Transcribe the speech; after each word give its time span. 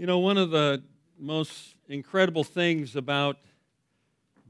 You 0.00 0.06
know, 0.06 0.18
one 0.18 0.38
of 0.38 0.48
the 0.48 0.82
most 1.18 1.74
incredible 1.86 2.42
things 2.42 2.96
about 2.96 3.36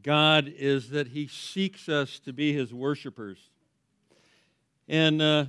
God 0.01 0.47
is 0.47 0.91
that 0.91 1.09
He 1.09 1.27
seeks 1.27 1.89
us 1.89 2.21
to 2.21 2.33
be 2.33 2.53
His 2.53 2.73
worshipers. 2.73 3.37
And 4.89 5.21
uh, 5.21 5.47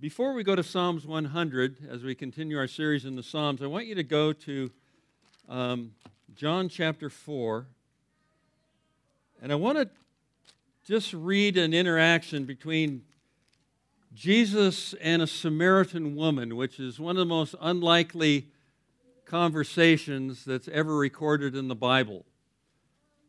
before 0.00 0.32
we 0.32 0.44
go 0.44 0.56
to 0.56 0.62
Psalms 0.62 1.06
100, 1.06 1.76
as 1.90 2.04
we 2.04 2.14
continue 2.14 2.56
our 2.56 2.66
series 2.66 3.04
in 3.04 3.16
the 3.16 3.22
Psalms, 3.22 3.60
I 3.60 3.66
want 3.66 3.84
you 3.84 3.96
to 3.96 4.02
go 4.02 4.32
to 4.32 4.70
um, 5.50 5.92
John 6.34 6.70
chapter 6.70 7.10
4. 7.10 7.66
And 9.42 9.52
I 9.52 9.56
want 9.56 9.76
to 9.76 9.90
just 10.86 11.12
read 11.12 11.58
an 11.58 11.74
interaction 11.74 12.46
between 12.46 13.02
Jesus 14.14 14.94
and 15.00 15.22
a 15.22 15.26
Samaritan 15.26 16.14
woman, 16.14 16.56
which 16.56 16.78
is 16.78 17.00
one 17.00 17.16
of 17.16 17.20
the 17.20 17.26
most 17.26 17.54
unlikely 17.60 18.48
conversations 19.24 20.44
that's 20.44 20.68
ever 20.68 20.96
recorded 20.96 21.56
in 21.56 21.68
the 21.68 21.74
Bible. 21.74 22.26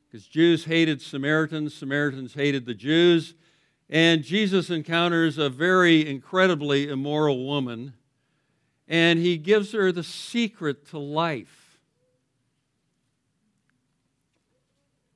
Because 0.06 0.28
Jews 0.28 0.66
hated 0.66 1.02
Samaritans, 1.02 1.74
Samaritans 1.74 2.34
hated 2.34 2.66
the 2.66 2.74
Jews, 2.74 3.34
and 3.90 4.24
Jesus 4.24 4.70
encounters 4.70 5.38
a 5.38 5.50
very 5.50 6.08
incredibly 6.08 6.90
immoral 6.90 7.46
woman, 7.46 7.94
and 8.88 9.20
he 9.20 9.38
gives 9.38 9.72
her 9.72 9.92
the 9.92 10.04
secret 10.04 10.88
to 10.90 11.00
life. 11.00 11.80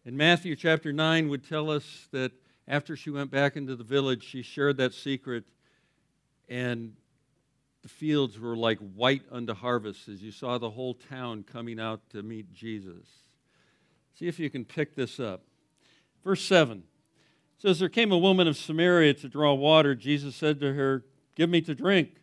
And 0.06 0.16
Matthew 0.16 0.56
chapter 0.56 0.94
9 0.94 1.28
would 1.28 1.48
tell 1.48 1.70
us 1.70 2.08
that 2.12 2.32
after 2.66 2.96
she 2.96 3.10
went 3.10 3.30
back 3.30 3.58
into 3.58 3.76
the 3.76 3.84
village, 3.84 4.24
she 4.24 4.42
shared 4.42 4.78
that 4.78 4.94
secret 4.94 5.44
and 6.48 6.94
the 7.82 7.90
fields 7.90 8.40
were 8.40 8.56
like 8.56 8.80
white 8.80 9.24
unto 9.32 9.54
harvest 9.54 10.08
as 10.08 10.22
you 10.22 10.32
saw 10.32 10.58
the 10.58 10.70
whole 10.70 10.94
town 10.94 11.44
coming 11.44 11.80
out 11.80 12.02
to 12.10 12.22
meet 12.24 12.52
Jesus. 12.54 13.08
See 14.18 14.28
if 14.28 14.40
you 14.40 14.50
can 14.50 14.66
pick 14.66 14.96
this 14.96 15.20
up. 15.20 15.44
Verse 16.24 16.44
7 16.44 16.84
says, 17.58 17.80
There 17.80 17.90
came 17.90 18.12
a 18.12 18.18
woman 18.18 18.48
of 18.48 18.58
Samaria 18.58 19.14
to 19.16 19.30
draw 19.30 19.54
water. 19.54 19.96
Jesus 19.96 20.36
said 20.36 20.60
to 20.60 20.74
her, 20.74 21.06
Give 21.36 21.50
me 21.50 21.62
to 21.62 21.76
drink. 21.76 22.18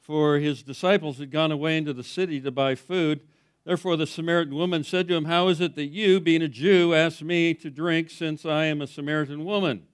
For 0.00 0.38
his 0.38 0.62
disciples 0.62 1.18
had 1.18 1.30
gone 1.30 1.50
away 1.50 1.78
into 1.78 1.94
the 1.94 2.04
city 2.04 2.40
to 2.42 2.50
buy 2.50 2.74
food. 2.74 3.22
Therefore, 3.64 3.96
the 3.96 4.06
Samaritan 4.06 4.54
woman 4.54 4.84
said 4.84 5.08
to 5.08 5.14
him, 5.14 5.24
How 5.24 5.48
is 5.48 5.60
it 5.60 5.74
that 5.76 5.86
you, 5.86 6.20
being 6.20 6.42
a 6.42 6.48
Jew, 6.48 6.94
ask 6.94 7.22
me 7.22 7.54
to 7.54 7.70
drink 7.70 8.10
since 8.10 8.44
I 8.44 8.66
am 8.66 8.82
a 8.82 8.86
Samaritan 8.86 9.46
woman? 9.46 9.86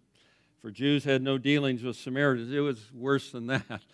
For 0.61 0.71
Jews 0.71 1.05
had 1.05 1.23
no 1.23 1.39
dealings 1.39 1.83
with 1.83 1.97
Samaritans. 1.97 2.53
It 2.53 2.61
was 2.61 2.93
worse 2.93 3.31
than 3.31 3.47
that. 3.49 3.83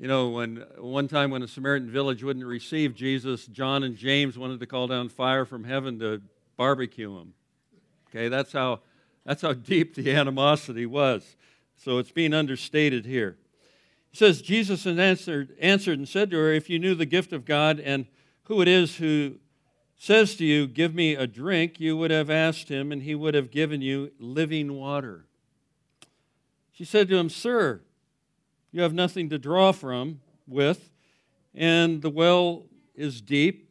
You 0.00 0.06
know, 0.06 0.28
when 0.28 0.64
one 0.78 1.08
time 1.08 1.32
when 1.32 1.42
a 1.42 1.48
Samaritan 1.48 1.90
village 1.90 2.22
wouldn't 2.22 2.46
receive 2.46 2.94
Jesus, 2.94 3.46
John 3.46 3.82
and 3.82 3.96
James 3.96 4.38
wanted 4.38 4.60
to 4.60 4.66
call 4.66 4.86
down 4.86 5.08
fire 5.08 5.44
from 5.44 5.64
heaven 5.64 5.98
to 5.98 6.22
barbecue 6.56 7.18
him. 7.18 7.34
Okay, 8.08 8.28
that's 8.28 8.52
how 8.52 8.78
that's 9.26 9.42
how 9.42 9.54
deep 9.54 9.96
the 9.96 10.12
animosity 10.14 10.86
was. 10.86 11.34
So 11.76 11.98
it's 11.98 12.12
being 12.12 12.32
understated 12.32 13.06
here. 13.06 13.38
He 14.10 14.16
says, 14.16 14.40
Jesus 14.40 14.86
answered, 14.86 15.56
answered 15.60 15.98
and 15.98 16.08
said 16.08 16.30
to 16.30 16.36
her, 16.36 16.52
If 16.52 16.70
you 16.70 16.78
knew 16.78 16.94
the 16.94 17.04
gift 17.04 17.32
of 17.32 17.44
God 17.44 17.80
and 17.80 18.06
who 18.44 18.62
it 18.62 18.68
is 18.68 18.96
who 18.96 19.40
says 19.96 20.36
to 20.36 20.44
you, 20.44 20.66
Give 20.66 20.94
me 20.94 21.14
a 21.14 21.26
drink, 21.26 21.78
you 21.80 21.96
would 21.96 22.10
have 22.10 22.30
asked 22.30 22.68
him, 22.68 22.90
and 22.92 23.02
he 23.02 23.14
would 23.14 23.34
have 23.34 23.50
given 23.50 23.82
you 23.82 24.12
living 24.18 24.74
water. 24.74 25.27
She 26.78 26.84
said 26.84 27.08
to 27.08 27.16
him, 27.16 27.28
Sir, 27.28 27.80
you 28.70 28.82
have 28.82 28.94
nothing 28.94 29.30
to 29.30 29.38
draw 29.38 29.72
from 29.72 30.20
with, 30.46 30.90
and 31.52 32.00
the 32.02 32.08
well 32.08 32.66
is 32.94 33.20
deep. 33.20 33.68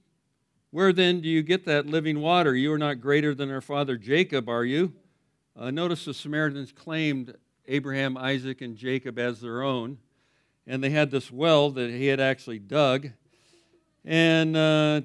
Where 0.71 0.91
then 0.91 1.21
do 1.21 1.29
you 1.29 1.41
get 1.41 1.63
that 1.67 1.85
living 1.85 2.19
water? 2.19 2.53
You 2.53 2.73
are 2.73 2.77
not 2.77 2.99
greater 2.99 3.33
than 3.33 3.49
our 3.49 3.61
father 3.61 3.95
Jacob, 3.95 4.49
are 4.49 4.65
you? 4.65 4.91
Uh, 5.55 5.71
notice 5.71 6.03
the 6.03 6.13
Samaritans 6.13 6.73
claimed 6.73 7.33
Abraham, 7.69 8.17
Isaac, 8.17 8.59
and 8.59 8.75
Jacob 8.75 9.17
as 9.17 9.39
their 9.39 9.61
own, 9.63 9.99
and 10.67 10.83
they 10.83 10.89
had 10.89 11.09
this 11.09 11.31
well 11.31 11.71
that 11.71 11.89
he 11.89 12.07
had 12.07 12.19
actually 12.19 12.59
dug. 12.59 13.07
And 14.03 14.57
uh, 14.57 15.01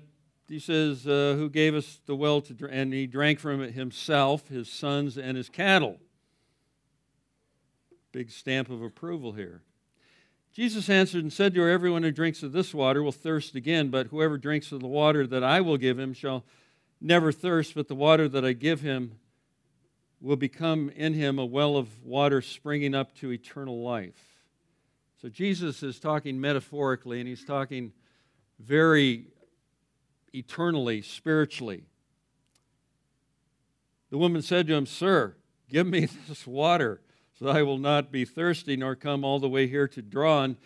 he 0.48 0.58
says, 0.58 1.06
uh, 1.06 1.36
Who 1.38 1.48
gave 1.48 1.76
us 1.76 2.00
the 2.06 2.16
well 2.16 2.40
to 2.40 2.52
drink? 2.52 2.74
And 2.74 2.92
he 2.92 3.06
drank 3.06 3.38
from 3.38 3.62
it 3.62 3.74
himself, 3.74 4.48
his 4.48 4.69
sons, 4.69 5.16
and 5.19 5.36
his 5.36 5.48
cattle. 5.48 6.00
Big 8.12 8.30
stamp 8.30 8.68
of 8.68 8.82
approval 8.82 9.32
here. 9.32 9.62
Jesus 10.52 10.90
answered 10.90 11.22
and 11.22 11.32
said 11.32 11.54
to 11.54 11.62
her, 11.62 11.70
Everyone 11.70 12.02
who 12.02 12.10
drinks 12.10 12.42
of 12.42 12.52
this 12.52 12.74
water 12.74 13.02
will 13.02 13.10
thirst 13.10 13.54
again, 13.54 13.88
but 13.88 14.08
whoever 14.08 14.36
drinks 14.36 14.70
of 14.70 14.80
the 14.80 14.86
water 14.86 15.26
that 15.26 15.42
I 15.42 15.62
will 15.62 15.78
give 15.78 15.98
him 15.98 16.12
shall 16.12 16.44
never 17.00 17.32
thirst, 17.32 17.74
but 17.74 17.88
the 17.88 17.94
water 17.94 18.28
that 18.28 18.44
I 18.44 18.52
give 18.52 18.82
him 18.82 19.12
will 20.20 20.36
become 20.36 20.90
in 20.90 21.14
him 21.14 21.38
a 21.38 21.44
well 21.44 21.76
of 21.76 22.04
water 22.04 22.42
springing 22.42 22.94
up 22.94 23.14
to 23.16 23.32
eternal 23.32 23.82
life. 23.82 24.42
So 25.22 25.30
Jesus 25.30 25.82
is 25.82 25.98
talking 25.98 26.38
metaphorically, 26.38 27.18
and 27.18 27.28
he's 27.28 27.44
talking 27.44 27.92
very 28.58 29.28
eternally, 30.34 31.00
spiritually. 31.00 31.84
The 34.10 34.18
woman 34.18 34.42
said 34.42 34.66
to 34.66 34.74
him, 34.74 34.84
Sir, 34.84 35.34
give 35.70 35.86
me 35.86 36.08
this 36.28 36.46
water 36.46 37.00
so 37.38 37.48
I 37.48 37.62
will 37.62 37.78
not 37.78 38.12
be 38.12 38.25
thirsty 38.25 38.76
nor 38.76 38.94
come 38.94 39.25
all 39.25 39.38
the 39.38 39.48
way 39.48 39.66
here 39.66 39.88
to 39.88 40.03
draw. 40.03 40.43
And 40.43 40.56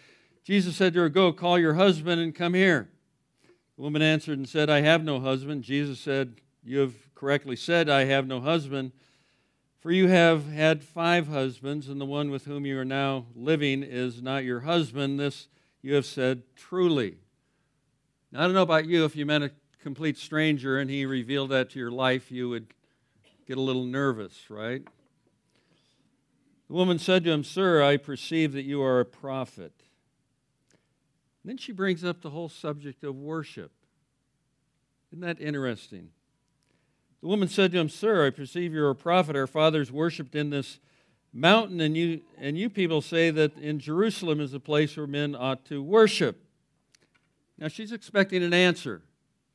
Jesus 0.44 0.76
said 0.76 0.94
to 0.94 1.00
her, 1.00 1.08
Go, 1.08 1.32
call 1.32 1.58
your 1.58 1.74
husband 1.74 2.20
and 2.20 2.34
come 2.34 2.54
here. 2.54 2.88
The 3.76 3.82
woman 3.82 4.02
answered 4.02 4.38
and 4.38 4.48
said, 4.48 4.70
I 4.70 4.80
have 4.80 5.04
no 5.04 5.20
husband. 5.20 5.62
Jesus 5.62 6.00
said, 6.00 6.40
You 6.64 6.78
have 6.80 6.94
correctly 7.14 7.56
said, 7.56 7.88
I 7.88 8.04
have 8.04 8.26
no 8.26 8.40
husband. 8.40 8.92
For 9.80 9.92
you 9.92 10.08
have 10.08 10.50
had 10.50 10.82
five 10.82 11.28
husbands, 11.28 11.88
and 11.88 12.00
the 12.00 12.06
one 12.06 12.30
with 12.30 12.46
whom 12.46 12.66
you 12.66 12.78
are 12.78 12.84
now 12.84 13.26
living 13.36 13.82
is 13.82 14.20
not 14.20 14.42
your 14.42 14.60
husband. 14.60 15.20
This 15.20 15.48
you 15.82 15.94
have 15.94 16.06
said 16.06 16.42
truly. 16.56 17.18
Now, 18.32 18.40
I 18.40 18.42
don't 18.44 18.54
know 18.54 18.62
about 18.62 18.86
you, 18.86 19.04
if 19.04 19.14
you 19.14 19.24
met 19.24 19.42
a 19.42 19.52
complete 19.80 20.18
stranger 20.18 20.80
and 20.80 20.90
he 20.90 21.06
revealed 21.06 21.50
that 21.50 21.70
to 21.70 21.78
your 21.78 21.92
life, 21.92 22.32
you 22.32 22.48
would 22.48 22.74
get 23.46 23.56
a 23.56 23.60
little 23.60 23.84
nervous, 23.84 24.50
right? 24.50 24.82
The 26.68 26.74
woman 26.74 26.98
said 26.98 27.24
to 27.24 27.30
him, 27.30 27.44
Sir, 27.44 27.82
I 27.82 27.96
perceive 27.96 28.52
that 28.52 28.64
you 28.64 28.82
are 28.82 29.00
a 29.00 29.04
prophet. 29.04 29.72
And 31.42 31.50
then 31.50 31.58
she 31.58 31.72
brings 31.72 32.02
up 32.04 32.22
the 32.22 32.30
whole 32.30 32.48
subject 32.48 33.04
of 33.04 33.14
worship. 33.14 33.70
Isn't 35.12 35.20
that 35.20 35.40
interesting? 35.40 36.10
The 37.20 37.28
woman 37.28 37.48
said 37.48 37.72
to 37.72 37.78
him, 37.78 37.88
Sir, 37.88 38.26
I 38.26 38.30
perceive 38.30 38.72
you're 38.72 38.90
a 38.90 38.94
prophet. 38.94 39.36
Our 39.36 39.46
fathers 39.46 39.92
worshipped 39.92 40.34
in 40.34 40.50
this 40.50 40.80
mountain, 41.32 41.80
and 41.80 41.96
you, 41.96 42.22
and 42.38 42.58
you 42.58 42.68
people 42.68 43.00
say 43.00 43.30
that 43.30 43.56
in 43.58 43.78
Jerusalem 43.78 44.40
is 44.40 44.54
a 44.54 44.60
place 44.60 44.96
where 44.96 45.06
men 45.06 45.36
ought 45.38 45.64
to 45.66 45.82
worship. 45.82 46.42
Now 47.58 47.68
she's 47.68 47.92
expecting 47.92 48.42
an 48.42 48.52
answer. 48.52 49.02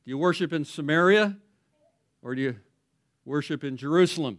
Do 0.04 0.10
you 0.10 0.18
worship 0.18 0.52
in 0.52 0.64
Samaria 0.64 1.36
or 2.22 2.34
do 2.34 2.40
you 2.40 2.56
worship 3.24 3.62
in 3.62 3.76
Jerusalem? 3.76 4.38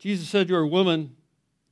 Jesus 0.00 0.30
said 0.30 0.48
to 0.48 0.54
her, 0.54 0.66
Woman, 0.66 1.14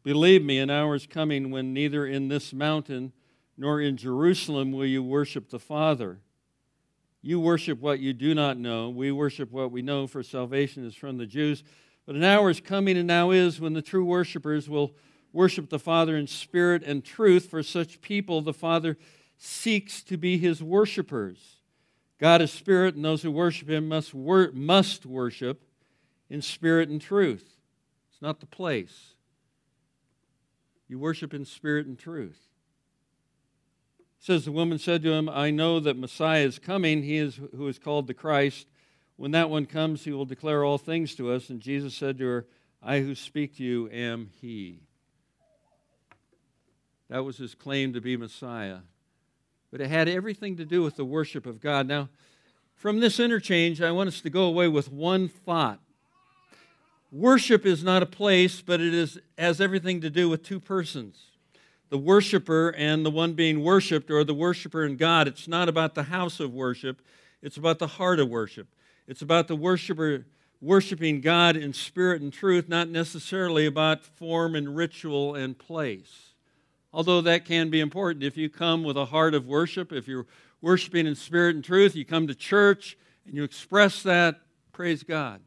believe 0.02 0.44
me, 0.44 0.58
an 0.58 0.68
hour 0.68 0.94
is 0.94 1.06
coming 1.06 1.50
when 1.50 1.72
neither 1.72 2.06
in 2.06 2.28
this 2.28 2.52
mountain 2.52 3.14
nor 3.56 3.80
in 3.80 3.96
Jerusalem 3.96 4.70
will 4.70 4.84
you 4.84 5.02
worship 5.02 5.48
the 5.48 5.58
Father. 5.58 6.20
You 7.22 7.40
worship 7.40 7.80
what 7.80 8.00
you 8.00 8.12
do 8.12 8.34
not 8.34 8.58
know. 8.58 8.90
We 8.90 9.12
worship 9.12 9.50
what 9.50 9.72
we 9.72 9.80
know, 9.80 10.06
for 10.06 10.22
salvation 10.22 10.86
is 10.86 10.94
from 10.94 11.16
the 11.16 11.24
Jews. 11.24 11.64
But 12.04 12.16
an 12.16 12.22
hour 12.22 12.50
is 12.50 12.60
coming 12.60 12.98
and 12.98 13.06
now 13.06 13.30
is 13.30 13.62
when 13.62 13.72
the 13.72 13.80
true 13.80 14.04
worshipers 14.04 14.68
will 14.68 14.94
worship 15.32 15.70
the 15.70 15.78
Father 15.78 16.14
in 16.14 16.26
spirit 16.26 16.82
and 16.84 17.02
truth. 17.02 17.48
For 17.48 17.62
such 17.62 18.02
people, 18.02 18.42
the 18.42 18.52
Father 18.52 18.98
seeks 19.38 20.02
to 20.02 20.18
be 20.18 20.36
his 20.36 20.62
worshipers. 20.62 21.62
God 22.20 22.42
is 22.42 22.52
spirit, 22.52 22.94
and 22.94 23.04
those 23.04 23.22
who 23.22 23.30
worship 23.30 23.70
him 23.70 23.88
must, 23.88 24.12
wor- 24.12 24.52
must 24.52 25.06
worship 25.06 25.64
in 26.28 26.42
spirit 26.42 26.90
and 26.90 27.00
truth. 27.00 27.57
It's 28.18 28.22
not 28.22 28.40
the 28.40 28.46
place. 28.46 29.14
You 30.88 30.98
worship 30.98 31.32
in 31.32 31.44
spirit 31.44 31.86
and 31.86 31.96
truth. 31.96 32.48
It 34.00 34.24
says 34.24 34.44
the 34.44 34.50
woman 34.50 34.80
said 34.80 35.04
to 35.04 35.12
him, 35.12 35.28
I 35.28 35.52
know 35.52 35.78
that 35.78 35.96
Messiah 35.96 36.42
is 36.42 36.58
coming, 36.58 37.04
he 37.04 37.16
is 37.16 37.38
who 37.54 37.68
is 37.68 37.78
called 37.78 38.08
the 38.08 38.14
Christ. 38.14 38.66
When 39.14 39.30
that 39.30 39.50
one 39.50 39.66
comes, 39.66 40.02
he 40.02 40.10
will 40.10 40.24
declare 40.24 40.64
all 40.64 40.78
things 40.78 41.14
to 41.14 41.30
us. 41.30 41.48
And 41.48 41.60
Jesus 41.60 41.94
said 41.94 42.18
to 42.18 42.26
her, 42.26 42.46
I 42.82 43.02
who 43.02 43.14
speak 43.14 43.56
to 43.58 43.62
you 43.62 43.88
am 43.92 44.30
he. 44.40 44.80
That 47.08 47.24
was 47.24 47.36
his 47.36 47.54
claim 47.54 47.92
to 47.92 48.00
be 48.00 48.16
Messiah. 48.16 48.78
But 49.70 49.80
it 49.80 49.90
had 49.90 50.08
everything 50.08 50.56
to 50.56 50.64
do 50.64 50.82
with 50.82 50.96
the 50.96 51.04
worship 51.04 51.46
of 51.46 51.60
God. 51.60 51.86
Now, 51.86 52.08
from 52.74 52.98
this 52.98 53.20
interchange, 53.20 53.80
I 53.80 53.92
want 53.92 54.08
us 54.08 54.20
to 54.22 54.30
go 54.30 54.42
away 54.42 54.66
with 54.66 54.90
one 54.90 55.28
thought 55.28 55.78
Worship 57.10 57.64
is 57.64 57.82
not 57.82 58.02
a 58.02 58.06
place, 58.06 58.60
but 58.60 58.80
it 58.80 58.92
is, 58.92 59.18
has 59.38 59.60
everything 59.60 60.00
to 60.02 60.10
do 60.10 60.28
with 60.28 60.42
two 60.42 60.60
persons. 60.60 61.24
the 61.90 61.98
worshiper 61.98 62.74
and 62.76 63.04
the 63.04 63.10
one 63.10 63.32
being 63.32 63.62
worshiped, 63.62 64.10
or 64.10 64.24
the 64.24 64.34
worshiper 64.34 64.84
and 64.84 64.98
God. 64.98 65.26
It's 65.26 65.48
not 65.48 65.68
about 65.68 65.94
the 65.94 66.04
house 66.04 66.40
of 66.40 66.52
worship, 66.52 67.02
it's 67.42 67.56
about 67.56 67.78
the 67.78 67.86
heart 67.86 68.20
of 68.20 68.28
worship. 68.28 68.68
It's 69.06 69.22
about 69.22 69.48
the 69.48 69.56
worshiper 69.56 70.26
worshiping 70.60 71.20
God 71.20 71.56
in 71.56 71.72
spirit 71.72 72.20
and 72.20 72.32
truth, 72.32 72.68
not 72.68 72.88
necessarily 72.88 73.64
about 73.64 74.04
form 74.04 74.54
and 74.54 74.76
ritual 74.76 75.34
and 75.34 75.56
place. 75.56 76.34
Although 76.92 77.20
that 77.22 77.44
can 77.44 77.70
be 77.70 77.80
important. 77.80 78.24
If 78.24 78.36
you 78.36 78.50
come 78.50 78.82
with 78.82 78.96
a 78.96 79.06
heart 79.06 79.34
of 79.34 79.46
worship, 79.46 79.92
if 79.92 80.08
you're 80.08 80.26
worshiping 80.60 81.06
in 81.06 81.14
spirit 81.14 81.54
and 81.54 81.64
truth, 81.64 81.94
you 81.94 82.04
come 82.04 82.26
to 82.26 82.34
church 82.34 82.98
and 83.24 83.34
you 83.34 83.44
express 83.44 84.02
that, 84.02 84.40
praise 84.72 85.02
God. 85.02 85.40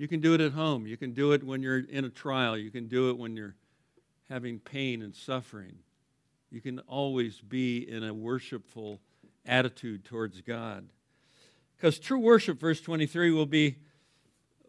You 0.00 0.08
can 0.08 0.20
do 0.20 0.32
it 0.32 0.40
at 0.40 0.52
home. 0.52 0.86
You 0.86 0.96
can 0.96 1.12
do 1.12 1.32
it 1.32 1.44
when 1.44 1.62
you're 1.62 1.80
in 1.80 2.06
a 2.06 2.08
trial. 2.08 2.56
You 2.56 2.70
can 2.70 2.88
do 2.88 3.10
it 3.10 3.18
when 3.18 3.36
you're 3.36 3.54
having 4.30 4.58
pain 4.58 5.02
and 5.02 5.14
suffering. 5.14 5.74
You 6.50 6.62
can 6.62 6.78
always 6.88 7.42
be 7.42 7.86
in 7.86 8.02
a 8.02 8.14
worshipful 8.14 8.98
attitude 9.44 10.06
towards 10.06 10.40
God. 10.40 10.88
Because 11.76 11.98
true 11.98 12.18
worship, 12.18 12.58
verse 12.58 12.80
23, 12.80 13.30
will 13.30 13.44
be 13.44 13.76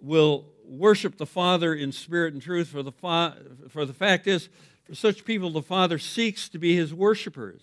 will 0.02 0.48
worship 0.66 1.18
the 1.18 1.26
Father 1.26 1.74
in 1.74 1.94
spirit 1.94 2.34
and 2.34 2.42
truth. 2.42 2.68
For 2.68 2.84
the, 2.84 2.92
fa- 2.92 3.38
for 3.70 3.86
the 3.86 3.94
fact 3.94 4.28
is, 4.28 4.50
for 4.84 4.96
such 4.96 5.24
people, 5.24 5.50
the 5.50 5.62
Father 5.62 5.98
seeks 5.98 6.50
to 6.50 6.60
be 6.60 6.76
his 6.76 6.94
worshipers. 6.94 7.62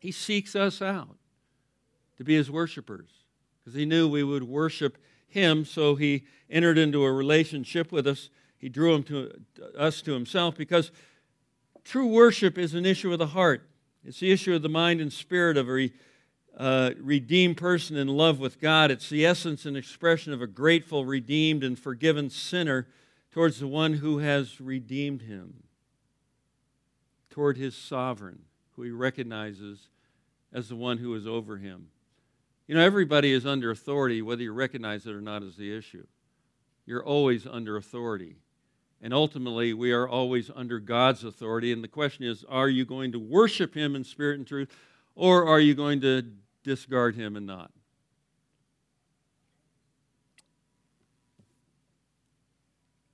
He 0.00 0.10
seeks 0.10 0.56
us 0.56 0.82
out 0.82 1.16
to 2.16 2.24
be 2.24 2.34
his 2.34 2.50
worshipers 2.50 3.10
because 3.62 3.78
he 3.78 3.86
knew 3.86 4.08
we 4.08 4.24
would 4.24 4.42
worship 4.42 4.98
him, 5.36 5.64
so 5.64 5.94
he 5.94 6.24
entered 6.48 6.78
into 6.78 7.04
a 7.04 7.12
relationship 7.12 7.92
with 7.92 8.06
us. 8.06 8.30
He 8.56 8.68
drew 8.68 8.94
him 8.94 9.02
to, 9.04 9.32
us 9.76 10.00
to 10.02 10.12
himself 10.12 10.56
because 10.56 10.90
true 11.84 12.06
worship 12.06 12.56
is 12.56 12.74
an 12.74 12.86
issue 12.86 13.12
of 13.12 13.18
the 13.18 13.28
heart. 13.28 13.68
It's 14.04 14.20
the 14.20 14.32
issue 14.32 14.54
of 14.54 14.62
the 14.62 14.68
mind 14.68 15.00
and 15.00 15.12
spirit 15.12 15.56
of 15.56 15.68
a 15.68 15.90
uh, 16.56 16.92
redeemed 16.98 17.58
person 17.58 17.96
in 17.96 18.08
love 18.08 18.38
with 18.38 18.60
God. 18.60 18.90
It's 18.90 19.10
the 19.10 19.26
essence 19.26 19.66
and 19.66 19.76
expression 19.76 20.32
of 20.32 20.40
a 20.40 20.46
grateful, 20.46 21.04
redeemed, 21.04 21.62
and 21.62 21.78
forgiven 21.78 22.30
sinner 22.30 22.88
towards 23.30 23.60
the 23.60 23.66
one 23.66 23.94
who 23.94 24.18
has 24.18 24.58
redeemed 24.58 25.22
him, 25.22 25.64
toward 27.28 27.58
his 27.58 27.76
sovereign, 27.76 28.44
who 28.72 28.82
he 28.82 28.90
recognizes 28.90 29.88
as 30.50 30.70
the 30.70 30.76
one 30.76 30.96
who 30.96 31.14
is 31.14 31.26
over 31.26 31.58
him. 31.58 31.88
You 32.66 32.74
know, 32.74 32.80
everybody 32.80 33.32
is 33.32 33.46
under 33.46 33.70
authority, 33.70 34.22
whether 34.22 34.42
you 34.42 34.52
recognize 34.52 35.06
it 35.06 35.12
or 35.12 35.20
not, 35.20 35.42
is 35.42 35.56
the 35.56 35.76
issue. 35.76 36.06
You're 36.84 37.04
always 37.04 37.46
under 37.46 37.76
authority. 37.76 38.36
And 39.00 39.14
ultimately, 39.14 39.72
we 39.72 39.92
are 39.92 40.08
always 40.08 40.50
under 40.54 40.80
God's 40.80 41.22
authority. 41.22 41.72
And 41.72 41.84
the 41.84 41.88
question 41.88 42.24
is 42.24 42.44
are 42.48 42.68
you 42.68 42.84
going 42.84 43.12
to 43.12 43.18
worship 43.18 43.74
Him 43.74 43.94
in 43.94 44.04
spirit 44.04 44.38
and 44.38 44.46
truth, 44.46 44.74
or 45.14 45.46
are 45.46 45.60
you 45.60 45.74
going 45.74 46.00
to 46.00 46.22
discard 46.64 47.14
Him 47.14 47.36
and 47.36 47.46
not? 47.46 47.70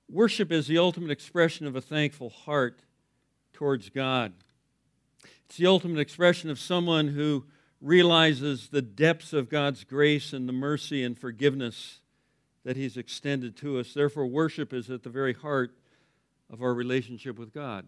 Worship 0.09 0.51
is 0.51 0.67
the 0.67 0.77
ultimate 0.77 1.09
expression 1.09 1.65
of 1.65 1.75
a 1.75 1.81
thankful 1.81 2.29
heart 2.29 2.83
towards 3.51 3.89
God. 3.89 4.33
It's 5.45 5.57
the 5.57 5.65
ultimate 5.67 5.99
expression 5.99 6.49
of 6.49 6.59
someone 6.59 7.09
who 7.09 7.45
realizes 7.83 8.69
the 8.69 8.81
depths 8.81 9.33
of 9.33 9.49
God's 9.49 9.83
grace 9.83 10.31
and 10.31 10.47
the 10.47 10.53
mercy 10.53 11.03
and 11.03 11.19
forgiveness 11.19 11.99
that 12.63 12.77
He's 12.77 12.95
extended 12.95 13.57
to 13.57 13.77
us. 13.77 13.93
Therefore, 13.93 14.25
worship 14.25 14.73
is 14.73 14.89
at 14.89 15.03
the 15.03 15.09
very 15.09 15.33
heart 15.33 15.75
of 16.49 16.61
our 16.61 16.73
relationship 16.73 17.37
with 17.37 17.53
God. 17.53 17.85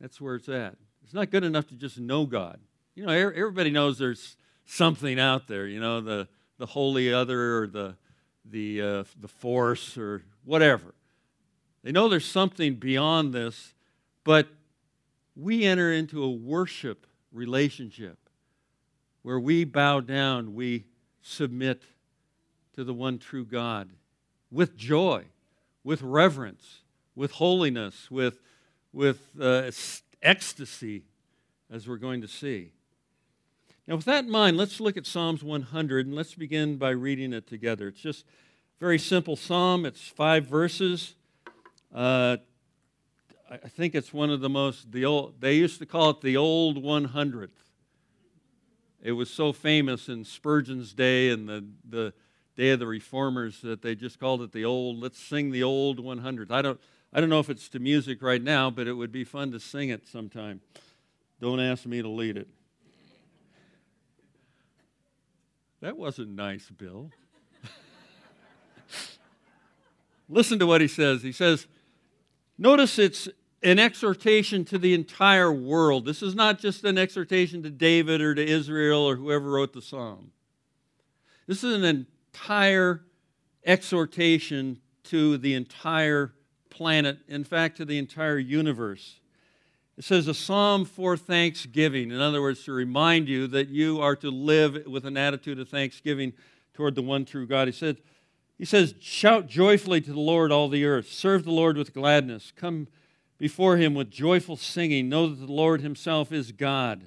That's 0.00 0.20
where 0.20 0.34
it's 0.34 0.48
at. 0.48 0.74
It's 1.04 1.14
not 1.14 1.30
good 1.30 1.44
enough 1.44 1.68
to 1.68 1.74
just 1.74 2.00
know 2.00 2.26
God. 2.26 2.58
You 2.96 3.06
know, 3.06 3.12
everybody 3.12 3.70
knows 3.70 3.96
there's 3.96 4.36
something 4.66 5.20
out 5.20 5.46
there, 5.46 5.68
you 5.68 5.78
know, 5.78 6.00
the, 6.00 6.28
the 6.58 6.66
holy 6.66 7.14
other 7.14 7.58
or 7.62 7.66
the, 7.68 7.96
the, 8.44 8.82
uh, 8.82 9.04
the 9.20 9.28
force 9.28 9.96
or 9.96 10.22
whatever. 10.44 10.94
They 11.84 11.92
know 11.92 12.08
there's 12.08 12.26
something 12.26 12.74
beyond 12.74 13.32
this, 13.32 13.72
but 14.24 14.48
we 15.36 15.64
enter 15.64 15.92
into 15.92 16.24
a 16.24 16.30
worship 16.30 17.06
relationship 17.32 18.27
where 19.28 19.38
we 19.38 19.62
bow 19.62 20.00
down, 20.00 20.54
we 20.54 20.86
submit 21.20 21.82
to 22.74 22.82
the 22.82 22.94
one 22.94 23.18
true 23.18 23.44
God 23.44 23.90
with 24.50 24.74
joy, 24.74 25.22
with 25.84 26.00
reverence, 26.00 26.80
with 27.14 27.32
holiness, 27.32 28.10
with, 28.10 28.40
with 28.90 29.20
uh, 29.38 29.70
ecstasy, 30.22 31.02
as 31.70 31.86
we're 31.86 31.98
going 31.98 32.22
to 32.22 32.26
see. 32.26 32.72
Now, 33.86 33.96
with 33.96 34.06
that 34.06 34.24
in 34.24 34.30
mind, 34.30 34.56
let's 34.56 34.80
look 34.80 34.96
at 34.96 35.04
Psalms 35.04 35.44
100 35.44 36.06
and 36.06 36.16
let's 36.16 36.34
begin 36.34 36.78
by 36.78 36.88
reading 36.88 37.34
it 37.34 37.46
together. 37.46 37.88
It's 37.88 38.00
just 38.00 38.24
a 38.24 38.80
very 38.80 38.98
simple 38.98 39.36
psalm, 39.36 39.84
it's 39.84 40.08
five 40.08 40.46
verses. 40.46 41.16
Uh, 41.94 42.38
I 43.50 43.58
think 43.58 43.94
it's 43.94 44.10
one 44.10 44.30
of 44.30 44.40
the 44.40 44.48
most, 44.48 44.90
the 44.90 45.04
old, 45.04 45.38
they 45.42 45.52
used 45.52 45.80
to 45.80 45.84
call 45.84 46.08
it 46.08 46.22
the 46.22 46.38
old 46.38 46.82
100th. 46.82 47.48
It 49.02 49.12
was 49.12 49.30
so 49.30 49.52
famous 49.52 50.08
in 50.08 50.24
Spurgeon's 50.24 50.92
day 50.92 51.30
and 51.30 51.48
the, 51.48 51.64
the 51.88 52.12
day 52.56 52.70
of 52.70 52.80
the 52.80 52.86
reformers 52.86 53.60
that 53.62 53.82
they 53.82 53.94
just 53.94 54.18
called 54.18 54.42
it 54.42 54.52
the 54.52 54.64
old, 54.64 54.98
let's 54.98 55.20
sing 55.20 55.52
the 55.52 55.62
old 55.62 55.98
100th. 55.98 56.50
I 56.50 56.62
don't, 56.62 56.80
I 57.12 57.20
don't 57.20 57.30
know 57.30 57.38
if 57.38 57.48
it's 57.48 57.68
to 57.70 57.78
music 57.78 58.20
right 58.20 58.42
now, 58.42 58.70
but 58.70 58.86
it 58.86 58.94
would 58.94 59.12
be 59.12 59.24
fun 59.24 59.52
to 59.52 59.60
sing 59.60 59.90
it 59.90 60.06
sometime. 60.08 60.60
Don't 61.40 61.60
ask 61.60 61.86
me 61.86 62.02
to 62.02 62.08
lead 62.08 62.36
it. 62.36 62.48
That 65.80 65.96
wasn't 65.96 66.30
nice, 66.30 66.68
Bill. 66.68 67.12
Listen 70.28 70.58
to 70.58 70.66
what 70.66 70.80
he 70.80 70.88
says. 70.88 71.22
He 71.22 71.30
says, 71.30 71.68
Notice 72.58 72.98
it's 72.98 73.28
an 73.62 73.78
exhortation 73.78 74.64
to 74.66 74.78
the 74.78 74.94
entire 74.94 75.52
world. 75.52 76.04
This 76.04 76.22
is 76.22 76.34
not 76.34 76.58
just 76.60 76.84
an 76.84 76.98
exhortation 76.98 77.62
to 77.64 77.70
David 77.70 78.20
or 78.20 78.34
to 78.34 78.44
Israel 78.44 79.00
or 79.00 79.16
whoever 79.16 79.50
wrote 79.50 79.72
the 79.72 79.82
psalm. 79.82 80.30
This 81.46 81.64
is 81.64 81.74
an 81.74 81.84
entire 81.84 83.02
exhortation 83.64 84.80
to 85.04 85.38
the 85.38 85.54
entire 85.54 86.34
planet, 86.70 87.18
in 87.26 87.42
fact, 87.42 87.78
to 87.78 87.84
the 87.84 87.98
entire 87.98 88.38
universe. 88.38 89.20
It 89.96 90.04
says 90.04 90.28
a 90.28 90.34
psalm 90.34 90.84
for 90.84 91.16
thanksgiving. 91.16 92.12
In 92.12 92.20
other 92.20 92.40
words, 92.40 92.62
to 92.64 92.72
remind 92.72 93.28
you 93.28 93.48
that 93.48 93.68
you 93.68 94.00
are 94.00 94.14
to 94.16 94.30
live 94.30 94.86
with 94.86 95.04
an 95.04 95.16
attitude 95.16 95.58
of 95.58 95.68
thanksgiving 95.68 96.34
toward 96.74 96.94
the 96.94 97.02
one 97.02 97.24
true 97.24 97.46
God. 97.46 97.66
He 97.66 97.72
said, 97.72 97.96
he 98.56 98.64
says, 98.64 98.94
Shout 99.00 99.48
joyfully 99.48 100.00
to 100.02 100.12
the 100.12 100.20
Lord, 100.20 100.52
all 100.52 100.68
the 100.68 100.84
earth. 100.84 101.08
Serve 101.08 101.44
the 101.44 101.50
Lord 101.50 101.76
with 101.76 101.94
gladness. 101.94 102.52
Come 102.54 102.86
before 103.38 103.76
him 103.76 103.94
with 103.94 104.10
joyful 104.10 104.56
singing. 104.56 105.08
Know 105.08 105.28
that 105.28 105.46
the 105.46 105.52
Lord 105.52 105.80
himself 105.80 106.32
is 106.32 106.52
God. 106.52 107.04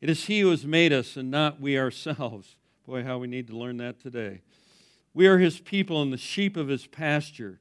It 0.00 0.08
is 0.08 0.26
he 0.26 0.40
who 0.40 0.50
has 0.50 0.64
made 0.64 0.92
us 0.92 1.16
and 1.16 1.30
not 1.30 1.60
we 1.60 1.78
ourselves. 1.78 2.56
Boy, 2.86 3.02
how 3.02 3.18
we 3.18 3.26
need 3.26 3.48
to 3.48 3.56
learn 3.56 3.78
that 3.78 4.00
today. 4.00 4.42
We 5.12 5.26
are 5.26 5.38
his 5.38 5.58
people 5.58 6.02
and 6.02 6.12
the 6.12 6.18
sheep 6.18 6.56
of 6.56 6.68
his 6.68 6.86
pasture. 6.86 7.58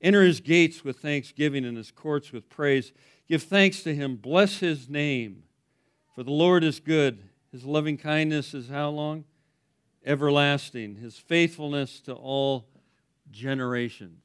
Enter 0.00 0.22
his 0.22 0.40
gates 0.40 0.84
with 0.84 1.00
thanksgiving 1.00 1.64
and 1.64 1.76
his 1.76 1.90
courts 1.90 2.32
with 2.32 2.48
praise. 2.48 2.92
Give 3.28 3.42
thanks 3.42 3.82
to 3.82 3.94
him. 3.94 4.16
Bless 4.16 4.58
his 4.58 4.88
name. 4.88 5.42
For 6.14 6.22
the 6.22 6.30
Lord 6.30 6.62
is 6.62 6.78
good. 6.78 7.18
His 7.50 7.64
loving 7.64 7.96
kindness 7.96 8.54
is 8.54 8.68
how 8.68 8.90
long? 8.90 9.24
Everlasting. 10.04 10.96
His 10.96 11.16
faithfulness 11.16 12.00
to 12.00 12.12
all 12.14 12.68
generations. 13.30 14.22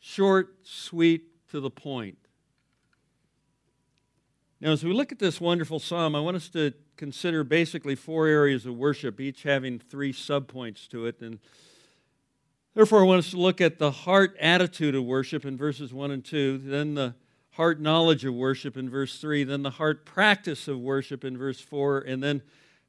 Short, 0.00 0.56
sweet, 0.64 1.33
to 1.54 1.60
the 1.60 1.70
point. 1.70 2.18
Now, 4.60 4.72
as 4.72 4.82
we 4.82 4.92
look 4.92 5.12
at 5.12 5.20
this 5.20 5.40
wonderful 5.40 5.78
psalm, 5.78 6.16
I 6.16 6.20
want 6.20 6.36
us 6.36 6.48
to 6.48 6.72
consider 6.96 7.44
basically 7.44 7.94
four 7.94 8.26
areas 8.26 8.66
of 8.66 8.74
worship, 8.74 9.20
each 9.20 9.44
having 9.44 9.78
three 9.78 10.12
subpoints 10.12 10.88
to 10.88 11.06
it. 11.06 11.20
And 11.20 11.38
therefore, 12.74 13.02
I 13.02 13.04
want 13.04 13.20
us 13.20 13.30
to 13.30 13.36
look 13.36 13.60
at 13.60 13.78
the 13.78 13.92
heart 13.92 14.36
attitude 14.40 14.96
of 14.96 15.04
worship 15.04 15.44
in 15.44 15.56
verses 15.56 15.94
1 15.94 16.10
and 16.10 16.24
2, 16.24 16.58
then 16.58 16.94
the 16.94 17.14
heart 17.52 17.80
knowledge 17.80 18.24
of 18.24 18.34
worship 18.34 18.76
in 18.76 18.90
verse 18.90 19.20
3, 19.20 19.44
then 19.44 19.62
the 19.62 19.70
heart 19.70 20.04
practice 20.04 20.66
of 20.66 20.80
worship 20.80 21.24
in 21.24 21.38
verse 21.38 21.60
4, 21.60 22.00
and 22.00 22.20
then 22.20 22.42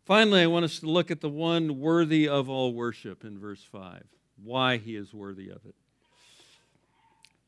finally, 0.06 0.42
I 0.42 0.48
want 0.48 0.66
us 0.66 0.80
to 0.80 0.90
look 0.90 1.12
at 1.12 1.22
the 1.22 1.30
one 1.30 1.80
worthy 1.80 2.28
of 2.28 2.50
all 2.50 2.74
worship 2.74 3.24
in 3.24 3.38
verse 3.38 3.64
5, 3.72 4.06
why 4.44 4.78
he 4.78 4.96
is 4.96 5.14
worthy 5.14 5.50
of 5.50 5.64
it. 5.68 5.76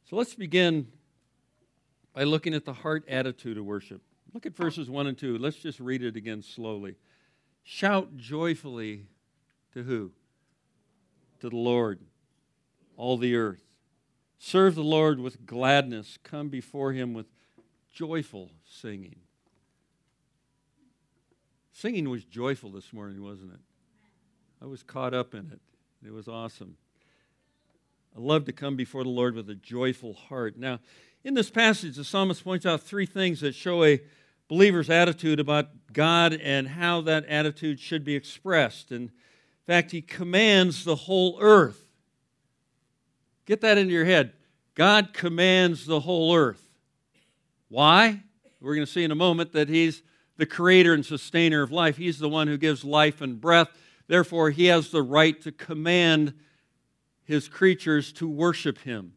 So 0.09 0.15
let's 0.15 0.35
begin 0.35 0.87
by 2.17 2.23
looking 2.23 2.55
at 2.55 2.65
the 2.65 2.73
heart 2.73 3.05
attitude 3.07 3.59
of 3.59 3.65
worship. 3.65 4.01
Look 4.33 4.47
at 4.47 4.55
verses 4.55 4.89
1 4.89 5.05
and 5.05 5.15
2. 5.15 5.37
Let's 5.37 5.57
just 5.57 5.79
read 5.79 6.01
it 6.01 6.15
again 6.15 6.41
slowly. 6.41 6.95
Shout 7.61 8.17
joyfully 8.17 9.05
to 9.75 9.83
who? 9.83 10.09
To 11.41 11.49
the 11.49 11.55
Lord, 11.55 11.99
all 12.95 13.17
the 13.17 13.35
earth. 13.35 13.61
Serve 14.39 14.73
the 14.73 14.83
Lord 14.83 15.19
with 15.19 15.45
gladness. 15.45 16.17
Come 16.23 16.49
before 16.49 16.91
him 16.91 17.13
with 17.13 17.27
joyful 17.93 18.49
singing. 18.65 19.17
Singing 21.71 22.09
was 22.09 22.25
joyful 22.25 22.71
this 22.71 22.91
morning, 22.91 23.21
wasn't 23.21 23.53
it? 23.53 23.59
I 24.59 24.65
was 24.65 24.81
caught 24.81 25.13
up 25.13 25.35
in 25.35 25.51
it. 25.51 25.61
It 26.03 26.11
was 26.11 26.27
awesome. 26.27 26.77
I 28.17 28.19
love 28.19 28.45
to 28.45 28.53
come 28.53 28.75
before 28.75 29.03
the 29.03 29.09
Lord 29.11 29.35
with 29.35 29.47
a 29.51 29.55
joyful 29.55 30.13
heart. 30.13 30.57
Now, 30.57 30.79
in 31.27 31.33
this 31.33 31.49
passage, 31.49 31.97
the 31.97 32.05
psalmist 32.05 32.41
points 32.41 32.65
out 32.65 32.79
three 32.79 33.05
things 33.05 33.41
that 33.41 33.53
show 33.53 33.83
a 33.83 34.01
believer's 34.47 34.89
attitude 34.89 35.41
about 35.41 35.67
God 35.91 36.31
and 36.31 36.65
how 36.65 37.01
that 37.01 37.25
attitude 37.25 37.81
should 37.81 38.05
be 38.05 38.15
expressed. 38.15 38.91
And 38.91 39.09
in 39.09 39.11
fact, 39.65 39.91
he 39.91 40.01
commands 40.01 40.85
the 40.85 40.95
whole 40.95 41.37
earth. 41.41 41.83
Get 43.45 43.59
that 43.59 43.77
into 43.77 43.91
your 43.91 44.05
head. 44.05 44.31
God 44.73 45.11
commands 45.11 45.85
the 45.85 45.99
whole 45.99 46.33
earth. 46.33 46.65
Why? 47.67 48.23
We're 48.61 48.75
going 48.75 48.87
to 48.87 48.91
see 48.91 49.03
in 49.03 49.11
a 49.11 49.15
moment 49.15 49.51
that 49.51 49.67
he's 49.67 50.03
the 50.37 50.45
creator 50.45 50.93
and 50.93 51.05
sustainer 51.05 51.61
of 51.61 51.73
life. 51.73 51.97
He's 51.97 52.19
the 52.19 52.29
one 52.29 52.47
who 52.47 52.57
gives 52.57 52.85
life 52.85 53.19
and 53.19 53.41
breath. 53.41 53.67
Therefore, 54.07 54.49
he 54.49 54.67
has 54.67 54.91
the 54.91 55.03
right 55.03 55.41
to 55.41 55.51
command 55.51 56.35
his 57.25 57.49
creatures 57.49 58.13
to 58.13 58.29
worship 58.29 58.77
him. 58.77 59.16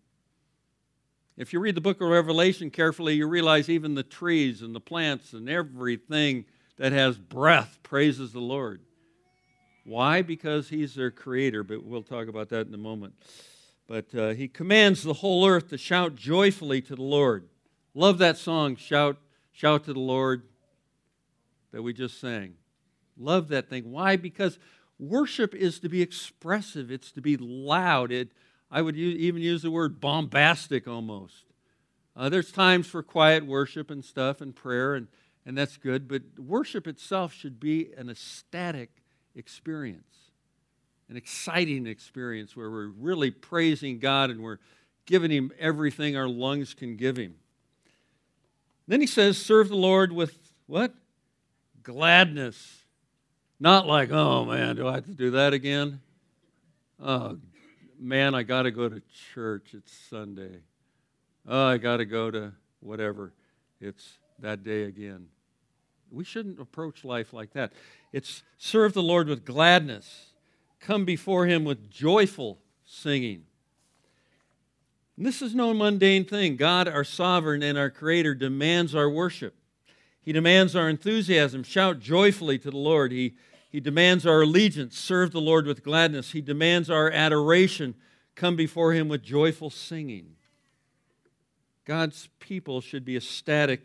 If 1.40 1.54
you 1.54 1.60
read 1.60 1.74
the 1.74 1.80
book 1.80 2.02
of 2.02 2.08
Revelation 2.10 2.68
carefully, 2.68 3.14
you 3.14 3.26
realize 3.26 3.70
even 3.70 3.94
the 3.94 4.02
trees 4.02 4.60
and 4.60 4.74
the 4.74 4.80
plants 4.80 5.32
and 5.32 5.48
everything 5.48 6.44
that 6.76 6.92
has 6.92 7.16
breath 7.16 7.78
praises 7.82 8.34
the 8.34 8.40
Lord. 8.40 8.82
Why? 9.86 10.20
Because 10.20 10.68
he's 10.68 10.94
their 10.94 11.10
creator, 11.10 11.62
but 11.62 11.82
we'll 11.82 12.02
talk 12.02 12.28
about 12.28 12.50
that 12.50 12.66
in 12.66 12.74
a 12.74 12.76
moment. 12.76 13.14
But 13.88 14.14
uh, 14.14 14.28
he 14.34 14.48
commands 14.48 15.02
the 15.02 15.14
whole 15.14 15.46
earth 15.48 15.70
to 15.70 15.78
shout 15.78 16.14
joyfully 16.14 16.82
to 16.82 16.94
the 16.94 17.02
Lord. 17.02 17.48
Love 17.94 18.18
that 18.18 18.36
song, 18.36 18.76
Shout, 18.76 19.16
Shout 19.50 19.84
to 19.84 19.94
the 19.94 19.98
Lord, 19.98 20.42
that 21.72 21.80
we 21.80 21.94
just 21.94 22.20
sang. 22.20 22.52
Love 23.16 23.48
that 23.48 23.70
thing. 23.70 23.90
Why? 23.90 24.16
Because 24.16 24.58
worship 24.98 25.54
is 25.54 25.80
to 25.80 25.88
be 25.88 26.02
expressive, 26.02 26.90
it's 26.90 27.10
to 27.12 27.22
be 27.22 27.38
loud. 27.38 28.12
It, 28.12 28.28
I 28.70 28.82
would 28.82 28.96
use, 28.96 29.18
even 29.18 29.42
use 29.42 29.62
the 29.62 29.70
word 29.70 30.00
bombastic 30.00 30.86
almost. 30.86 31.44
Uh, 32.16 32.28
there's 32.28 32.52
times 32.52 32.86
for 32.86 33.02
quiet 33.02 33.46
worship 33.46 33.90
and 33.90 34.04
stuff 34.04 34.40
and 34.40 34.54
prayer, 34.54 34.94
and, 34.94 35.08
and 35.44 35.56
that's 35.56 35.76
good, 35.76 36.06
but 36.06 36.22
worship 36.38 36.86
itself 36.86 37.32
should 37.32 37.58
be 37.58 37.92
an 37.96 38.08
ecstatic 38.08 38.90
experience, 39.34 40.16
an 41.08 41.16
exciting 41.16 41.86
experience 41.86 42.56
where 42.56 42.70
we're 42.70 42.88
really 42.88 43.30
praising 43.30 43.98
God 43.98 44.30
and 44.30 44.40
we're 44.40 44.58
giving 45.06 45.30
Him 45.30 45.50
everything 45.58 46.16
our 46.16 46.28
lungs 46.28 46.74
can 46.74 46.96
give 46.96 47.16
Him. 47.16 47.34
Then 48.86 49.00
he 49.00 49.06
says, 49.06 49.38
serve 49.38 49.68
the 49.68 49.76
Lord 49.76 50.12
with 50.12 50.36
what? 50.66 50.92
Gladness. 51.82 52.78
Not 53.58 53.86
like, 53.86 54.10
oh 54.10 54.44
man, 54.44 54.76
do 54.76 54.88
I 54.88 54.94
have 54.94 55.06
to 55.06 55.14
do 55.14 55.30
that 55.32 55.52
again? 55.52 56.00
Oh 57.02 57.38
man, 58.00 58.34
I 58.34 58.42
got 58.42 58.62
to 58.62 58.70
go 58.70 58.88
to 58.88 59.02
church. 59.34 59.74
It's 59.74 59.92
Sunday. 60.08 60.60
Oh, 61.46 61.66
I 61.66 61.76
got 61.76 61.98
to 61.98 62.04
go 62.04 62.30
to 62.30 62.52
whatever. 62.80 63.32
It's 63.80 64.18
that 64.40 64.64
day 64.64 64.84
again. 64.84 65.26
We 66.10 66.24
shouldn't 66.24 66.60
approach 66.60 67.04
life 67.04 67.32
like 67.32 67.52
that. 67.52 67.72
It's 68.12 68.42
serve 68.56 68.94
the 68.94 69.02
Lord 69.02 69.28
with 69.28 69.44
gladness, 69.44 70.32
come 70.80 71.04
before 71.04 71.46
Him 71.46 71.64
with 71.64 71.90
joyful 71.90 72.58
singing. 72.84 73.44
And 75.16 75.26
this 75.26 75.42
is 75.42 75.54
no 75.54 75.72
mundane 75.74 76.24
thing. 76.24 76.56
God, 76.56 76.88
our 76.88 77.04
sovereign 77.04 77.62
and 77.62 77.78
our 77.78 77.90
creator, 77.90 78.34
demands 78.34 78.94
our 78.94 79.08
worship. 79.08 79.54
He 80.22 80.32
demands 80.32 80.74
our 80.74 80.88
enthusiasm. 80.88 81.62
Shout 81.62 82.00
joyfully 82.00 82.58
to 82.58 82.70
the 82.70 82.76
Lord. 82.76 83.12
He 83.12 83.34
he 83.70 83.78
demands 83.78 84.26
our 84.26 84.42
allegiance. 84.42 84.98
Serve 84.98 85.30
the 85.30 85.40
Lord 85.40 85.64
with 85.64 85.84
gladness. 85.84 86.32
He 86.32 86.40
demands 86.40 86.90
our 86.90 87.08
adoration. 87.08 87.94
Come 88.34 88.56
before 88.56 88.92
Him 88.92 89.08
with 89.08 89.22
joyful 89.22 89.70
singing. 89.70 90.34
God's 91.84 92.28
people 92.40 92.80
should 92.80 93.04
be 93.04 93.16
ecstatic, 93.16 93.82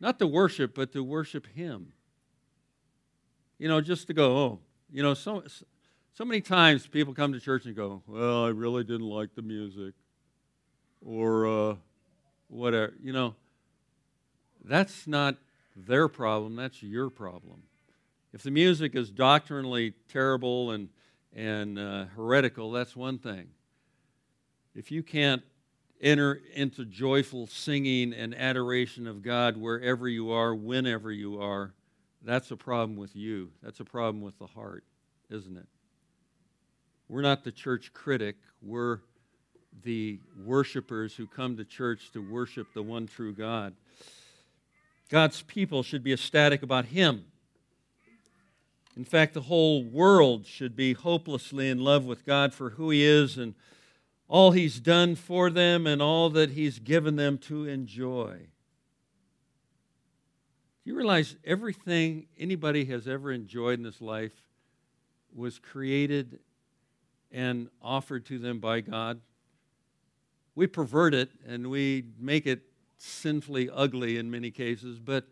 not 0.00 0.18
to 0.20 0.26
worship, 0.28 0.74
but 0.74 0.92
to 0.92 1.02
worship 1.02 1.48
Him. 1.54 1.92
You 3.58 3.68
know, 3.68 3.80
just 3.80 4.06
to 4.06 4.14
go, 4.14 4.36
oh, 4.36 4.58
you 4.92 5.02
know, 5.02 5.14
so, 5.14 5.42
so 6.12 6.24
many 6.24 6.40
times 6.40 6.86
people 6.86 7.14
come 7.14 7.32
to 7.32 7.40
church 7.40 7.66
and 7.66 7.74
go, 7.74 8.02
well, 8.06 8.44
I 8.44 8.48
really 8.48 8.84
didn't 8.84 9.08
like 9.08 9.34
the 9.34 9.42
music, 9.42 9.94
or 11.04 11.46
uh, 11.46 11.74
whatever. 12.46 12.94
You 13.02 13.12
know, 13.12 13.34
that's 14.64 15.08
not 15.08 15.36
their 15.74 16.06
problem, 16.06 16.54
that's 16.54 16.80
your 16.80 17.10
problem. 17.10 17.64
If 18.34 18.42
the 18.42 18.50
music 18.50 18.96
is 18.96 19.12
doctrinally 19.12 19.94
terrible 20.08 20.72
and, 20.72 20.88
and 21.36 21.78
uh, 21.78 22.06
heretical, 22.16 22.72
that's 22.72 22.96
one 22.96 23.16
thing. 23.16 23.46
If 24.74 24.90
you 24.90 25.04
can't 25.04 25.40
enter 26.00 26.40
into 26.52 26.84
joyful 26.84 27.46
singing 27.46 28.12
and 28.12 28.34
adoration 28.34 29.06
of 29.06 29.22
God 29.22 29.56
wherever 29.56 30.08
you 30.08 30.32
are, 30.32 30.52
whenever 30.52 31.12
you 31.12 31.40
are, 31.40 31.74
that's 32.22 32.50
a 32.50 32.56
problem 32.56 32.96
with 32.96 33.14
you. 33.14 33.50
That's 33.62 33.78
a 33.78 33.84
problem 33.84 34.20
with 34.20 34.36
the 34.40 34.48
heart, 34.48 34.82
isn't 35.30 35.56
it? 35.56 35.68
We're 37.08 37.22
not 37.22 37.44
the 37.44 37.52
church 37.52 37.92
critic. 37.94 38.34
We're 38.60 38.98
the 39.84 40.18
worshipers 40.44 41.14
who 41.14 41.28
come 41.28 41.56
to 41.58 41.64
church 41.64 42.10
to 42.14 42.32
worship 42.32 42.66
the 42.74 42.82
one 42.82 43.06
true 43.06 43.32
God. 43.32 43.74
God's 45.08 45.42
people 45.42 45.84
should 45.84 46.02
be 46.02 46.12
ecstatic 46.12 46.64
about 46.64 46.86
Him 46.86 47.26
in 48.96 49.04
fact, 49.04 49.34
the 49.34 49.42
whole 49.42 49.82
world 49.82 50.46
should 50.46 50.76
be 50.76 50.92
hopelessly 50.92 51.68
in 51.68 51.80
love 51.80 52.04
with 52.04 52.24
God 52.24 52.54
for 52.54 52.70
who 52.70 52.90
He 52.90 53.02
is 53.04 53.36
and 53.36 53.54
all 54.28 54.52
He's 54.52 54.78
done 54.78 55.16
for 55.16 55.50
them 55.50 55.86
and 55.86 56.00
all 56.00 56.30
that 56.30 56.50
He's 56.50 56.78
given 56.78 57.16
them 57.16 57.38
to 57.38 57.66
enjoy. 57.66 58.36
Do 60.84 60.90
you 60.90 60.96
realize 60.96 61.36
everything 61.44 62.26
anybody 62.38 62.84
has 62.86 63.08
ever 63.08 63.32
enjoyed 63.32 63.78
in 63.78 63.84
this 63.84 64.00
life 64.00 64.32
was 65.34 65.58
created 65.58 66.38
and 67.32 67.68
offered 67.82 68.26
to 68.26 68.38
them 68.38 68.60
by 68.60 68.80
God? 68.80 69.20
We 70.54 70.68
pervert 70.68 71.14
it 71.14 71.30
and 71.48 71.68
we 71.68 72.04
make 72.20 72.46
it 72.46 72.62
sinfully 72.98 73.68
ugly 73.72 74.18
in 74.18 74.30
many 74.30 74.52
cases, 74.52 75.00
but 75.00 75.26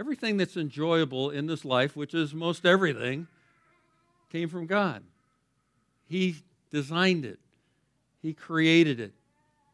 Everything 0.00 0.38
that's 0.38 0.56
enjoyable 0.56 1.28
in 1.28 1.46
this 1.46 1.62
life, 1.62 1.94
which 1.94 2.14
is 2.14 2.32
most 2.32 2.64
everything, 2.64 3.26
came 4.32 4.48
from 4.48 4.64
God. 4.64 5.02
He 6.08 6.36
designed 6.70 7.26
it, 7.26 7.38
He 8.22 8.32
created 8.32 8.98
it, 8.98 9.12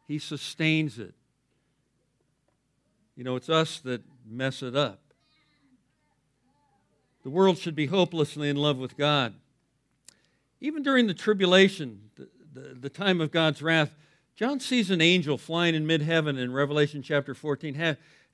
He 0.05 0.19
sustains 0.19 0.99
it. 0.99 1.13
You 3.15 3.23
know, 3.23 3.37
it's 3.37 3.49
us 3.49 3.79
that 3.79 4.03
mess 4.29 4.61
it 4.61 4.75
up. 4.75 4.99
The 7.23 7.29
world 7.29 7.57
should 7.57 7.75
be 7.75 7.85
hopelessly 7.85 8.49
in 8.49 8.57
love 8.57 8.77
with 8.77 8.97
God. 8.97 9.33
Even 10.59 10.83
during 10.83 11.07
the 11.07 11.13
tribulation, 11.13 12.09
the, 12.15 12.27
the, 12.53 12.73
the 12.73 12.89
time 12.89 13.21
of 13.21 13.31
God's 13.31 13.61
wrath, 13.61 13.95
John 14.35 14.59
sees 14.59 14.91
an 14.91 15.01
angel 15.01 15.37
flying 15.37 15.73
in 15.73 15.87
mid 15.87 16.01
heaven 16.01 16.37
in 16.37 16.51
Revelation 16.51 17.01
chapter 17.01 17.33
14 17.33 17.75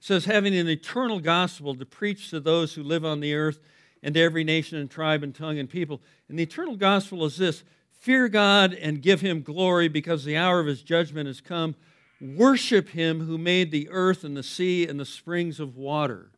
says, 0.03 0.25
having 0.25 0.53
an 0.53 0.67
eternal 0.67 1.22
gospel 1.22 1.74
to 1.74 1.86
preach 1.86 2.29
to 2.29 2.41
those 2.41 2.74
who 2.74 2.83
live 2.83 3.05
on 3.05 3.22
the 3.22 3.33
earth 3.33 3.60
and 4.01 4.13
to 4.13 4.22
every 4.22 4.43
nation 4.43 4.77
and 4.77 4.91
tribe 4.91 5.24
and 5.24 5.33
tongue 5.33 5.57
and 5.57 5.69
people. 5.69 6.01
And 6.27 6.38
the 6.38 6.43
eternal 6.43 6.75
gospel 6.75 7.24
is 7.24 7.38
this 7.38 7.63
fear 8.01 8.27
God 8.27 8.74
and 8.74 9.01
give 9.01 9.22
him 9.22 9.41
glory 9.41 9.88
because 9.88 10.25
the 10.25 10.36
hour 10.36 10.60
of 10.60 10.67
his 10.67 10.81
judgment 10.81 11.27
has 11.27 11.39
come. 11.39 11.75
Worship 12.19 12.89
him 12.89 13.22
who 13.22 13.38
made 13.38 13.72
the 13.72 13.88
earth 13.91 14.25
and 14.25 14.36
the 14.36 14.43
sea 14.43 14.86
and 14.86 15.00
the 15.00 15.05
springs 15.05 15.62
of 15.62 15.77
water. 15.77 16.31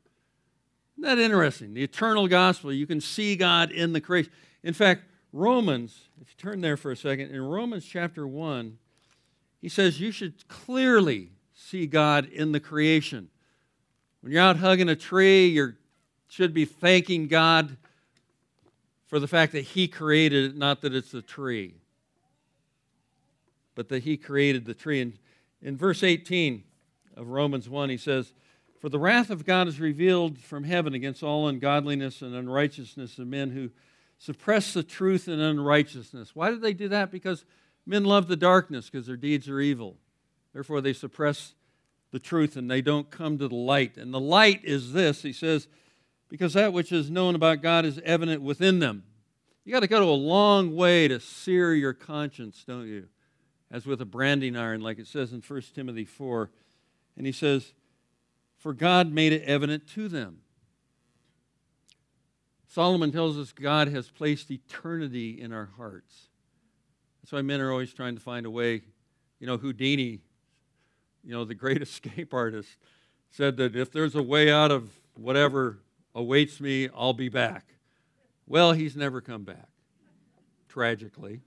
Isn't 0.99 1.09
that 1.09 1.17
interesting? 1.17 1.73
The 1.73 1.83
eternal 1.83 2.27
gospel. 2.27 2.71
You 2.71 2.85
can 2.85 3.01
see 3.01 3.35
God 3.35 3.71
in 3.71 3.93
the 3.93 4.01
creation. 4.01 4.31
In 4.61 4.75
fact, 4.75 5.05
Romans, 5.33 6.01
if 6.21 6.29
you 6.29 6.35
turn 6.37 6.61
there 6.61 6.77
for 6.77 6.91
a 6.91 6.95
second, 6.95 7.31
in 7.31 7.41
Romans 7.41 7.83
chapter 7.83 8.27
1, 8.27 8.77
he 9.59 9.69
says 9.69 9.99
you 9.99 10.11
should 10.11 10.47
clearly 10.47 11.31
see 11.55 11.87
God 11.87 12.25
in 12.25 12.51
the 12.51 12.59
creation. 12.59 13.29
When 14.25 14.31
you're 14.31 14.41
out 14.41 14.57
hugging 14.57 14.89
a 14.89 14.95
tree, 14.95 15.49
you 15.49 15.75
should 16.29 16.51
be 16.51 16.65
thanking 16.65 17.27
God 17.27 17.77
for 19.05 19.19
the 19.19 19.27
fact 19.27 19.51
that 19.51 19.61
He 19.61 19.87
created 19.87 20.45
it, 20.45 20.57
not 20.57 20.81
that 20.81 20.95
it's 20.95 21.13
a 21.13 21.21
tree, 21.21 21.75
but 23.75 23.87
that 23.89 24.01
He 24.01 24.17
created 24.17 24.65
the 24.65 24.73
tree. 24.73 24.99
And 24.99 25.13
in 25.61 25.77
verse 25.77 26.01
18 26.01 26.63
of 27.15 27.27
Romans 27.27 27.69
1, 27.69 27.89
he 27.91 27.97
says, 27.97 28.33
For 28.81 28.89
the 28.89 28.97
wrath 28.97 29.29
of 29.29 29.45
God 29.45 29.67
is 29.67 29.79
revealed 29.79 30.39
from 30.39 30.63
heaven 30.63 30.95
against 30.95 31.21
all 31.21 31.47
ungodliness 31.47 32.23
and 32.23 32.33
unrighteousness 32.33 33.19
of 33.19 33.27
men 33.27 33.51
who 33.51 33.69
suppress 34.17 34.73
the 34.73 34.81
truth 34.81 35.27
in 35.27 35.39
unrighteousness. 35.39 36.35
Why 36.35 36.49
do 36.49 36.57
they 36.57 36.73
do 36.73 36.87
that? 36.87 37.11
Because 37.11 37.45
Men 37.85 38.03
love 38.03 38.27
the 38.27 38.35
darkness 38.35 38.89
because 38.89 39.05
their 39.05 39.17
deeds 39.17 39.47
are 39.47 39.59
evil. 39.59 39.97
Therefore, 40.53 40.81
they 40.81 40.93
suppress 40.93 41.53
the 42.11 42.19
truth 42.19 42.55
and 42.55 42.69
they 42.69 42.81
don't 42.81 43.09
come 43.09 43.37
to 43.37 43.47
the 43.47 43.55
light. 43.55 43.97
And 43.97 44.13
the 44.13 44.19
light 44.19 44.61
is 44.63 44.93
this, 44.93 45.21
he 45.21 45.33
says, 45.33 45.67
because 46.29 46.53
that 46.53 46.73
which 46.73 46.91
is 46.91 47.09
known 47.09 47.35
about 47.35 47.61
God 47.61 47.85
is 47.85 47.99
evident 48.03 48.41
within 48.41 48.79
them. 48.79 49.03
You 49.63 49.73
got 49.73 49.81
to 49.81 49.87
go 49.87 49.99
to 49.99 50.05
a 50.05 50.11
long 50.11 50.75
way 50.75 51.07
to 51.07 51.19
sear 51.19 51.73
your 51.73 51.93
conscience, 51.93 52.63
don't 52.67 52.87
you? 52.87 53.07
As 53.71 53.85
with 53.85 53.99
a 53.99 54.05
branding 54.05 54.55
iron, 54.55 54.81
like 54.81 54.99
it 54.99 55.07
says 55.07 55.33
in 55.33 55.41
1 55.41 55.61
Timothy 55.73 56.05
4. 56.05 56.51
And 57.17 57.25
he 57.25 57.31
says, 57.31 57.73
For 58.57 58.73
God 58.73 59.11
made 59.11 59.33
it 59.33 59.43
evident 59.43 59.87
to 59.95 60.07
them. 60.07 60.39
Solomon 62.67 63.11
tells 63.11 63.37
us 63.37 63.53
God 63.53 63.87
has 63.87 64.09
placed 64.09 64.51
eternity 64.51 65.41
in 65.41 65.53
our 65.53 65.69
hearts. 65.77 66.27
That's 67.21 67.31
why 67.31 67.41
men 67.41 67.61
are 67.61 67.71
always 67.71 67.93
trying 67.93 68.15
to 68.15 68.21
find 68.21 68.45
a 68.45 68.51
way. 68.51 68.81
You 69.39 69.47
know, 69.47 69.57
Houdini, 69.57 70.19
you 71.25 71.31
know, 71.31 71.43
the 71.43 71.55
great 71.55 71.81
escape 71.81 72.33
artist, 72.33 72.69
said 73.31 73.57
that 73.57 73.75
if 73.75 73.91
there's 73.91 74.15
a 74.15 74.23
way 74.23 74.51
out 74.51 74.71
of 74.71 74.89
whatever 75.15 75.79
awaits 76.13 76.61
me, 76.61 76.89
I'll 76.95 77.13
be 77.13 77.29
back. 77.29 77.65
Well, 78.47 78.73
he's 78.73 78.95
never 78.95 79.21
come 79.21 79.43
back, 79.43 79.67
tragically. 80.69 81.41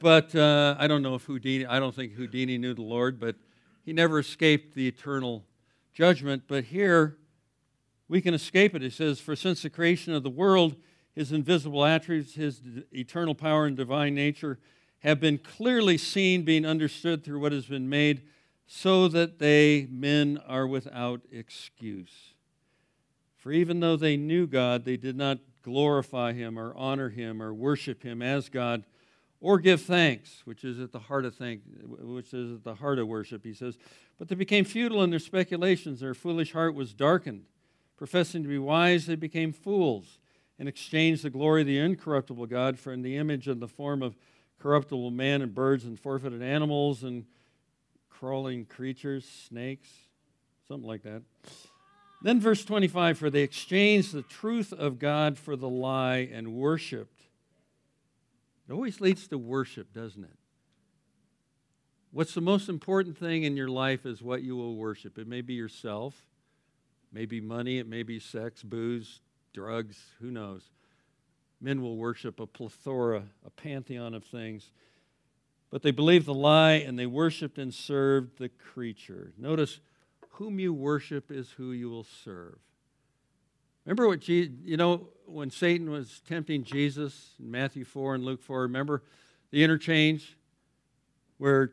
But 0.00 0.34
uh, 0.34 0.74
I 0.78 0.86
don't 0.86 1.02
know 1.02 1.14
if 1.14 1.24
Houdini, 1.24 1.66
I 1.66 1.78
don't 1.78 1.94
think 1.94 2.14
Houdini 2.14 2.56
knew 2.56 2.72
the 2.72 2.82
Lord, 2.82 3.20
but 3.20 3.36
he 3.84 3.92
never 3.92 4.18
escaped 4.18 4.74
the 4.74 4.88
eternal 4.88 5.44
judgment. 5.92 6.44
But 6.48 6.64
here, 6.64 7.18
we 8.08 8.22
can 8.22 8.32
escape 8.32 8.74
it. 8.74 8.82
It 8.82 8.94
says, 8.94 9.20
For 9.20 9.36
since 9.36 9.62
the 9.62 9.70
creation 9.70 10.14
of 10.14 10.22
the 10.22 10.30
world, 10.30 10.76
his 11.14 11.32
invisible 11.32 11.84
attributes, 11.84 12.34
his 12.34 12.62
eternal 12.92 13.34
power 13.34 13.66
and 13.66 13.76
divine 13.76 14.14
nature 14.14 14.58
have 15.00 15.20
been 15.20 15.38
clearly 15.38 15.98
seen, 15.98 16.42
being 16.42 16.64
understood 16.64 17.22
through 17.22 17.40
what 17.40 17.52
has 17.52 17.66
been 17.66 17.88
made, 17.88 18.22
so 18.72 19.08
that 19.08 19.40
they, 19.40 19.88
men, 19.90 20.40
are 20.46 20.64
without 20.64 21.22
excuse. 21.32 22.34
For 23.36 23.50
even 23.50 23.80
though 23.80 23.96
they 23.96 24.16
knew 24.16 24.46
God, 24.46 24.84
they 24.84 24.96
did 24.96 25.16
not 25.16 25.40
glorify 25.62 26.34
him 26.34 26.56
or 26.56 26.72
honor 26.76 27.08
him 27.08 27.42
or 27.42 27.52
worship 27.52 28.04
him 28.04 28.22
as 28.22 28.48
God 28.48 28.84
or 29.40 29.58
give 29.58 29.82
thanks, 29.82 30.42
which 30.44 30.62
is 30.62 30.78
at 30.78 30.92
the 30.92 31.00
heart 31.00 31.24
of 31.24 31.34
thank, 31.34 31.62
which 31.82 32.32
is 32.32 32.52
at 32.52 32.62
the 32.62 32.76
heart 32.76 33.00
of 33.00 33.08
worship, 33.08 33.42
he 33.42 33.54
says. 33.54 33.76
But 34.20 34.28
they 34.28 34.36
became 34.36 34.64
futile 34.64 35.02
in 35.02 35.10
their 35.10 35.18
speculations, 35.18 35.98
their 35.98 36.14
foolish 36.14 36.52
heart 36.52 36.76
was 36.76 36.94
darkened. 36.94 37.46
Professing 37.96 38.44
to 38.44 38.48
be 38.48 38.58
wise, 38.58 39.06
they 39.06 39.16
became 39.16 39.52
fools 39.52 40.20
and 40.60 40.68
exchanged 40.68 41.24
the 41.24 41.30
glory 41.30 41.62
of 41.62 41.66
the 41.66 41.78
incorruptible 41.78 42.46
God 42.46 42.78
for 42.78 42.96
the 42.96 43.16
image 43.16 43.48
and 43.48 43.60
the 43.60 43.66
form 43.66 44.00
of 44.00 44.14
corruptible 44.60 45.10
man 45.10 45.42
and 45.42 45.56
birds 45.56 45.84
and 45.84 45.98
forfeited 45.98 46.40
animals 46.40 47.02
and 47.02 47.24
crawling 48.20 48.66
creatures, 48.66 49.26
snakes, 49.48 49.88
something 50.68 50.86
like 50.86 51.02
that. 51.04 51.22
Then, 52.20 52.38
verse 52.38 52.62
25 52.66 53.16
For 53.16 53.30
they 53.30 53.40
exchanged 53.40 54.12
the 54.12 54.22
truth 54.22 54.74
of 54.74 54.98
God 54.98 55.38
for 55.38 55.56
the 55.56 55.70
lie 55.70 56.28
and 56.30 56.52
worshiped. 56.52 57.22
It 58.68 58.72
always 58.72 59.00
leads 59.00 59.26
to 59.28 59.38
worship, 59.38 59.94
doesn't 59.94 60.22
it? 60.22 60.36
What's 62.12 62.34
the 62.34 62.42
most 62.42 62.68
important 62.68 63.16
thing 63.16 63.44
in 63.44 63.56
your 63.56 63.68
life 63.68 64.04
is 64.04 64.20
what 64.20 64.42
you 64.42 64.54
will 64.54 64.76
worship. 64.76 65.16
It 65.16 65.26
may 65.26 65.40
be 65.40 65.54
yourself, 65.54 66.14
may 67.10 67.24
be 67.24 67.40
money, 67.40 67.78
it 67.78 67.88
may 67.88 68.02
be 68.02 68.18
sex, 68.18 68.62
booze, 68.62 69.20
drugs, 69.54 69.96
who 70.20 70.30
knows. 70.30 70.68
Men 71.58 71.80
will 71.80 71.96
worship 71.96 72.38
a 72.38 72.46
plethora, 72.46 73.22
a 73.46 73.50
pantheon 73.50 74.12
of 74.12 74.24
things. 74.24 74.72
But 75.70 75.82
they 75.82 75.90
believed 75.92 76.26
the 76.26 76.34
lie 76.34 76.72
and 76.72 76.98
they 76.98 77.06
worshiped 77.06 77.58
and 77.58 77.72
served 77.72 78.38
the 78.38 78.48
creature. 78.48 79.32
Notice 79.38 79.80
whom 80.30 80.58
you 80.58 80.72
worship 80.72 81.30
is 81.30 81.50
who 81.50 81.72
you 81.72 81.88
will 81.90 82.06
serve. 82.24 82.58
Remember 83.84 84.08
what 84.08 84.20
Jesus, 84.20 84.52
you 84.62 84.76
know, 84.76 85.08
when 85.26 85.50
Satan 85.50 85.90
was 85.90 86.20
tempting 86.28 86.64
Jesus 86.64 87.34
in 87.38 87.50
Matthew 87.50 87.84
4 87.84 88.16
and 88.16 88.24
Luke 88.24 88.42
4, 88.42 88.62
remember 88.62 89.02
the 89.50 89.64
interchange 89.64 90.36
where 91.38 91.72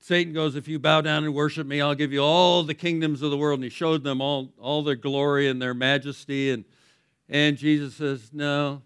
Satan 0.00 0.32
goes, 0.32 0.56
If 0.56 0.68
you 0.68 0.78
bow 0.78 1.00
down 1.00 1.24
and 1.24 1.34
worship 1.34 1.66
me, 1.66 1.80
I'll 1.80 1.94
give 1.94 2.12
you 2.12 2.22
all 2.22 2.62
the 2.62 2.74
kingdoms 2.74 3.22
of 3.22 3.30
the 3.30 3.36
world. 3.36 3.58
And 3.58 3.64
he 3.64 3.70
showed 3.70 4.04
them 4.04 4.20
all, 4.20 4.52
all 4.58 4.82
their 4.82 4.94
glory 4.94 5.48
and 5.48 5.60
their 5.60 5.74
majesty. 5.74 6.50
And, 6.50 6.64
and 7.28 7.56
Jesus 7.56 7.94
says, 7.94 8.30
No, 8.32 8.82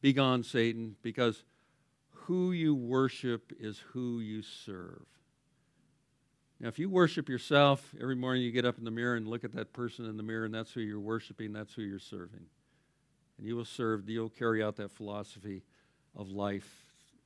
be 0.00 0.12
gone, 0.12 0.42
Satan, 0.42 0.96
because 1.02 1.44
who 2.28 2.52
you 2.52 2.74
worship 2.74 3.54
is 3.58 3.78
who 3.94 4.20
you 4.20 4.42
serve. 4.42 5.06
Now, 6.60 6.68
if 6.68 6.78
you 6.78 6.90
worship 6.90 7.26
yourself, 7.26 7.94
every 7.98 8.16
morning 8.16 8.42
you 8.42 8.52
get 8.52 8.66
up 8.66 8.76
in 8.76 8.84
the 8.84 8.90
mirror 8.90 9.16
and 9.16 9.26
look 9.26 9.44
at 9.44 9.54
that 9.54 9.72
person 9.72 10.04
in 10.04 10.18
the 10.18 10.22
mirror, 10.22 10.44
and 10.44 10.52
that's 10.52 10.70
who 10.70 10.80
you're 10.80 11.00
worshiping, 11.00 11.54
that's 11.54 11.72
who 11.72 11.80
you're 11.80 11.98
serving. 11.98 12.44
And 13.38 13.46
you 13.46 13.56
will 13.56 13.64
serve, 13.64 14.10
you'll 14.10 14.28
carry 14.28 14.62
out 14.62 14.76
that 14.76 14.90
philosophy 14.90 15.62
of 16.14 16.28
life 16.28 16.70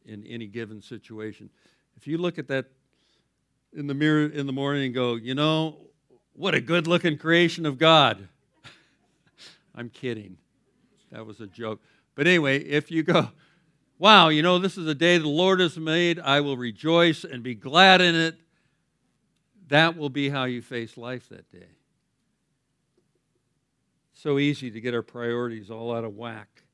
in 0.06 0.24
any 0.24 0.46
given 0.46 0.80
situation. 0.80 1.50
If 1.96 2.06
you 2.06 2.16
look 2.16 2.38
at 2.38 2.46
that 2.46 2.66
in 3.72 3.88
the 3.88 3.94
mirror 3.94 4.26
in 4.26 4.46
the 4.46 4.52
morning 4.52 4.84
and 4.84 4.94
go, 4.94 5.16
you 5.16 5.34
know, 5.34 5.78
what 6.34 6.54
a 6.54 6.60
good 6.60 6.86
looking 6.86 7.18
creation 7.18 7.66
of 7.66 7.76
God. 7.76 8.28
I'm 9.74 9.88
kidding. 9.88 10.36
That 11.10 11.26
was 11.26 11.40
a 11.40 11.48
joke. 11.48 11.80
But 12.14 12.28
anyway, 12.28 12.60
if 12.60 12.88
you 12.92 13.02
go, 13.02 13.30
wow, 14.02 14.30
you 14.30 14.42
know, 14.42 14.58
this 14.58 14.76
is 14.76 14.88
a 14.88 14.96
day 14.96 15.16
the 15.16 15.28
Lord 15.28 15.60
has 15.60 15.78
made, 15.78 16.18
I 16.18 16.40
will 16.40 16.56
rejoice 16.56 17.22
and 17.22 17.40
be 17.40 17.54
glad 17.54 18.00
in 18.00 18.16
it 18.16 18.34
that 19.68 19.96
will 19.96 20.10
be 20.10 20.28
how 20.28 20.42
you 20.42 20.60
face 20.60 20.96
life 20.96 21.28
that 21.28 21.48
day. 21.52 21.68
So 24.12 24.40
easy 24.40 24.72
to 24.72 24.80
get 24.80 24.92
our 24.92 25.02
priorities 25.02 25.70
all 25.70 25.94
out 25.94 26.02
of 26.02 26.16
whack. 26.16 26.64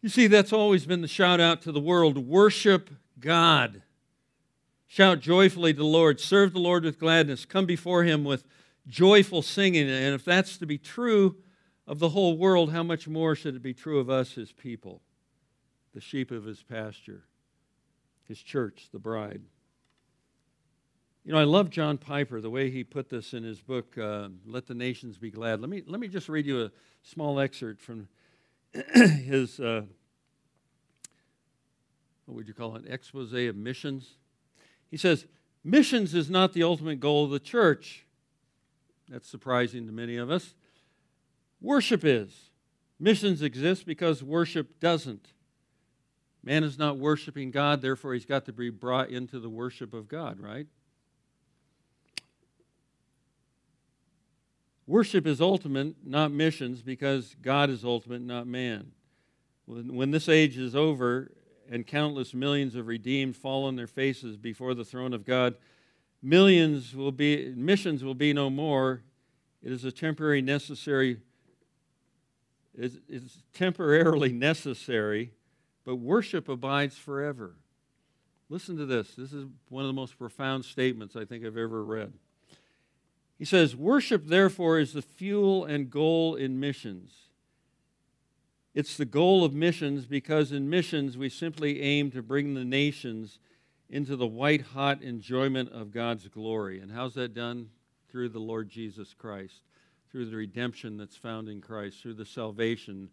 You 0.00 0.08
see, 0.08 0.28
that's 0.28 0.52
always 0.52 0.86
been 0.86 1.02
the 1.02 1.08
shout 1.08 1.40
out 1.40 1.60
to 1.62 1.72
the 1.72 1.80
world 1.80 2.16
worship 2.16 2.88
God. 3.18 3.82
Shout 4.86 5.18
joyfully 5.18 5.72
to 5.72 5.78
the 5.80 5.84
Lord. 5.84 6.20
Serve 6.20 6.52
the 6.52 6.60
Lord 6.60 6.84
with 6.84 7.00
gladness. 7.00 7.44
Come 7.44 7.66
before 7.66 8.04
Him 8.04 8.22
with 8.22 8.44
joyful 8.86 9.42
singing. 9.42 9.90
And 9.90 10.14
if 10.14 10.24
that's 10.24 10.56
to 10.58 10.66
be 10.66 10.78
true 10.78 11.36
of 11.88 11.98
the 11.98 12.10
whole 12.10 12.38
world, 12.38 12.72
how 12.72 12.84
much 12.84 13.08
more 13.08 13.34
should 13.34 13.56
it 13.56 13.62
be 13.62 13.74
true 13.74 13.98
of 13.98 14.08
us, 14.08 14.32
His 14.32 14.52
people, 14.52 15.02
the 15.94 16.00
sheep 16.00 16.30
of 16.30 16.44
His 16.44 16.62
pasture, 16.62 17.24
His 18.26 18.42
church, 18.42 18.88
the 18.92 18.98
bride? 18.98 19.42
You 21.24 21.32
know, 21.32 21.38
I 21.38 21.44
love 21.44 21.70
John 21.70 21.98
Piper, 21.98 22.40
the 22.40 22.50
way 22.50 22.68
he 22.68 22.82
put 22.82 23.08
this 23.08 23.32
in 23.32 23.44
his 23.44 23.60
book, 23.60 23.96
uh, 23.96 24.28
Let 24.44 24.66
the 24.66 24.74
Nations 24.74 25.18
Be 25.18 25.30
Glad. 25.30 25.60
Let 25.60 25.70
me, 25.70 25.84
let 25.86 26.00
me 26.00 26.08
just 26.08 26.28
read 26.28 26.46
you 26.46 26.64
a 26.64 26.72
small 27.04 27.38
excerpt 27.38 27.80
from 27.80 28.08
his, 28.94 29.60
uh, 29.60 29.82
what 32.26 32.34
would 32.34 32.48
you 32.48 32.54
call 32.54 32.74
it, 32.74 32.86
expose 32.88 33.32
of 33.32 33.54
missions. 33.54 34.16
He 34.90 34.96
says, 34.96 35.26
Missions 35.64 36.12
is 36.12 36.28
not 36.28 36.54
the 36.54 36.64
ultimate 36.64 36.98
goal 36.98 37.24
of 37.24 37.30
the 37.30 37.38
church. 37.38 38.04
That's 39.08 39.28
surprising 39.28 39.86
to 39.86 39.92
many 39.92 40.16
of 40.16 40.28
us. 40.28 40.54
Worship 41.60 42.04
is. 42.04 42.50
Missions 42.98 43.42
exist 43.42 43.86
because 43.86 44.24
worship 44.24 44.80
doesn't. 44.80 45.28
Man 46.44 46.64
is 46.64 46.78
not 46.78 46.98
worshiping 46.98 47.50
God, 47.50 47.82
therefore, 47.82 48.14
he's 48.14 48.26
got 48.26 48.46
to 48.46 48.52
be 48.52 48.70
brought 48.70 49.10
into 49.10 49.38
the 49.38 49.48
worship 49.48 49.94
of 49.94 50.08
God, 50.08 50.40
right? 50.40 50.66
Worship 54.86 55.26
is 55.26 55.40
ultimate, 55.40 55.94
not 56.04 56.32
missions, 56.32 56.82
because 56.82 57.36
God 57.40 57.70
is 57.70 57.84
ultimate, 57.84 58.22
not 58.22 58.46
man. 58.46 58.92
When, 59.66 60.10
this 60.10 60.28
age 60.28 60.58
is 60.58 60.74
over 60.74 61.30
and 61.70 61.86
countless 61.86 62.34
millions 62.34 62.74
of 62.74 62.88
redeemed 62.88 63.36
fall 63.36 63.64
on 63.64 63.76
their 63.76 63.86
faces 63.86 64.36
before 64.36 64.74
the 64.74 64.84
throne 64.84 65.14
of 65.14 65.24
God, 65.24 65.54
millions 66.20 66.94
will 66.94 67.12
be 67.12 67.54
missions 67.56 68.02
will 68.02 68.14
be 68.14 68.32
no 68.32 68.50
more. 68.50 69.02
It 69.62 69.70
is 69.70 69.84
a 69.84 69.92
temporary 69.92 70.42
necessary. 70.42 71.18
It's, 72.74 72.96
it's 73.08 73.42
temporarily 73.54 74.32
necessary, 74.32 75.32
but 75.84 75.96
worship 75.96 76.48
abides 76.48 76.96
forever. 76.96 77.54
Listen 78.48 78.76
to 78.76 78.86
this. 78.86 79.14
This 79.14 79.32
is 79.32 79.46
one 79.68 79.84
of 79.84 79.88
the 79.88 79.94
most 79.94 80.18
profound 80.18 80.64
statements 80.64 81.16
I 81.16 81.24
think 81.24 81.44
I've 81.44 81.56
ever 81.56 81.82
read. 81.82 82.12
He 83.38 83.44
says, 83.44 83.74
Worship, 83.74 84.26
therefore, 84.26 84.78
is 84.78 84.92
the 84.92 85.02
fuel 85.02 85.64
and 85.64 85.90
goal 85.90 86.34
in 86.36 86.60
missions. 86.60 87.12
It's 88.74 88.96
the 88.96 89.04
goal 89.04 89.44
of 89.44 89.52
missions 89.52 90.06
because 90.06 90.52
in 90.52 90.70
missions 90.70 91.18
we 91.18 91.28
simply 91.28 91.82
aim 91.82 92.10
to 92.12 92.22
bring 92.22 92.54
the 92.54 92.64
nations 92.64 93.38
into 93.90 94.16
the 94.16 94.26
white 94.26 94.62
hot 94.62 95.02
enjoyment 95.02 95.70
of 95.70 95.90
God's 95.90 96.28
glory. 96.28 96.80
And 96.80 96.90
how's 96.90 97.14
that 97.14 97.34
done? 97.34 97.68
Through 98.10 98.30
the 98.30 98.38
Lord 98.38 98.68
Jesus 98.70 99.14
Christ, 99.14 99.62
through 100.10 100.26
the 100.26 100.36
redemption 100.36 100.96
that's 100.96 101.16
found 101.16 101.48
in 101.48 101.60
Christ, 101.60 102.00
through 102.00 102.14
the 102.14 102.24
salvation 102.24 103.10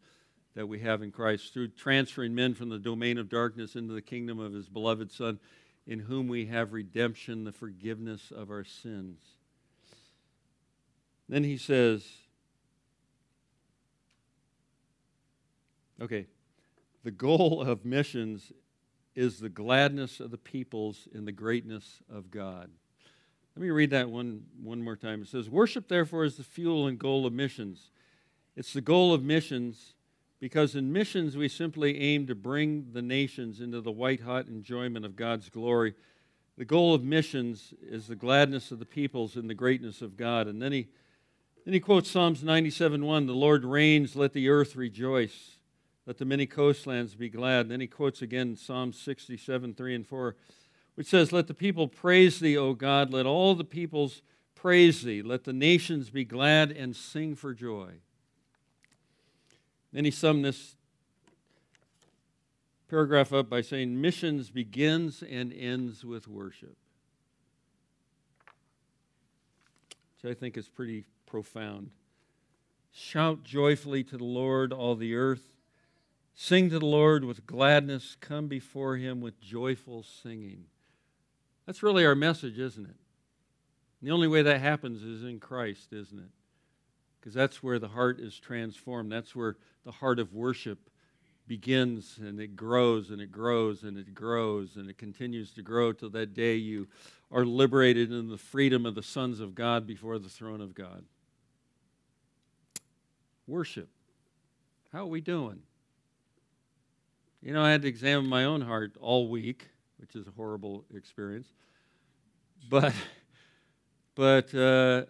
that 0.56 0.68
we 0.68 0.80
have 0.80 1.02
in 1.02 1.12
Christ 1.12 1.54
through 1.54 1.70
transferring 1.70 2.36
men 2.36 2.54
from 2.54 2.70
the 2.70 2.80
domain 2.80 3.18
of 3.18 3.30
darkness 3.30 3.76
into 3.76 3.94
the 3.94 4.02
kingdom 4.02 4.40
of 4.40 4.54
his 4.54 4.68
beloved 4.68 5.12
Son, 5.12 5.40
in 5.88 6.00
whom 6.00 6.28
we 6.28 6.46
have 6.48 6.74
redemption, 6.74 7.44
the 7.44 7.52
forgiveness 7.52 8.32
of 8.32 8.50
our 8.50 8.64
sins. 8.64 9.22
Then 11.28 11.44
he 11.44 11.58
says, 11.58 12.06
okay, 16.02 16.26
the 17.04 17.12
goal 17.12 17.62
of 17.62 17.86
missions 17.86 18.52
is 19.16 19.40
the 19.40 19.50
gladness 19.50 20.20
of 20.20 20.32
the 20.32 20.38
peoples 20.38 21.08
in 21.14 21.26
the 21.26 21.32
greatness 21.32 22.02
of 22.10 22.32
God. 22.32 22.70
Let 23.56 23.64
me 23.64 23.70
read 23.70 23.90
that 23.92 24.10
one, 24.10 24.44
one 24.62 24.82
more 24.82 24.96
time. 24.96 25.22
It 25.22 25.28
says, 25.28 25.50
Worship, 25.50 25.88
therefore, 25.88 26.24
is 26.24 26.38
the 26.38 26.44
fuel 26.44 26.88
and 26.88 26.98
goal 26.98 27.26
of 27.26 27.34
missions. 27.34 27.92
It's 28.56 28.74
the 28.74 28.82
goal 28.82 29.14
of 29.14 29.24
missions 29.24 29.96
because 30.40 30.76
in 30.76 30.92
missions 30.92 31.36
we 31.36 31.50
simply 31.50 32.00
aim 32.00 32.26
to 32.28 32.36
bring 32.36 32.88
the 32.94 33.02
nations 33.02 33.60
into 33.60 33.82
the 33.82 33.92
white 33.92 34.22
hot 34.22 34.48
enjoyment 34.48 35.06
of 35.06 35.16
God's 35.16 35.50
glory. 35.50 35.94
The 36.58 36.66
goal 36.66 36.94
of 36.94 37.04
missions 37.04 37.74
is 37.82 38.08
the 38.08 38.16
gladness 38.16 38.72
of 38.72 38.80
the 38.80 38.86
peoples 38.86 39.36
in 39.36 39.48
the 39.48 39.54
greatness 39.54 40.02
of 40.02 40.18
God. 40.18 40.48
And 40.48 40.62
then 40.62 40.72
he, 40.72 40.88
then 41.66 41.74
he 41.74 41.80
quotes 41.80 42.10
Psalms 42.10 42.44
97 42.44 43.06
1 43.06 43.26
The 43.26 43.34
Lord 43.34 43.66
reigns, 43.66 44.16
let 44.16 44.34
the 44.34 44.50
earth 44.50 44.76
rejoice. 44.76 45.58
Let 46.06 46.18
the 46.18 46.26
many 46.26 46.48
coastlands 46.48 47.14
be 47.14 47.30
glad. 47.30 47.62
And 47.62 47.72
then 47.72 47.82
he 47.82 47.88
quotes 47.88 48.22
again 48.22 48.56
Psalms 48.56 49.00
67, 49.00 49.76
3 49.76 49.96
and 49.96 50.08
4, 50.08 50.36
which 50.96 51.08
says, 51.08 51.32
Let 51.32 51.48
the 51.48 51.54
people 51.54 51.88
praise 51.88 52.40
thee, 52.40 52.58
O 52.58 52.74
God. 52.74 53.14
Let 53.14 53.26
all 53.26 53.54
the 53.54 53.64
peoples 53.64 54.22
praise 54.56 55.04
thee. 55.04 55.22
Let 55.22 55.44
the 55.44 55.54
nations 55.54 56.10
be 56.10 56.26
glad 56.26 56.72
and 56.72 56.96
sing 56.96 57.36
for 57.36 57.54
joy. 57.54 58.00
Then 59.92 60.06
he 60.06 60.12
summed 60.12 60.46
this 60.46 60.76
paragraph 62.90 63.34
up 63.34 63.50
by 63.50 63.62
saying, 63.62 64.00
Missions 64.00 64.50
begins 64.50 65.24
and 65.24 65.54
ends 65.54 66.04
with 66.04 66.28
worship. 66.28 66.76
Which 70.22 70.32
I 70.32 70.40
think 70.40 70.58
is 70.58 70.68
pretty 70.68 71.06
profound. 71.26 71.92
Shout 72.92 73.44
joyfully 73.44 74.04
to 74.06 74.18
the 74.18 74.24
Lord, 74.24 74.74
all 74.74 74.96
the 74.96 75.16
earth. 75.16 75.54
Sing 76.36 76.70
to 76.70 76.80
the 76.80 76.86
Lord 76.86 77.24
with 77.24 77.46
gladness. 77.46 78.16
Come 78.20 78.48
before 78.48 78.98
him 78.98 79.22
with 79.22 79.40
joyful 79.40 80.04
singing. 80.04 80.66
That's 81.66 81.84
really 81.84 82.06
our 82.06 82.16
message, 82.16 82.58
isn't 82.58 82.86
it? 82.86 82.96
And 84.02 84.10
the 84.10 84.12
only 84.12 84.28
way 84.28 84.42
that 84.42 84.62
happens 84.62 85.04
is 85.04 85.24
in 85.24 85.40
Christ, 85.40 85.94
isn't 85.94 86.18
it? 86.18 86.32
Because 87.20 87.34
that's 87.34 87.62
where 87.62 87.80
the 87.80 87.88
heart 87.88 88.20
is 88.20 88.40
transformed. 88.40 89.12
That's 89.12 89.36
where 89.36 89.58
the 89.86 89.92
heart 89.92 90.20
of 90.20 90.34
worship 90.34 90.90
begins 91.50 92.20
and 92.22 92.40
it 92.40 92.56
grows 92.56 93.10
and 93.10 93.20
it 93.20 93.32
grows 93.32 93.84
and 93.84 93.98
it 93.98 94.14
grows 94.14 94.76
and 94.76 94.88
it 94.88 94.98
continues 95.00 95.52
to 95.52 95.64
grow 95.64 95.92
till 95.92 96.12
that 96.12 96.36
day 96.36 96.56
you 96.56 96.88
are 97.32 97.44
liberated 97.44 98.12
in 98.12 98.30
the 98.30 98.38
freedom 98.38 98.86
of 98.86 98.94
the 98.94 99.04
sons 99.04 99.40
of 99.40 99.56
God 99.56 99.88
before 99.88 100.20
the 100.20 100.30
throne 100.30 100.62
of 100.62 100.76
God. 100.76 101.04
Worship. 103.48 103.90
How 104.94 105.00
are 105.00 105.08
we 105.08 105.22
doing? 105.22 105.60
You 107.42 107.54
know, 107.54 107.64
I 107.64 107.72
had 107.72 107.82
to 107.82 107.88
examine 107.88 108.28
my 108.28 108.46
own 108.46 108.62
heart 108.62 108.96
all 109.02 109.28
week, 109.28 109.68
which 109.98 110.16
is 110.16 110.28
a 110.28 110.32
horrible 110.32 110.86
experience. 110.94 111.48
But, 112.70 112.94
but 114.14 114.54
uh, 114.54 115.06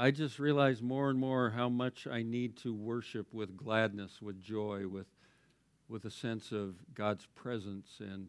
I 0.00 0.12
just 0.12 0.38
realized 0.38 0.80
more 0.80 1.10
and 1.10 1.18
more 1.18 1.50
how 1.50 1.68
much 1.68 2.06
I 2.06 2.22
need 2.22 2.56
to 2.58 2.72
worship 2.72 3.34
with 3.34 3.56
gladness, 3.56 4.22
with 4.22 4.40
joy, 4.40 4.86
with, 4.86 5.08
with 5.88 6.04
a 6.04 6.10
sense 6.10 6.52
of 6.52 6.76
God's 6.94 7.26
presence, 7.34 7.96
and, 7.98 8.28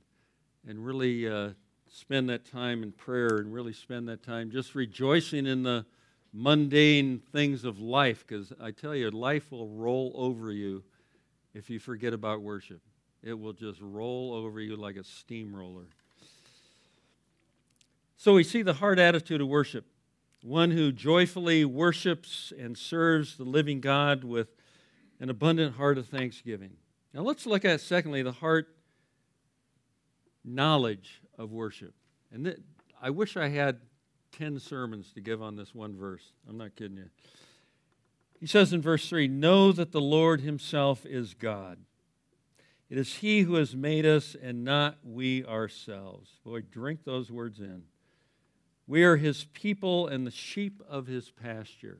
and 0.67 0.83
really 0.83 1.29
uh, 1.29 1.49
spend 1.87 2.27
that 2.29 2.43
time 2.43 2.81
in 2.81 2.91
prayer 2.91 3.37
and 3.37 3.53
really 3.53 3.73
spend 3.73 4.07
that 4.07 4.23
time 4.23 4.49
just 4.49 4.73
rejoicing 4.73 5.45
in 5.45 5.61
the 5.61 5.85
mundane 6.33 7.21
things 7.31 7.63
of 7.63 7.79
life. 7.79 8.25
Because 8.27 8.51
I 8.59 8.71
tell 8.71 8.95
you, 8.95 9.11
life 9.11 9.51
will 9.51 9.67
roll 9.67 10.11
over 10.15 10.51
you 10.51 10.83
if 11.53 11.69
you 11.69 11.77
forget 11.77 12.13
about 12.13 12.41
worship. 12.41 12.81
It 13.21 13.39
will 13.39 13.53
just 13.53 13.79
roll 13.79 14.33
over 14.33 14.59
you 14.59 14.75
like 14.75 14.95
a 14.95 15.03
steamroller. 15.03 15.85
So 18.17 18.33
we 18.33 18.43
see 18.43 18.63
the 18.63 18.73
hard 18.73 18.97
attitude 18.97 19.39
of 19.39 19.47
worship 19.47 19.85
one 20.41 20.71
who 20.71 20.91
joyfully 20.91 21.65
worships 21.65 22.53
and 22.57 22.77
serves 22.77 23.37
the 23.37 23.43
living 23.43 23.81
God 23.81 24.23
with 24.23 24.47
an 25.19 25.29
abundant 25.29 25.75
heart 25.75 25.97
of 25.97 26.07
thanksgiving. 26.07 26.71
Now 27.13 27.21
let's 27.21 27.45
look 27.45 27.65
at, 27.65 27.81
secondly, 27.81 28.21
the 28.21 28.31
heart 28.31 28.67
knowledge 30.45 31.21
of 31.37 31.51
worship. 31.51 31.93
And 32.31 32.45
th- 32.45 32.57
I 33.01 33.09
wish 33.09 33.35
I 33.35 33.49
had 33.49 33.79
10 34.37 34.59
sermons 34.59 35.11
to 35.13 35.21
give 35.21 35.41
on 35.41 35.55
this 35.55 35.73
one 35.75 35.97
verse. 35.97 36.31
I'm 36.47 36.57
not 36.57 36.75
kidding 36.75 36.97
you. 36.97 37.09
He 38.39 38.47
says 38.47 38.71
in 38.71 38.81
verse 38.81 39.07
3 39.09 39.27
Know 39.27 39.71
that 39.71 39.91
the 39.91 40.01
Lord 40.01 40.41
Himself 40.41 41.05
is 41.05 41.33
God. 41.33 41.79
It 42.89 42.97
is 42.97 43.15
He 43.15 43.41
who 43.41 43.55
has 43.55 43.75
made 43.75 44.05
us 44.05 44.35
and 44.41 44.63
not 44.63 44.97
we 45.03 45.43
ourselves. 45.45 46.29
Boy, 46.45 46.61
drink 46.61 47.03
those 47.03 47.31
words 47.31 47.59
in. 47.59 47.83
We 48.89 49.03
are 49.03 49.17
His 49.17 49.43
people 49.53 50.07
and 50.07 50.25
the 50.25 50.31
sheep 50.31 50.81
of 50.89 51.05
His 51.05 51.29
pasture. 51.29 51.99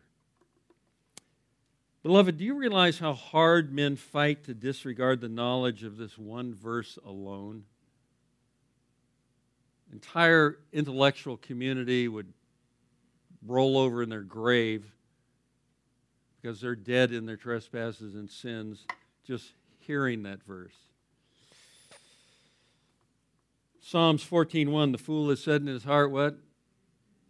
Beloved, 2.02 2.40
do 2.40 2.44
you 2.44 2.56
realize 2.56 2.98
how 2.98 3.14
hard 3.14 3.72
men 3.72 3.96
fight 3.96 4.46
to 4.46 4.56
disregard 4.56 5.22
the 5.22 5.30
knowledge 5.30 5.84
of 5.84 5.98
this 5.98 6.18
one 6.18 6.56
verse 6.56 6.98
alone? 7.06 7.66
Entire 9.94 10.58
intellectual 10.74 11.38
community 11.38 12.08
would 12.08 12.34
roll 13.46 13.78
over 13.78 14.02
in 14.02 14.10
their 14.10 14.24
grave 14.24 14.92
because 16.42 16.60
they're 16.60 16.76
dead 16.76 17.12
in 17.12 17.28
their 17.28 17.38
trespasses 17.38 18.16
and 18.16 18.32
sins 18.32 18.88
just 19.24 19.54
hearing 19.78 20.24
that 20.24 20.42
verse. 20.42 20.74
Psalms 23.80 24.24
14:1 24.24 24.92
The 24.92 24.98
fool 24.98 25.30
has 25.30 25.44
said 25.44 25.62
in 25.62 25.68
his 25.68 25.84
heart 25.84 26.10
what? 26.10 26.40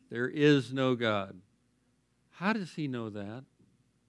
There 0.09 0.27
is 0.27 0.73
no 0.73 0.95
God. 0.95 1.39
How 2.31 2.53
does 2.53 2.73
he 2.73 2.87
know 2.87 3.09
that? 3.09 3.43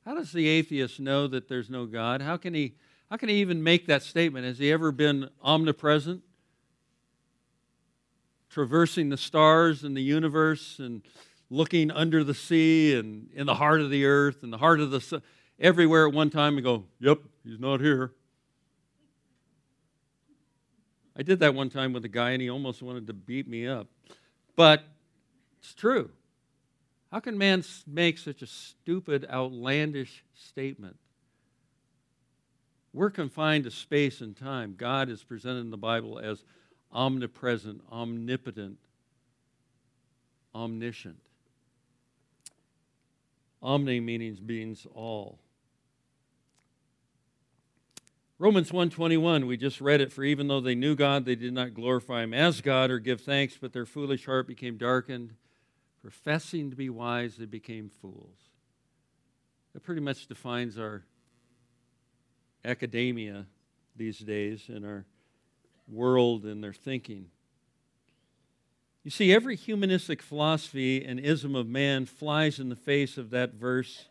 How 0.05 0.15
does 0.15 0.33
the 0.33 0.49
atheist 0.49 0.99
know 0.99 1.27
that 1.27 1.49
there's 1.49 1.69
no 1.69 1.87
God? 1.87 2.23
How 2.23 2.37
can 2.37 2.55
he 2.55 2.75
how 3.11 3.17
can 3.17 3.29
he 3.29 3.37
even 3.37 3.63
make 3.63 3.87
that 3.87 4.05
statement? 4.05 4.47
Has 4.47 4.59
he 4.59 4.71
ever 4.71 4.93
been 4.93 5.29
omnipresent? 5.43 6.23
Traversing 8.49 9.09
the 9.09 9.17
stars 9.17 9.83
and 9.83 9.97
the 9.97 10.03
universe 10.03 10.79
and 10.79 11.03
looking 11.51 11.91
under 11.91 12.23
the 12.23 12.35
sea 12.35 12.95
and 12.95 13.29
in 13.35 13.47
the 13.47 13.57
heart 13.57 13.81
of 13.81 13.91
the 13.91 14.05
earth 14.05 14.45
and 14.45 14.53
the 14.53 14.59
heart 14.59 14.79
of 14.79 14.93
the 14.93 15.01
sun, 15.01 15.23
everywhere 15.59 16.07
at 16.07 16.15
one 16.15 16.31
time 16.31 16.55
and 16.55 16.65
go, 16.65 16.85
Yep, 17.01 17.19
he's 17.45 17.59
not 17.59 17.81
here. 17.81 18.13
I 21.17 21.23
did 21.23 21.41
that 21.41 21.55
one 21.55 21.69
time 21.69 21.93
with 21.93 22.05
a 22.05 22.09
guy 22.09 22.31
and 22.31 22.41
he 22.41 22.49
almost 22.49 22.81
wanted 22.81 23.09
to 23.09 23.13
beat 23.13 23.49
me 23.49 23.67
up. 23.67 23.89
But 24.55 24.85
it's 25.61 25.75
true. 25.75 26.11
How 27.11 27.21
can 27.21 27.37
man 27.37 27.65
make 27.87 28.19
such 28.19 28.43
a 28.43 28.47
stupid, 28.47 29.27
outlandish 29.31 30.25
statement? 30.35 30.97
We're 32.93 33.11
confined 33.11 33.65
to 33.65 33.71
space 33.71 34.21
and 34.21 34.37
time. 34.37 34.75
God 34.77 35.09
is 35.09 35.23
presented 35.23 35.61
in 35.61 35.71
the 35.71 35.77
Bible 35.77 36.19
as 36.19 36.45
omnipresent, 36.93 37.83
omnipotent, 37.91 38.79
omniscient. 40.55 41.21
Omni 43.63 44.01
means 44.01 44.41
means 44.41 44.87
all. 44.95 45.39
Romans 48.39 48.73
1:21 48.73 49.47
we 49.47 49.59
just 49.59 49.83
read 49.83 50.01
it 50.01 50.11
for 50.11 50.25
even 50.25 50.49
though 50.49 50.63
they 50.63 50.75
knew 50.75 50.95
God 50.95 51.27
they 51.27 51.35
did 51.35 51.53
not 51.53 51.75
glorify 51.75 52.23
him 52.23 52.33
as 52.33 52.63
God 52.63 52.91
or 52.91 52.99
give 52.99 53.21
thanks 53.21 53.59
but 53.61 53.75
their 53.75 53.85
foolish 53.85 54.25
heart 54.25 54.47
became 54.47 54.79
darkened 54.79 55.35
professing 56.03 56.71
to 56.71 56.77
be 56.77 56.91
wise 56.91 57.37
they 57.37 57.47
became 57.47 57.91
fools. 58.01 58.37
That 59.73 59.83
pretty 59.83 60.01
much 60.01 60.27
defines 60.27 60.79
our 60.79 61.05
academia 62.65 63.47
these 63.97 64.19
days 64.19 64.65
and 64.69 64.85
our 64.85 65.05
world 65.89 66.45
and 66.45 66.63
their 66.63 66.73
thinking. 66.73 67.27
You 69.05 69.11
see, 69.11 69.33
every 69.33 69.57
humanistic 69.57 70.21
philosophy 70.21 71.05
and 71.05 71.19
ism 71.19 71.55
of 71.55 71.67
man 71.67 72.05
flies 72.07 72.59
in 72.59 72.69
the 72.69 72.77
face 72.77 73.17
of 73.17 73.31
that 73.31 73.55
verse 73.55 74.07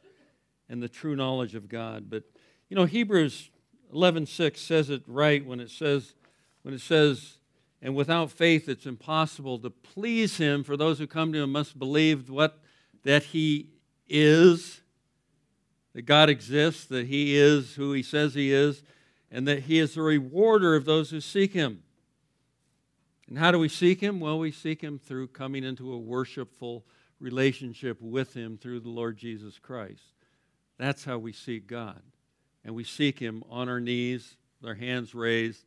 and 0.67 0.81
the 0.81 0.89
true 0.89 1.15
knowledge 1.15 1.55
of 1.55 1.69
God. 1.69 2.09
But, 2.09 2.23
you 2.69 2.75
know, 2.75 2.85
Hebrews 2.85 3.49
11:6 3.93 4.57
says 4.57 4.89
it 4.89 5.03
right 5.07 5.45
when 5.45 5.59
it 5.59 5.69
says 5.69 6.13
when 6.61 6.73
it 6.73 6.81
says 6.81 7.38
and 7.81 7.95
without 7.95 8.31
faith 8.31 8.67
it's 8.67 8.85
impossible 8.85 9.59
to 9.59 9.69
please 9.69 10.37
him 10.37 10.63
for 10.63 10.75
those 10.75 10.99
who 10.99 11.07
come 11.07 11.31
to 11.33 11.39
him 11.39 11.51
must 11.51 11.77
believe 11.79 12.29
what 12.29 12.59
that 13.03 13.23
he 13.23 13.69
is 14.07 14.81
that 15.93 16.03
God 16.03 16.29
exists, 16.29 16.85
that 16.85 17.07
He 17.07 17.35
is 17.35 17.75
who 17.75 17.93
He 17.93 18.03
says 18.03 18.33
He 18.33 18.51
is, 18.51 18.83
and 19.31 19.47
that 19.47 19.63
He 19.63 19.79
is 19.79 19.95
the 19.95 20.01
rewarder 20.01 20.75
of 20.75 20.85
those 20.85 21.09
who 21.09 21.21
seek 21.21 21.53
Him. 21.53 21.83
And 23.27 23.37
how 23.37 23.51
do 23.51 23.59
we 23.59 23.69
seek 23.69 24.01
Him? 24.01 24.19
Well, 24.19 24.39
we 24.39 24.51
seek 24.51 24.81
Him 24.81 24.99
through 24.99 25.27
coming 25.27 25.63
into 25.63 25.91
a 25.91 25.97
worshipful 25.97 26.85
relationship 27.19 28.01
with 28.01 28.33
Him 28.33 28.57
through 28.57 28.81
the 28.81 28.89
Lord 28.89 29.17
Jesus 29.17 29.59
Christ. 29.59 30.13
That's 30.77 31.03
how 31.03 31.17
we 31.17 31.33
seek 31.33 31.67
God. 31.67 32.01
And 32.63 32.75
we 32.75 32.83
seek 32.83 33.19
Him 33.19 33.43
on 33.49 33.67
our 33.67 33.81
knees, 33.81 34.37
with 34.61 34.69
our 34.69 34.75
hands 34.75 35.13
raised, 35.15 35.65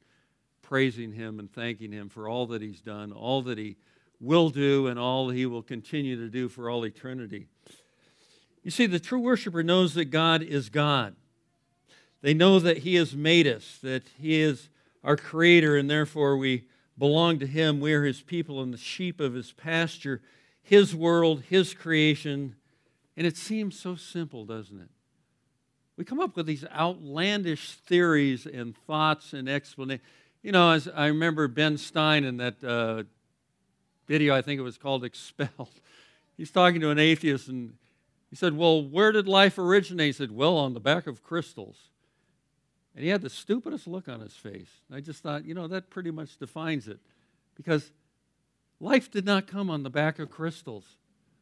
praising 0.73 1.13
Him 1.13 1.39
and 1.39 1.53
thanking 1.53 1.93
Him 1.93 2.09
for 2.09 2.27
all 2.27 2.47
that 2.47 2.63
He's 2.63 2.81
done, 2.81 3.13
all 3.13 3.43
that 3.43 3.59
He 3.59 3.77
will 4.19 4.49
do, 4.49 4.87
and 4.87 4.99
all 4.99 5.29
He 5.29 5.45
will 5.45 5.61
continue 5.61 6.17
to 6.17 6.31
do 6.31 6.49
for 6.49 6.71
all 6.71 6.87
eternity. 6.87 7.47
You 8.63 8.71
see, 8.71 8.87
the 8.87 8.99
true 8.99 9.21
worshiper 9.21 9.63
knows 9.63 9.93
that 9.93 10.07
God 10.07 10.41
is 10.43 10.71
God. 10.71 11.15
They 12.23 12.33
know 12.33 12.59
that 12.59 12.79
He 12.79 12.95
has 12.95 13.15
made 13.15 13.47
us, 13.47 13.81
that 13.83 14.05
He 14.19 14.41
is 14.41 14.71
our 15.05 15.15
Creator, 15.15 15.77
and 15.77 15.91
therefore 15.91 16.39
we 16.39 16.65
belong 16.97 17.39
to 17.41 17.47
Him. 17.47 17.79
We 17.79 17.93
are 17.93 18.05
His 18.05 18.23
people 18.23 18.63
and 18.63 18.73
the 18.73 18.79
sheep 18.79 19.21
of 19.21 19.35
His 19.35 19.53
pasture, 19.53 20.23
His 20.63 20.97
world, 20.97 21.43
His 21.51 21.75
creation. 21.75 22.55
And 23.15 23.27
it 23.27 23.37
seems 23.37 23.79
so 23.79 23.95
simple, 23.95 24.47
doesn't 24.47 24.81
it? 24.81 24.89
We 25.99 26.07
come 26.07 26.21
up 26.21 26.35
with 26.35 26.47
these 26.47 26.65
outlandish 26.75 27.73
theories 27.73 28.47
and 28.47 28.75
thoughts 28.87 29.35
and 29.35 29.51
explanations. 29.51 30.07
You 30.43 30.51
know, 30.51 30.73
as 30.73 30.89
I 30.89 31.07
remember 31.07 31.47
Ben 31.47 31.79
Stein 31.79 32.25
in 32.25 32.39
that 32.39 32.65
uh, 32.65 33.05
video, 34.09 34.35
I 34.35 34.43
think 34.43 34.59
it 34.59 34.63
was 34.63 34.77
called 34.77 35.05
Expelled. 35.05 35.71
He's 36.37 36.51
talking 36.51 36.81
to 36.81 36.91
an 36.91 36.99
atheist 36.99 37.47
and 37.47 37.75
he 38.29 38.35
said, 38.35 38.57
Well, 38.57 38.83
where 38.83 39.13
did 39.13 39.29
life 39.29 39.57
originate? 39.57 40.07
He 40.07 40.13
said, 40.13 40.33
Well, 40.33 40.57
on 40.57 40.75
the 40.75 40.81
back 40.81 41.07
of 41.07 41.23
crystals. 41.23 41.77
And 42.95 43.05
he 43.05 43.11
had 43.11 43.23
the 43.23 43.31
stupidest 43.31 43.87
look 43.87 44.09
on 44.09 44.21
his 44.21 44.35
face. 44.35 44.69
I 44.93 45.01
just 45.01 45.23
thought, 45.23 45.45
you 45.45 45.55
know, 45.55 45.69
that 45.69 45.91
pretty 45.91 46.11
much 46.11 46.37
defines 46.39 46.89
it. 46.89 46.99
Because 47.55 47.93
life 48.81 49.11
did 49.11 49.25
not 49.25 49.47
come 49.47 49.71
on 49.71 49.83
the 49.83 49.91
back 49.91 50.19
of 50.19 50.29
crystals. 50.29 50.85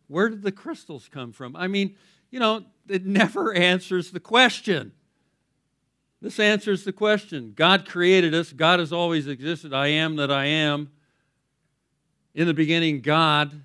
Where 0.09 0.29
did 0.29 0.43
the 0.43 0.53
crystals 0.53 1.09
come 1.11 1.33
from? 1.33 1.57
I 1.57 1.69
mean, 1.69 1.97
you 2.31 2.39
know, 2.39 2.65
it 2.87 3.07
never 3.07 3.55
answers 3.55 4.11
the 4.11 4.21
question. 4.21 4.93
This 6.23 6.39
answers 6.39 6.85
the 6.85 6.93
question. 6.93 7.55
God 7.57 7.89
created 7.89 8.35
us. 8.35 8.53
God 8.53 8.79
has 8.79 8.93
always 8.93 9.27
existed. 9.27 9.73
I 9.73 9.89
am 9.89 10.17
that 10.17 10.31
I 10.31 10.47
am. 10.47 10.91
In 12.35 12.47
the 12.47 12.55
beginning, 12.55 13.01
God. 13.01 13.65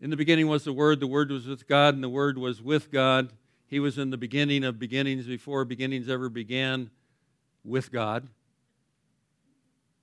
In 0.00 0.10
the 0.10 0.16
beginning 0.16 0.48
was 0.48 0.64
the 0.64 0.72
Word. 0.72 0.98
The 0.98 1.06
Word 1.06 1.30
was 1.30 1.46
with 1.46 1.68
God, 1.68 1.94
and 1.94 2.02
the 2.02 2.08
Word 2.08 2.38
was 2.38 2.60
with 2.60 2.90
God. 2.90 3.32
He 3.68 3.78
was 3.78 3.98
in 3.98 4.10
the 4.10 4.16
beginning 4.16 4.64
of 4.64 4.78
beginnings 4.78 5.26
before 5.26 5.64
beginnings 5.64 6.08
ever 6.08 6.28
began 6.28 6.90
with 7.64 7.92
God. 7.92 8.28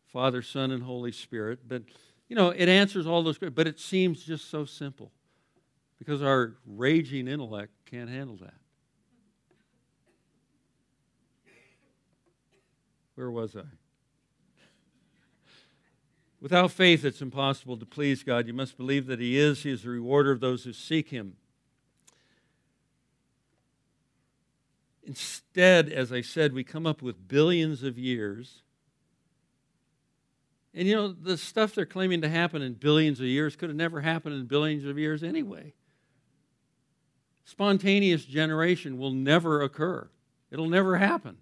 Father, 0.08 0.42
Son, 0.42 0.72
and 0.72 0.82
Holy 0.82 1.12
Spirit. 1.12 1.60
But, 1.68 1.84
you 2.30 2.36
know, 2.36 2.50
it 2.50 2.70
answers 2.70 3.06
all 3.06 3.22
those, 3.24 3.38
but 3.38 3.68
it 3.68 3.80
seems 3.80 4.24
just 4.24 4.50
so 4.50 4.66
simple 4.66 5.12
because 6.00 6.24
our 6.24 6.56
raging 6.66 7.28
intellect 7.28 7.74
can't 7.86 8.10
handle 8.10 8.38
that. 8.38 8.59
Where 13.20 13.30
was 13.30 13.54
I? 13.54 13.64
Without 16.40 16.72
faith, 16.72 17.04
it's 17.04 17.22
impossible 17.22 17.76
to 17.76 17.86
please 17.86 18.24
God. 18.24 18.48
You 18.48 18.54
must 18.54 18.78
believe 18.78 19.08
that 19.08 19.20
He 19.20 19.38
is. 19.38 19.64
He 19.64 19.72
is 19.72 19.84
the 19.84 19.90
rewarder 19.90 20.32
of 20.32 20.40
those 20.40 20.64
who 20.64 20.72
seek 20.72 21.10
Him. 21.10 21.36
Instead, 25.04 25.90
as 25.90 26.14
I 26.14 26.22
said, 26.22 26.54
we 26.54 26.64
come 26.64 26.88
up 26.88 27.02
with 27.02 27.28
billions 27.28 27.84
of 27.84 28.00
years. 28.00 28.62
And 30.74 30.88
you 30.88 30.96
know, 30.96 31.10
the 31.10 31.36
stuff 31.36 31.76
they're 31.76 31.86
claiming 31.86 32.22
to 32.22 32.30
happen 32.30 32.62
in 32.62 32.76
billions 32.76 33.20
of 33.20 33.26
years 33.26 33.58
could 33.58 33.68
have 33.68 33.76
never 33.76 34.00
happened 34.00 34.36
in 34.36 34.46
billions 34.46 34.86
of 34.86 34.98
years 34.98 35.24
anyway. 35.24 35.74
Spontaneous 37.44 38.24
generation 38.24 38.98
will 38.98 39.12
never 39.12 39.62
occur, 39.62 40.08
it'll 40.52 40.70
never 40.70 40.96
happen. 40.96 41.36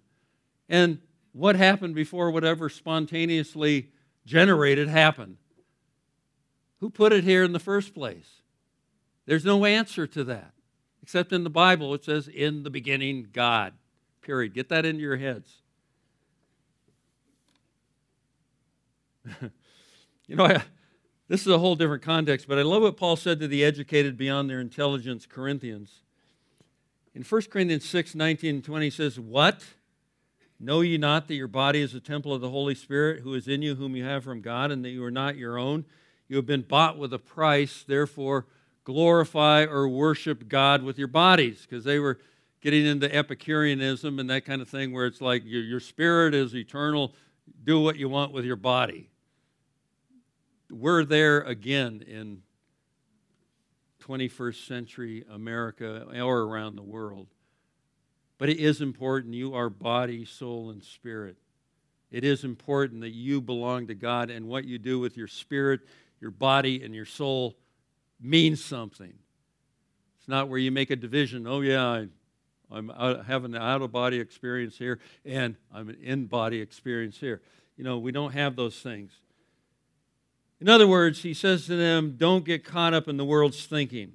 And 0.68 0.98
what 1.38 1.54
happened 1.54 1.94
before 1.94 2.32
whatever 2.32 2.68
spontaneously 2.68 3.90
generated 4.26 4.88
happened? 4.88 5.36
Who 6.80 6.90
put 6.90 7.12
it 7.12 7.22
here 7.22 7.44
in 7.44 7.52
the 7.52 7.60
first 7.60 7.94
place? 7.94 8.42
There's 9.24 9.44
no 9.44 9.64
answer 9.64 10.06
to 10.08 10.24
that. 10.24 10.52
Except 11.00 11.32
in 11.32 11.44
the 11.44 11.50
Bible, 11.50 11.94
it 11.94 12.04
says, 12.04 12.26
in 12.26 12.64
the 12.64 12.70
beginning, 12.70 13.28
God. 13.32 13.74
Period. 14.20 14.52
Get 14.52 14.68
that 14.70 14.84
into 14.84 15.00
your 15.00 15.16
heads. 15.16 15.52
you 20.26 20.34
know, 20.34 20.44
I, 20.44 20.62
this 21.28 21.42
is 21.42 21.46
a 21.46 21.58
whole 21.58 21.76
different 21.76 22.02
context, 22.02 22.48
but 22.48 22.58
I 22.58 22.62
love 22.62 22.82
what 22.82 22.96
Paul 22.96 23.14
said 23.14 23.38
to 23.40 23.46
the 23.46 23.64
educated 23.64 24.16
beyond 24.16 24.50
their 24.50 24.60
intelligence 24.60 25.24
Corinthians. 25.24 26.02
In 27.14 27.22
1 27.22 27.42
Corinthians 27.42 27.84
6 27.84 28.16
19 28.16 28.56
and 28.56 28.64
20, 28.64 28.86
he 28.86 28.90
says, 28.90 29.20
What? 29.20 29.62
Know 30.60 30.80
ye 30.80 30.98
not 30.98 31.28
that 31.28 31.34
your 31.34 31.48
body 31.48 31.80
is 31.80 31.94
a 31.94 32.00
temple 32.00 32.34
of 32.34 32.40
the 32.40 32.50
Holy 32.50 32.74
Spirit 32.74 33.22
who 33.22 33.34
is 33.34 33.46
in 33.46 33.62
you, 33.62 33.76
whom 33.76 33.94
you 33.94 34.04
have 34.04 34.24
from 34.24 34.40
God, 34.40 34.70
and 34.70 34.84
that 34.84 34.90
you 34.90 35.04
are 35.04 35.10
not 35.10 35.36
your 35.36 35.56
own? 35.56 35.84
You 36.28 36.36
have 36.36 36.46
been 36.46 36.62
bought 36.62 36.98
with 36.98 37.12
a 37.12 37.18
price, 37.18 37.84
therefore 37.86 38.46
glorify 38.84 39.64
or 39.64 39.86
worship 39.86 40.48
God 40.48 40.82
with 40.82 40.98
your 40.98 41.08
bodies 41.08 41.60
because 41.68 41.84
they 41.84 41.98
were 41.98 42.18
getting 42.60 42.86
into 42.86 43.14
Epicureanism 43.14 44.18
and 44.18 44.30
that 44.30 44.44
kind 44.44 44.62
of 44.62 44.68
thing 44.68 44.92
where 44.92 45.06
it's 45.06 45.20
like 45.20 45.42
your, 45.44 45.62
your 45.62 45.80
spirit 45.80 46.34
is 46.34 46.54
eternal, 46.54 47.14
do 47.64 47.80
what 47.80 47.96
you 47.96 48.08
want 48.08 48.32
with 48.32 48.44
your 48.44 48.56
body. 48.56 49.10
We're 50.70 51.04
there 51.04 51.42
again 51.42 52.02
in 52.06 52.42
21st 54.02 54.66
century 54.66 55.24
America 55.30 56.06
or 56.20 56.40
around 56.40 56.76
the 56.76 56.82
world. 56.82 57.28
But 58.38 58.48
it 58.48 58.58
is 58.58 58.80
important 58.80 59.34
you 59.34 59.54
are 59.54 59.68
body, 59.68 60.24
soul, 60.24 60.70
and 60.70 60.82
spirit. 60.82 61.36
It 62.10 62.24
is 62.24 62.44
important 62.44 63.02
that 63.02 63.10
you 63.10 63.40
belong 63.40 63.88
to 63.88 63.94
God 63.94 64.30
and 64.30 64.46
what 64.46 64.64
you 64.64 64.78
do 64.78 64.98
with 64.98 65.16
your 65.16 65.26
spirit, 65.26 65.80
your 66.20 66.30
body, 66.30 66.82
and 66.82 66.94
your 66.94 67.04
soul 67.04 67.56
means 68.20 68.64
something. 68.64 69.12
It's 70.18 70.28
not 70.28 70.48
where 70.48 70.58
you 70.58 70.70
make 70.70 70.90
a 70.90 70.96
division. 70.96 71.46
Oh, 71.46 71.60
yeah, 71.60 71.84
I, 71.84 72.06
I'm 72.70 72.90
out, 72.90 73.26
having 73.26 73.54
an 73.54 73.62
out 73.62 73.82
of 73.82 73.92
body 73.92 74.20
experience 74.20 74.76
here 74.78 74.98
and 75.24 75.56
I'm 75.72 75.88
an 75.88 75.98
in 76.02 76.26
body 76.26 76.60
experience 76.60 77.18
here. 77.18 77.40
You 77.76 77.84
know, 77.84 77.98
we 77.98 78.12
don't 78.12 78.32
have 78.32 78.56
those 78.56 78.76
things. 78.80 79.12
In 80.60 80.68
other 80.68 80.88
words, 80.88 81.22
he 81.22 81.34
says 81.34 81.66
to 81.66 81.76
them, 81.76 82.16
don't 82.16 82.44
get 82.44 82.64
caught 82.64 82.92
up 82.92 83.06
in 83.06 83.16
the 83.16 83.24
world's 83.24 83.64
thinking, 83.64 84.14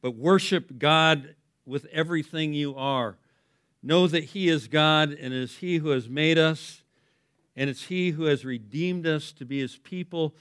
but 0.00 0.14
worship 0.14 0.78
God 0.78 1.34
with 1.66 1.86
everything 1.86 2.54
you 2.54 2.76
are. 2.76 3.16
Know 3.82 4.06
that 4.06 4.24
He 4.24 4.48
is 4.48 4.68
God 4.68 5.10
and 5.10 5.32
it 5.34 5.42
is 5.42 5.56
He 5.58 5.78
who 5.78 5.90
has 5.90 6.08
made 6.08 6.38
us, 6.38 6.82
and 7.56 7.68
it's 7.68 7.84
He 7.84 8.10
who 8.10 8.24
has 8.24 8.44
redeemed 8.44 9.06
us 9.06 9.32
to 9.32 9.44
be 9.44 9.60
His 9.60 9.76
people, 9.76 10.34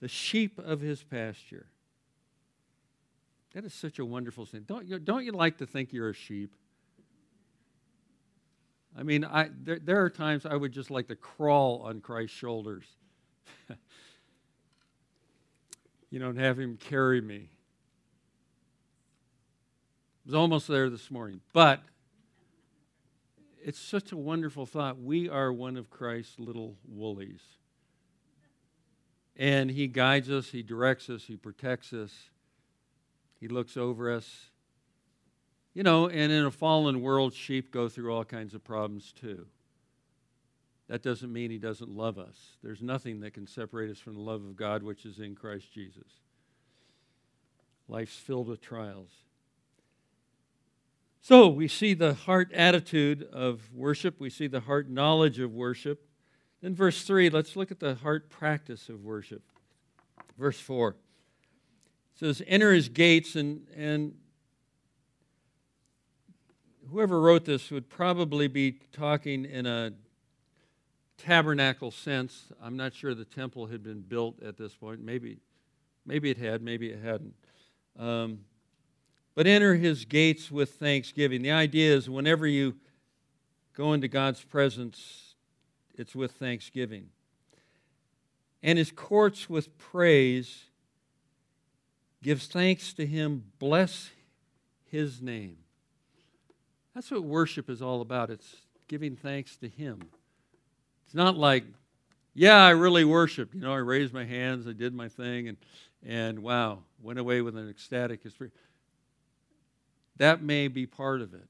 the 0.00 0.08
sheep 0.08 0.58
of 0.58 0.80
His 0.80 1.02
pasture. 1.02 1.66
That 3.54 3.64
is 3.64 3.72
such 3.72 3.98
a 3.98 4.04
wonderful 4.04 4.46
thing. 4.46 4.64
Don't 4.66 4.86
you, 4.86 4.98
don't 4.98 5.24
you 5.24 5.32
like 5.32 5.58
to 5.58 5.66
think 5.66 5.92
you're 5.92 6.10
a 6.10 6.14
sheep? 6.14 6.54
I 8.96 9.02
mean, 9.02 9.24
I, 9.24 9.50
there, 9.62 9.78
there 9.78 10.04
are 10.04 10.10
times 10.10 10.46
I 10.46 10.54
would 10.54 10.72
just 10.72 10.90
like 10.90 11.08
to 11.08 11.16
crawl 11.16 11.82
on 11.84 12.00
Christ's 12.00 12.36
shoulders, 12.36 12.84
you 16.10 16.20
know, 16.20 16.28
and 16.30 16.38
have 16.38 16.58
him 16.58 16.76
carry 16.76 17.20
me. 17.20 17.48
I 20.24 20.26
was 20.26 20.34
almost 20.34 20.68
there 20.68 20.88
this 20.90 21.10
morning, 21.10 21.40
but 21.52 21.80
it's 23.64 23.80
such 23.80 24.12
a 24.12 24.16
wonderful 24.16 24.66
thought. 24.66 25.00
We 25.00 25.28
are 25.30 25.50
one 25.50 25.78
of 25.78 25.88
Christ's 25.88 26.38
little 26.38 26.76
woolies. 26.86 27.40
And 29.36 29.70
he 29.70 29.88
guides 29.88 30.30
us, 30.30 30.50
he 30.50 30.62
directs 30.62 31.08
us, 31.08 31.24
he 31.24 31.36
protects 31.36 31.92
us. 31.92 32.12
He 33.40 33.48
looks 33.48 33.76
over 33.76 34.12
us. 34.12 34.50
You 35.72 35.82
know, 35.82 36.08
and 36.08 36.30
in 36.30 36.44
a 36.44 36.50
fallen 36.50 37.00
world, 37.00 37.32
sheep 37.32 37.72
go 37.72 37.88
through 37.88 38.14
all 38.14 38.24
kinds 38.24 38.54
of 38.54 38.62
problems 38.62 39.12
too. 39.12 39.46
That 40.88 41.02
doesn't 41.02 41.32
mean 41.32 41.50
he 41.50 41.58
doesn't 41.58 41.90
love 41.90 42.18
us. 42.18 42.36
There's 42.62 42.82
nothing 42.82 43.20
that 43.20 43.32
can 43.32 43.46
separate 43.46 43.90
us 43.90 43.98
from 43.98 44.14
the 44.14 44.20
love 44.20 44.44
of 44.44 44.56
God 44.56 44.82
which 44.82 45.06
is 45.06 45.18
in 45.18 45.34
Christ 45.34 45.72
Jesus. 45.72 46.20
Life's 47.88 48.16
filled 48.16 48.48
with 48.48 48.60
trials. 48.60 49.10
So 51.24 51.48
we 51.48 51.68
see 51.68 51.94
the 51.94 52.12
heart 52.12 52.52
attitude 52.52 53.22
of 53.32 53.72
worship, 53.72 54.20
we 54.20 54.28
see 54.28 54.46
the 54.46 54.60
heart 54.60 54.90
knowledge 54.90 55.38
of 55.38 55.54
worship. 55.54 56.06
Then, 56.60 56.74
verse 56.74 57.02
3, 57.04 57.30
let's 57.30 57.56
look 57.56 57.70
at 57.70 57.80
the 57.80 57.94
heart 57.94 58.28
practice 58.28 58.90
of 58.90 59.02
worship. 59.02 59.40
Verse 60.36 60.60
4 60.60 60.94
says, 62.16 62.42
enter 62.46 62.74
his 62.74 62.90
gates 62.90 63.36
and, 63.36 63.66
and 63.74 64.12
whoever 66.90 67.18
wrote 67.18 67.46
this 67.46 67.70
would 67.70 67.88
probably 67.88 68.46
be 68.46 68.72
talking 68.92 69.46
in 69.46 69.64
a 69.64 69.94
tabernacle 71.16 71.90
sense. 71.90 72.52
I'm 72.62 72.76
not 72.76 72.92
sure 72.92 73.14
the 73.14 73.24
temple 73.24 73.68
had 73.68 73.82
been 73.82 74.02
built 74.02 74.42
at 74.42 74.58
this 74.58 74.74
point. 74.74 75.00
Maybe, 75.00 75.38
maybe 76.04 76.30
it 76.30 76.36
had, 76.36 76.60
maybe 76.60 76.90
it 76.90 77.02
hadn't. 77.02 77.32
Um, 77.98 78.40
but 79.34 79.46
enter 79.46 79.74
his 79.74 80.04
gates 80.04 80.50
with 80.50 80.74
thanksgiving. 80.74 81.42
The 81.42 81.50
idea 81.50 81.94
is 81.94 82.08
whenever 82.08 82.46
you 82.46 82.76
go 83.76 83.92
into 83.92 84.08
God's 84.08 84.42
presence, 84.42 85.34
it's 85.94 86.14
with 86.14 86.32
thanksgiving. 86.32 87.08
And 88.62 88.78
his 88.78 88.90
courts 88.90 89.50
with 89.50 89.76
praise 89.76 90.64
gives 92.22 92.46
thanks 92.46 92.94
to 92.94 93.04
him, 93.04 93.44
bless 93.58 94.10
his 94.90 95.20
name. 95.20 95.58
That's 96.94 97.10
what 97.10 97.24
worship 97.24 97.68
is 97.68 97.82
all 97.82 98.00
about. 98.00 98.30
It's 98.30 98.56
giving 98.88 99.16
thanks 99.16 99.56
to 99.56 99.68
him. 99.68 100.00
It's 101.04 101.14
not 101.14 101.36
like, 101.36 101.64
yeah, 102.32 102.64
I 102.64 102.70
really 102.70 103.04
worshiped. 103.04 103.54
You 103.54 103.60
know, 103.60 103.72
I 103.72 103.78
raised 103.78 104.14
my 104.14 104.24
hands, 104.24 104.66
I 104.66 104.72
did 104.72 104.94
my 104.94 105.08
thing, 105.08 105.48
and, 105.48 105.56
and 106.06 106.38
wow, 106.38 106.78
went 107.02 107.18
away 107.18 107.42
with 107.42 107.56
an 107.56 107.68
ecstatic 107.68 108.24
experience. 108.24 108.56
That 110.16 110.42
may 110.42 110.68
be 110.68 110.86
part 110.86 111.20
of 111.20 111.34
it, 111.34 111.48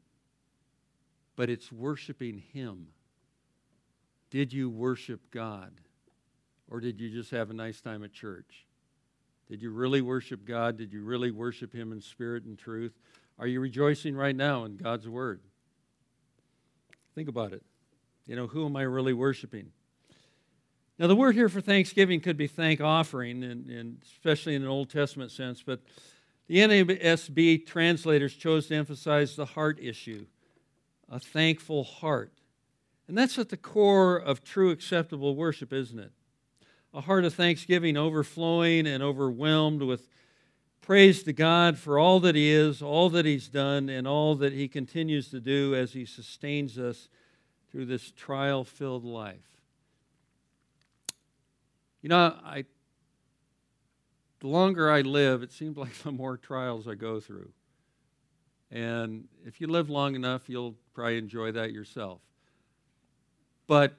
but 1.36 1.50
it's 1.50 1.70
worshiping 1.70 2.42
him. 2.52 2.88
Did 4.30 4.52
you 4.52 4.68
worship 4.70 5.30
God? 5.30 5.72
Or 6.70 6.80
did 6.80 7.00
you 7.00 7.10
just 7.10 7.30
have 7.30 7.50
a 7.50 7.54
nice 7.54 7.80
time 7.80 8.02
at 8.04 8.12
church? 8.12 8.66
Did 9.48 9.60
you 9.60 9.70
really 9.70 10.00
worship 10.00 10.44
God? 10.44 10.78
Did 10.78 10.92
you 10.92 11.04
really 11.04 11.30
worship 11.30 11.72
Him 11.72 11.92
in 11.92 12.00
spirit 12.00 12.44
and 12.44 12.58
truth? 12.58 12.92
Are 13.38 13.46
you 13.46 13.60
rejoicing 13.60 14.16
right 14.16 14.34
now 14.34 14.64
in 14.64 14.76
God's 14.76 15.08
Word? 15.08 15.40
Think 17.14 17.28
about 17.28 17.52
it. 17.52 17.62
You 18.26 18.36
know, 18.36 18.46
who 18.46 18.64
am 18.64 18.76
I 18.76 18.82
really 18.82 19.12
worshiping? 19.12 19.70
Now, 20.98 21.08
the 21.08 21.16
word 21.16 21.34
here 21.34 21.48
for 21.48 21.60
thanksgiving 21.60 22.20
could 22.20 22.36
be 22.36 22.46
thank 22.46 22.80
offering, 22.80 23.42
and, 23.42 23.68
and 23.68 23.98
especially 24.04 24.54
in 24.54 24.62
an 24.62 24.68
Old 24.68 24.90
Testament 24.90 25.32
sense, 25.32 25.60
but 25.60 25.80
the 26.46 26.58
NASB 26.58 27.66
translators 27.66 28.34
chose 28.34 28.66
to 28.68 28.74
emphasize 28.74 29.36
the 29.36 29.46
heart 29.46 29.78
issue, 29.80 30.26
a 31.10 31.18
thankful 31.18 31.84
heart. 31.84 32.32
And 33.08 33.16
that's 33.16 33.38
at 33.38 33.48
the 33.48 33.56
core 33.56 34.16
of 34.16 34.44
true 34.44 34.70
acceptable 34.70 35.36
worship, 35.36 35.72
isn't 35.72 35.98
it? 35.98 36.12
a 36.94 37.00
heart 37.00 37.24
of 37.24 37.34
thanksgiving 37.34 37.96
overflowing 37.96 38.86
and 38.86 39.02
overwhelmed 39.02 39.82
with 39.82 40.08
praise 40.80 41.24
to 41.24 41.32
God 41.32 41.76
for 41.76 41.98
all 41.98 42.20
that 42.20 42.36
He 42.36 42.50
is, 42.50 42.80
all 42.80 43.10
that 43.10 43.26
He's 43.26 43.48
done, 43.48 43.88
and 43.88 44.06
all 44.06 44.36
that 44.36 44.52
He 44.52 44.68
continues 44.68 45.28
to 45.30 45.40
do 45.40 45.74
as 45.74 45.92
He 45.92 46.06
sustains 46.06 46.78
us 46.78 47.08
through 47.70 47.86
this 47.86 48.12
trial 48.12 48.62
filled 48.62 49.04
life. 49.04 49.60
You 52.00 52.10
know, 52.10 52.36
I, 52.44 52.64
the 54.44 54.50
longer 54.50 54.90
I 54.90 55.00
live, 55.00 55.42
it 55.42 55.52
seems 55.52 55.76
like 55.78 55.94
the 56.02 56.12
more 56.12 56.36
trials 56.36 56.86
I 56.86 56.94
go 56.94 57.18
through. 57.18 57.50
And 58.70 59.24
if 59.46 59.60
you 59.60 59.68
live 59.68 59.88
long 59.88 60.14
enough, 60.14 60.48
you'll 60.48 60.74
probably 60.92 61.16
enjoy 61.16 61.52
that 61.52 61.72
yourself. 61.72 62.20
But 63.66 63.96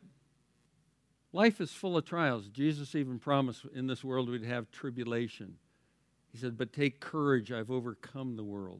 Life 1.35 1.59
is 1.59 1.69
full 1.69 1.97
of 1.97 2.05
trials. 2.05 2.47
Jesus 2.47 2.95
even 2.95 3.19
promised 3.19 3.65
in 3.75 3.87
this 3.87 4.05
world 4.05 4.29
we'd 4.29 4.45
have 4.45 4.71
tribulation. 4.71 5.55
He 6.31 6.37
said, 6.37 6.57
But 6.57 6.71
take 6.71 7.01
courage, 7.01 7.51
I've 7.51 7.69
overcome 7.69 8.37
the 8.37 8.43
world. 8.43 8.79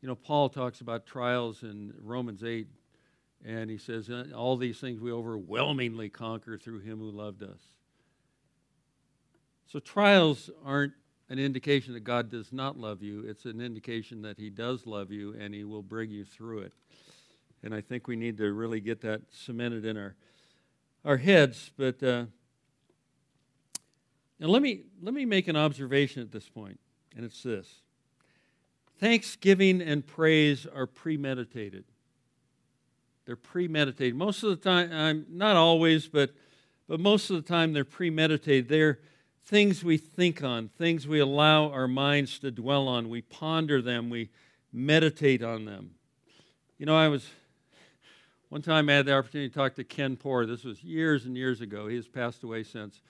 You 0.00 0.06
know, 0.06 0.14
Paul 0.14 0.48
talks 0.48 0.80
about 0.80 1.06
trials 1.06 1.64
in 1.64 1.92
Romans 2.00 2.44
8, 2.44 2.68
and 3.44 3.68
he 3.68 3.78
says, 3.78 4.08
uh, 4.10 4.26
All 4.32 4.56
these 4.56 4.78
things 4.78 5.00
we 5.00 5.10
overwhelmingly 5.10 6.08
conquer 6.08 6.56
through 6.56 6.82
him 6.82 7.00
who 7.00 7.10
loved 7.10 7.42
us. 7.42 7.58
So 9.70 9.78
trials 9.78 10.50
aren't 10.64 10.94
an 11.28 11.38
indication 11.38 11.92
that 11.92 12.00
God 12.00 12.30
does 12.30 12.52
not 12.52 12.78
love 12.78 13.02
you, 13.02 13.24
it's 13.26 13.44
an 13.44 13.60
indication 13.60 14.22
that 14.22 14.38
he 14.38 14.48
does 14.48 14.86
love 14.86 15.10
you 15.12 15.34
and 15.38 15.54
he 15.54 15.64
will 15.64 15.82
bring 15.82 16.10
you 16.10 16.24
through 16.24 16.60
it. 16.60 16.72
And 17.62 17.74
I 17.74 17.82
think 17.82 18.08
we 18.08 18.16
need 18.16 18.38
to 18.38 18.52
really 18.52 18.80
get 18.80 19.02
that 19.02 19.20
cemented 19.30 19.84
in 19.84 19.96
our 19.96 20.14
our 21.04 21.16
heads, 21.16 21.70
but 21.76 22.02
uh, 22.02 22.24
now 24.40 24.48
let 24.48 24.62
me 24.62 24.82
let 25.00 25.14
me 25.14 25.24
make 25.24 25.48
an 25.48 25.56
observation 25.56 26.22
at 26.22 26.32
this 26.32 26.48
point, 26.48 26.78
and 27.16 27.24
it's 27.24 27.42
this: 27.42 27.66
Thanksgiving 28.98 29.80
and 29.80 30.06
praise 30.06 30.66
are 30.66 30.86
premeditated. 30.86 31.84
They're 33.26 33.36
premeditated. 33.36 34.16
Most 34.16 34.42
of 34.42 34.50
the 34.50 34.56
time, 34.56 34.92
I'm 34.92 35.26
not 35.30 35.56
always, 35.56 36.08
but 36.08 36.34
but 36.88 37.00
most 37.00 37.30
of 37.30 37.36
the 37.36 37.42
time 37.42 37.72
they're 37.72 37.84
premeditated. 37.84 38.68
They're 38.68 38.98
things 39.46 39.82
we 39.82 39.96
think 39.96 40.42
on, 40.42 40.68
things 40.68 41.06
we 41.06 41.20
allow 41.20 41.70
our 41.70 41.88
minds 41.88 42.38
to 42.40 42.50
dwell 42.50 42.88
on. 42.88 43.08
We 43.08 43.22
ponder 43.22 43.80
them, 43.80 44.10
we 44.10 44.30
meditate 44.72 45.42
on 45.42 45.64
them. 45.64 45.92
You 46.78 46.86
know, 46.86 46.96
I 46.96 47.08
was 47.08 47.26
one 48.50 48.62
time 48.62 48.88
I 48.88 48.94
had 48.94 49.06
the 49.06 49.14
opportunity 49.14 49.50
to 49.50 49.54
talk 49.54 49.74
to 49.74 49.84
Ken 49.84 50.16
Poure. 50.16 50.46
This 50.46 50.64
was 50.64 50.82
years 50.82 51.26
and 51.26 51.36
years 51.36 51.60
ago. 51.60 51.86
He 51.88 51.96
has 51.96 52.08
passed 52.08 52.42
away 52.42 52.62
since. 52.62 53.02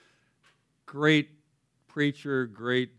Great 0.86 1.28
preacher, 1.86 2.46
great, 2.46 2.90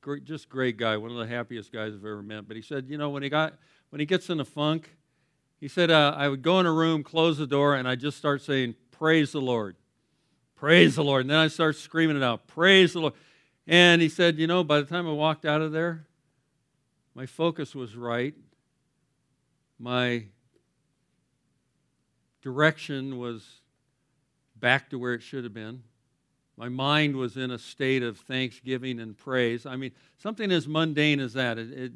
great, 0.00 0.24
just 0.24 0.48
great 0.48 0.76
guy. 0.76 0.96
One 0.96 1.10
of 1.10 1.16
the 1.16 1.26
happiest 1.26 1.72
guys 1.72 1.92
I've 1.92 2.04
ever 2.04 2.22
met. 2.22 2.48
But 2.48 2.56
he 2.56 2.62
said, 2.62 2.86
you 2.88 2.98
know, 2.98 3.10
when 3.10 3.22
he 3.22 3.28
got 3.28 3.54
when 3.90 4.00
he 4.00 4.06
gets 4.06 4.28
in 4.30 4.40
a 4.40 4.44
funk, 4.44 4.96
he 5.60 5.68
said 5.68 5.90
uh, 5.90 6.14
I 6.16 6.28
would 6.28 6.42
go 6.42 6.58
in 6.60 6.66
a 6.66 6.72
room, 6.72 7.02
close 7.02 7.38
the 7.38 7.46
door, 7.46 7.76
and 7.76 7.88
I 7.88 7.94
just 7.94 8.18
start 8.18 8.42
saying, 8.42 8.74
"Praise 8.90 9.32
the 9.32 9.40
Lord, 9.40 9.76
praise 10.56 10.96
the 10.96 11.04
Lord," 11.04 11.22
and 11.22 11.30
then 11.30 11.38
I 11.38 11.48
start 11.48 11.76
screaming 11.76 12.16
it 12.16 12.22
out, 12.22 12.46
"Praise 12.46 12.92
the 12.94 13.00
Lord." 13.00 13.14
And 13.66 14.00
he 14.00 14.08
said, 14.08 14.38
you 14.38 14.46
know, 14.46 14.62
by 14.62 14.80
the 14.80 14.86
time 14.86 15.08
I 15.08 15.12
walked 15.12 15.44
out 15.44 15.60
of 15.60 15.72
there, 15.72 16.06
my 17.14 17.26
focus 17.26 17.74
was 17.74 17.96
right. 17.96 18.34
My 19.78 20.26
direction 22.42 23.18
was 23.18 23.60
back 24.54 24.90
to 24.90 24.98
where 24.98 25.14
it 25.14 25.22
should 25.22 25.44
have 25.44 25.52
been. 25.52 25.82
My 26.56 26.68
mind 26.68 27.16
was 27.16 27.36
in 27.36 27.50
a 27.50 27.58
state 27.58 28.02
of 28.02 28.18
thanksgiving 28.18 29.00
and 29.00 29.16
praise. 29.16 29.66
I 29.66 29.76
mean, 29.76 29.90
something 30.16 30.50
as 30.52 30.66
mundane 30.68 31.20
as 31.20 31.34
that. 31.34 31.58
It, 31.58 31.72
it, 31.72 31.92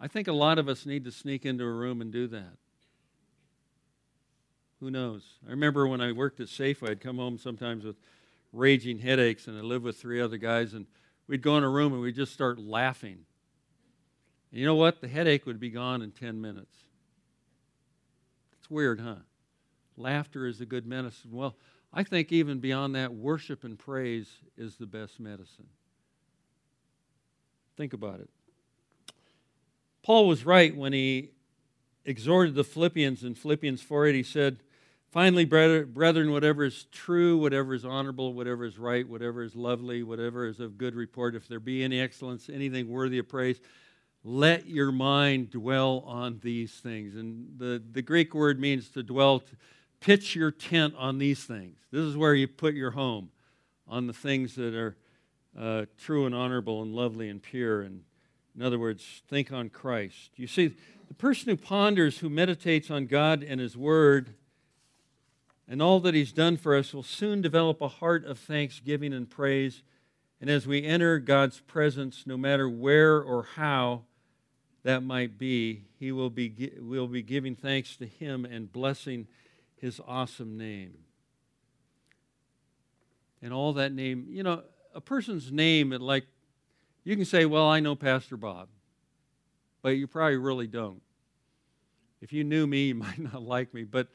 I 0.00 0.08
think 0.08 0.28
a 0.28 0.32
lot 0.32 0.58
of 0.58 0.68
us 0.68 0.84
need 0.84 1.04
to 1.04 1.12
sneak 1.12 1.46
into 1.46 1.64
a 1.64 1.72
room 1.72 2.00
and 2.00 2.12
do 2.12 2.26
that. 2.26 2.56
Who 4.80 4.90
knows? 4.90 5.24
I 5.46 5.50
remember 5.50 5.86
when 5.86 6.00
I 6.00 6.12
worked 6.12 6.40
at 6.40 6.46
Safeway, 6.46 6.90
I'd 6.90 7.00
come 7.00 7.16
home 7.16 7.38
sometimes 7.38 7.84
with 7.84 7.96
raging 8.52 8.98
headaches, 8.98 9.46
and 9.48 9.58
I 9.58 9.60
lived 9.60 9.84
with 9.84 9.96
three 9.96 10.20
other 10.20 10.36
guys, 10.36 10.72
and 10.72 10.86
we'd 11.26 11.42
go 11.42 11.56
in 11.58 11.64
a 11.64 11.68
room 11.68 11.92
and 11.92 12.00
we'd 12.00 12.14
just 12.14 12.32
start 12.32 12.58
laughing. 12.58 13.24
And 14.50 14.60
you 14.60 14.66
know 14.66 14.76
what? 14.76 15.00
The 15.00 15.08
headache 15.08 15.46
would 15.46 15.58
be 15.58 15.70
gone 15.70 16.00
in 16.00 16.12
10 16.12 16.40
minutes. 16.40 16.76
It's 18.58 18.70
weird, 18.70 19.00
huh? 19.00 19.16
Laughter 19.96 20.46
is 20.46 20.60
a 20.60 20.66
good 20.66 20.86
medicine. 20.86 21.32
Well, 21.32 21.56
I 21.92 22.04
think 22.04 22.30
even 22.32 22.60
beyond 22.60 22.94
that, 22.94 23.12
worship 23.12 23.64
and 23.64 23.78
praise 23.78 24.28
is 24.56 24.76
the 24.76 24.86
best 24.86 25.18
medicine. 25.18 25.66
Think 27.76 27.92
about 27.92 28.20
it. 28.20 28.30
Paul 30.02 30.28
was 30.28 30.46
right 30.46 30.74
when 30.74 30.92
he 30.92 31.30
exhorted 32.04 32.54
the 32.54 32.64
Philippians 32.64 33.24
in 33.24 33.34
Philippians 33.34 33.82
4:8. 33.82 34.14
He 34.14 34.22
said, 34.22 34.58
Finally, 35.10 35.46
brethren, 35.46 36.30
whatever 36.30 36.64
is 36.64 36.84
true, 36.92 37.38
whatever 37.38 37.72
is 37.72 37.84
honorable, 37.84 38.34
whatever 38.34 38.66
is 38.66 38.78
right, 38.78 39.08
whatever 39.08 39.42
is 39.42 39.56
lovely, 39.56 40.02
whatever 40.02 40.46
is 40.46 40.60
of 40.60 40.76
good 40.76 40.94
report, 40.94 41.34
if 41.34 41.48
there 41.48 41.60
be 41.60 41.82
any 41.82 41.98
excellence, 41.98 42.50
anything 42.52 42.88
worthy 42.88 43.18
of 43.18 43.26
praise, 43.26 43.58
let 44.22 44.66
your 44.66 44.92
mind 44.92 45.50
dwell 45.50 46.04
on 46.06 46.38
these 46.42 46.72
things. 46.72 47.14
And 47.14 47.48
the, 47.56 47.82
the 47.92 48.02
Greek 48.02 48.34
word 48.34 48.60
means 48.60 48.90
to 48.90 49.02
dwell, 49.02 49.40
to 49.40 49.56
pitch 50.00 50.36
your 50.36 50.50
tent 50.50 50.94
on 50.98 51.16
these 51.16 51.42
things. 51.44 51.78
This 51.90 52.02
is 52.02 52.14
where 52.14 52.34
you 52.34 52.46
put 52.46 52.74
your 52.74 52.90
home, 52.90 53.30
on 53.86 54.06
the 54.06 54.12
things 54.12 54.54
that 54.56 54.74
are 54.74 54.96
uh, 55.58 55.86
true 55.96 56.26
and 56.26 56.34
honorable 56.34 56.82
and 56.82 56.94
lovely 56.94 57.30
and 57.30 57.42
pure. 57.42 57.80
And 57.80 58.02
in 58.54 58.62
other 58.62 58.78
words, 58.78 59.22
think 59.28 59.52
on 59.52 59.70
Christ. 59.70 60.32
You 60.36 60.46
see, 60.46 60.76
the 61.06 61.14
person 61.14 61.48
who 61.48 61.56
ponders, 61.56 62.18
who 62.18 62.28
meditates 62.28 62.90
on 62.90 63.06
God 63.06 63.42
and 63.42 63.58
His 63.58 63.74
Word, 63.74 64.34
and 65.68 65.82
all 65.82 66.00
that 66.00 66.14
He's 66.14 66.32
done 66.32 66.56
for 66.56 66.74
us 66.74 66.94
will 66.94 67.02
soon 67.02 67.42
develop 67.42 67.80
a 67.80 67.88
heart 67.88 68.24
of 68.24 68.38
thanksgiving 68.38 69.12
and 69.12 69.28
praise. 69.28 69.82
And 70.40 70.48
as 70.48 70.66
we 70.66 70.84
enter 70.84 71.18
God's 71.18 71.60
presence, 71.60 72.24
no 72.26 72.36
matter 72.36 72.68
where 72.68 73.20
or 73.20 73.42
how 73.56 74.02
that 74.84 75.02
might 75.02 75.36
be, 75.36 75.84
He 75.98 76.12
will 76.12 76.30
be, 76.30 76.72
will 76.80 77.08
be 77.08 77.22
giving 77.22 77.54
thanks 77.54 77.96
to 77.96 78.06
Him 78.06 78.44
and 78.44 78.72
blessing 78.72 79.26
his 79.80 80.00
awesome 80.06 80.56
name. 80.58 80.94
And 83.40 83.52
all 83.52 83.72
that 83.74 83.92
name, 83.92 84.26
you 84.28 84.42
know, 84.42 84.62
a 84.94 85.00
person's 85.00 85.52
name, 85.52 85.92
it 85.92 86.00
like, 86.00 86.26
you 87.04 87.14
can 87.16 87.24
say, 87.24 87.44
well, 87.44 87.66
I 87.66 87.80
know 87.80 87.94
Pastor 87.94 88.36
Bob, 88.36 88.68
but 89.80 89.90
you 89.90 90.06
probably 90.06 90.36
really 90.36 90.66
don't. 90.66 91.00
If 92.20 92.32
you 92.32 92.42
knew 92.42 92.66
me, 92.66 92.88
you 92.88 92.94
might 92.96 93.18
not 93.18 93.42
like 93.42 93.72
me, 93.72 93.84
but 93.84 94.08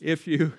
if 0.00 0.26
you 0.26 0.52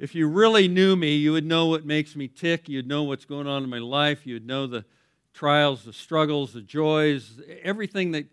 if 0.00 0.14
you 0.14 0.28
really 0.28 0.66
knew 0.66 0.96
me, 0.96 1.16
you 1.16 1.32
would 1.32 1.44
know 1.44 1.66
what 1.66 1.84
makes 1.84 2.16
me 2.16 2.26
tick. 2.26 2.70
You'd 2.70 2.88
know 2.88 3.02
what's 3.02 3.26
going 3.26 3.46
on 3.46 3.62
in 3.62 3.68
my 3.68 3.78
life. 3.78 4.26
You'd 4.26 4.46
know 4.46 4.66
the 4.66 4.86
trials, 5.34 5.84
the 5.84 5.92
struggles, 5.92 6.54
the 6.54 6.62
joys, 6.62 7.40
everything 7.62 8.12
that 8.12 8.26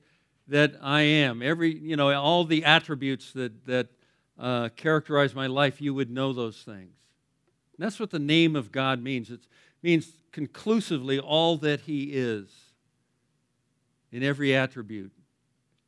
that 0.47 0.75
I 0.81 1.01
am. 1.01 1.41
Every 1.41 1.77
you 1.77 1.97
know 1.97 2.13
all 2.13 2.45
the 2.45 2.63
attributes 2.63 3.33
that 3.33 3.65
that 3.65 3.87
uh, 4.39 4.69
characterize 4.77 5.35
my 5.35 5.47
life. 5.47 5.81
You 5.81 5.93
would 5.93 6.09
know 6.09 6.31
those 6.31 6.57
things. 6.57 6.95
And 7.77 7.85
that's 7.85 7.99
what 7.99 8.11
the 8.11 8.19
name 8.19 8.55
of 8.55 8.71
God 8.71 9.03
means. 9.03 9.29
It 9.29 9.41
means 9.83 10.17
conclusively 10.31 11.19
all 11.19 11.57
that 11.57 11.81
He 11.81 12.11
is 12.13 12.49
in 14.09 14.23
every 14.23 14.55
attribute. 14.55 15.11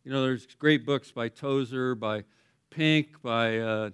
You 0.03 0.11
know, 0.11 0.23
there's 0.23 0.45
great 0.45 0.85
books 0.85 1.11
by 1.11 1.29
Tozer, 1.29 1.95
by 1.95 2.25
Pink, 2.69 3.21
by 3.21 3.59
uh, 3.59 3.89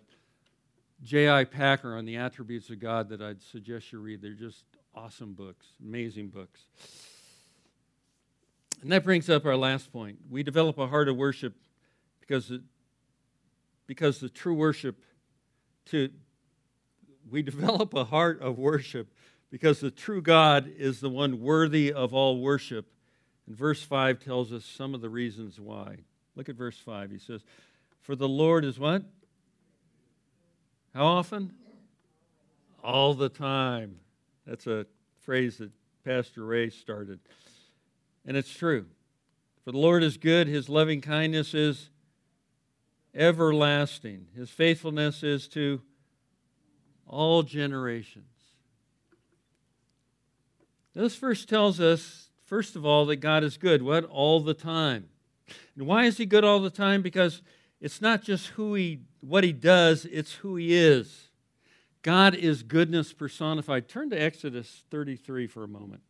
J.I. 1.05 1.43
Packer 1.43 1.95
on 1.95 2.05
the 2.05 2.17
attributes 2.17 2.71
of 2.71 2.79
God 2.79 3.09
that 3.09 3.21
I'd 3.21 3.41
suggest 3.41 3.91
you 3.91 3.99
read. 3.99 4.23
They're 4.23 4.31
just 4.31 4.63
awesome 4.95 5.33
books, 5.33 5.67
amazing 5.79 6.29
books. 6.29 6.61
And 8.81 8.91
that 8.91 9.03
brings 9.03 9.29
up 9.29 9.45
our 9.45 9.55
last 9.55 9.93
point. 9.93 10.17
We 10.29 10.41
develop 10.41 10.79
a 10.79 10.87
heart 10.87 11.07
of 11.07 11.15
worship 11.15 11.53
because, 12.19 12.49
it, 12.49 12.61
because 13.85 14.19
the 14.19 14.29
true 14.29 14.55
worship 14.55 14.95
to 15.87 16.09
we 17.29 17.41
develop 17.41 17.93
a 17.93 18.05
heart 18.05 18.41
of 18.41 18.57
worship 18.57 19.13
because 19.51 19.79
the 19.79 19.91
true 19.91 20.21
God 20.21 20.71
is 20.77 21.01
the 21.01 21.09
one 21.09 21.39
worthy 21.39 21.93
of 21.93 22.13
all 22.13 22.39
worship. 22.39 22.87
And 23.47 23.55
verse 23.55 23.83
5 23.83 24.19
tells 24.19 24.51
us 24.51 24.65
some 24.65 24.93
of 24.93 25.01
the 25.01 25.09
reasons 25.09 25.59
why. 25.59 25.97
Look 26.35 26.49
at 26.49 26.55
verse 26.55 26.77
5. 26.77 27.11
He 27.11 27.19
says, 27.19 27.41
For 28.01 28.15
the 28.15 28.27
Lord 28.27 28.65
is 28.65 28.79
what? 28.79 29.03
How 30.95 31.07
often? 31.07 31.51
All 32.81 33.13
the 33.13 33.27
time. 33.27 33.97
That's 34.47 34.65
a 34.65 34.85
phrase 35.19 35.57
that 35.57 35.71
Pastor 36.05 36.45
Ray 36.45 36.69
started. 36.69 37.19
And 38.25 38.37
it's 38.37 38.55
true. 38.55 38.85
For 39.65 39.73
the 39.73 39.77
Lord 39.77 40.03
is 40.03 40.15
good, 40.15 40.47
his 40.47 40.69
loving 40.69 41.01
kindness 41.01 41.53
is 41.53 41.89
everlasting, 43.13 44.27
his 44.35 44.49
faithfulness 44.49 45.21
is 45.21 45.49
to 45.49 45.81
all 47.07 47.43
generations. 47.43 48.25
this 50.93 51.15
verse 51.17 51.43
tells 51.43 51.81
us, 51.81 52.29
first 52.45 52.77
of 52.77 52.85
all, 52.85 53.05
that 53.07 53.17
God 53.17 53.43
is 53.43 53.57
good. 53.57 53.81
What? 53.81 54.05
All 54.05 54.39
the 54.39 54.53
time. 54.53 55.09
And 55.75 55.87
why 55.87 56.05
is 56.05 56.17
he 56.17 56.25
good 56.25 56.45
all 56.45 56.61
the 56.61 56.69
time? 56.69 57.01
Because 57.01 57.41
it's 57.81 58.01
not 58.01 58.21
just 58.21 58.47
who 58.47 58.75
he, 58.75 59.01
what 59.27 59.43
he 59.43 59.51
does, 59.51 60.05
it's 60.05 60.33
who 60.35 60.55
he 60.55 60.75
is. 60.75 61.29
God 62.01 62.35
is 62.35 62.61
goodness 62.61 63.13
personified. 63.13 63.87
Turn 63.87 64.09
to 64.11 64.21
Exodus 64.21 64.83
33 64.91 65.47
for 65.47 65.63
a 65.63 65.67
moment. 65.67 66.01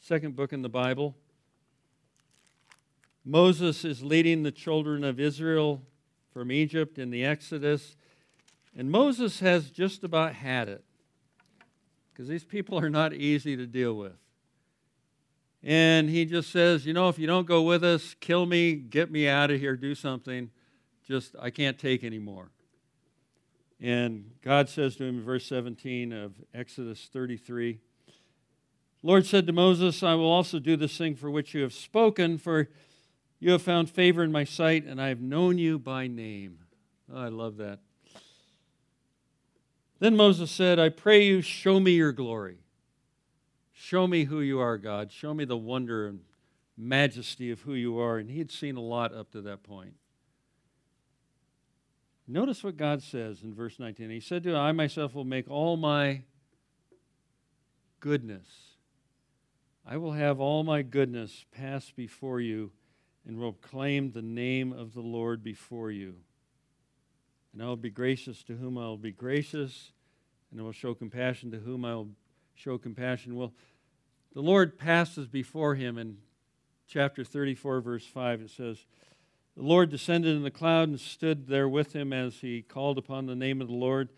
Second 0.00 0.34
book 0.34 0.52
in 0.52 0.62
the 0.62 0.68
Bible. 0.68 1.14
Moses 3.24 3.84
is 3.84 4.02
leading 4.02 4.42
the 4.42 4.50
children 4.50 5.04
of 5.04 5.20
Israel 5.20 5.82
from 6.32 6.50
Egypt 6.50 6.98
in 6.98 7.10
the 7.10 7.24
Exodus. 7.24 7.96
And 8.76 8.90
Moses 8.90 9.38
has 9.40 9.70
just 9.70 10.02
about 10.02 10.34
had 10.34 10.68
it 10.68 10.84
because 12.12 12.28
these 12.28 12.44
people 12.44 12.78
are 12.78 12.90
not 12.90 13.14
easy 13.14 13.56
to 13.56 13.66
deal 13.66 13.94
with. 13.94 14.16
And 15.62 16.10
he 16.10 16.24
just 16.24 16.50
says, 16.50 16.84
You 16.84 16.92
know, 16.92 17.08
if 17.08 17.18
you 17.18 17.26
don't 17.26 17.46
go 17.46 17.62
with 17.62 17.84
us, 17.84 18.14
kill 18.20 18.44
me, 18.44 18.74
get 18.74 19.10
me 19.10 19.28
out 19.28 19.50
of 19.50 19.60
here, 19.60 19.76
do 19.76 19.94
something. 19.94 20.50
Just, 21.06 21.34
I 21.40 21.50
can't 21.50 21.78
take 21.78 22.02
anymore. 22.04 22.50
And 23.80 24.30
God 24.42 24.68
says 24.68 24.96
to 24.96 25.04
him 25.04 25.18
in 25.18 25.24
verse 25.24 25.46
17 25.46 26.12
of 26.12 26.32
Exodus 26.54 27.08
33 27.12 27.78
Lord 29.04 29.26
said 29.26 29.46
to 29.46 29.52
Moses, 29.52 30.02
I 30.02 30.14
will 30.14 30.32
also 30.32 30.58
do 30.58 30.78
this 30.78 30.96
thing 30.96 31.14
for 31.14 31.30
which 31.30 31.52
you 31.52 31.60
have 31.60 31.74
spoken, 31.74 32.38
for 32.38 32.70
you 33.38 33.52
have 33.52 33.60
found 33.60 33.90
favor 33.90 34.24
in 34.24 34.32
my 34.32 34.44
sight, 34.44 34.86
and 34.86 34.98
I 34.98 35.08
have 35.08 35.20
known 35.20 35.58
you 35.58 35.78
by 35.78 36.06
name. 36.06 36.60
Oh, 37.12 37.20
I 37.20 37.28
love 37.28 37.58
that. 37.58 37.80
Then 39.98 40.16
Moses 40.16 40.50
said, 40.50 40.78
I 40.78 40.88
pray 40.88 41.22
you, 41.22 41.42
show 41.42 41.80
me 41.80 41.90
your 41.90 42.12
glory. 42.12 42.60
Show 43.74 44.06
me 44.06 44.24
who 44.24 44.40
you 44.40 44.58
are, 44.58 44.78
God. 44.78 45.12
Show 45.12 45.34
me 45.34 45.44
the 45.44 45.54
wonder 45.54 46.06
and 46.06 46.20
majesty 46.78 47.50
of 47.50 47.60
who 47.60 47.74
you 47.74 47.98
are. 47.98 48.16
And 48.16 48.30
he 48.30 48.38
had 48.38 48.50
seen 48.50 48.78
a 48.78 48.80
lot 48.80 49.14
up 49.14 49.30
to 49.32 49.42
that 49.42 49.62
point. 49.62 49.96
Notice 52.26 52.64
what 52.64 52.76
God 52.76 53.02
says 53.02 53.42
in 53.42 53.54
verse 53.54 53.78
19. 53.78 54.10
He 54.10 54.20
said 54.20 54.42
to 54.44 54.50
him, 54.50 54.56
I 54.56 54.72
myself 54.72 55.14
will 55.14 55.24
make 55.24 55.50
all 55.50 55.76
my 55.76 56.22
goodness, 58.00 58.46
I 59.86 59.98
will 59.98 60.12
have 60.12 60.40
all 60.40 60.64
my 60.64 60.82
goodness 60.82 61.44
pass 61.52 61.90
before 61.90 62.40
you 62.40 62.72
and 63.26 63.38
will 63.38 63.52
claim 63.52 64.12
the 64.12 64.22
name 64.22 64.72
of 64.72 64.94
the 64.94 65.00
Lord 65.00 65.42
before 65.42 65.90
you. 65.90 66.16
And 67.52 67.62
I 67.62 67.66
will 67.66 67.76
be 67.76 67.90
gracious 67.90 68.42
to 68.44 68.56
whom 68.56 68.76
I 68.78 68.82
will 68.82 68.96
be 68.96 69.12
gracious, 69.12 69.92
and 70.50 70.60
I 70.60 70.64
will 70.64 70.72
show 70.72 70.94
compassion 70.94 71.50
to 71.52 71.58
whom 71.58 71.84
I 71.84 71.94
will 71.94 72.10
show 72.54 72.78
compassion. 72.78 73.36
Well, 73.36 73.52
the 74.34 74.42
Lord 74.42 74.78
passes 74.78 75.28
before 75.28 75.74
him 75.74 75.96
in 75.96 76.18
chapter 76.88 77.24
34, 77.24 77.80
verse 77.80 78.06
5. 78.06 78.40
It 78.42 78.50
says, 78.50 78.86
The 79.56 79.62
Lord 79.62 79.90
descended 79.90 80.34
in 80.34 80.42
the 80.42 80.50
cloud 80.50 80.88
and 80.88 81.00
stood 81.00 81.46
there 81.46 81.68
with 81.68 81.94
him 81.94 82.12
as 82.12 82.36
he 82.36 82.62
called 82.62 82.98
upon 82.98 83.26
the 83.26 83.36
name 83.36 83.60
of 83.60 83.68
the 83.68 83.74
Lord. 83.74 84.08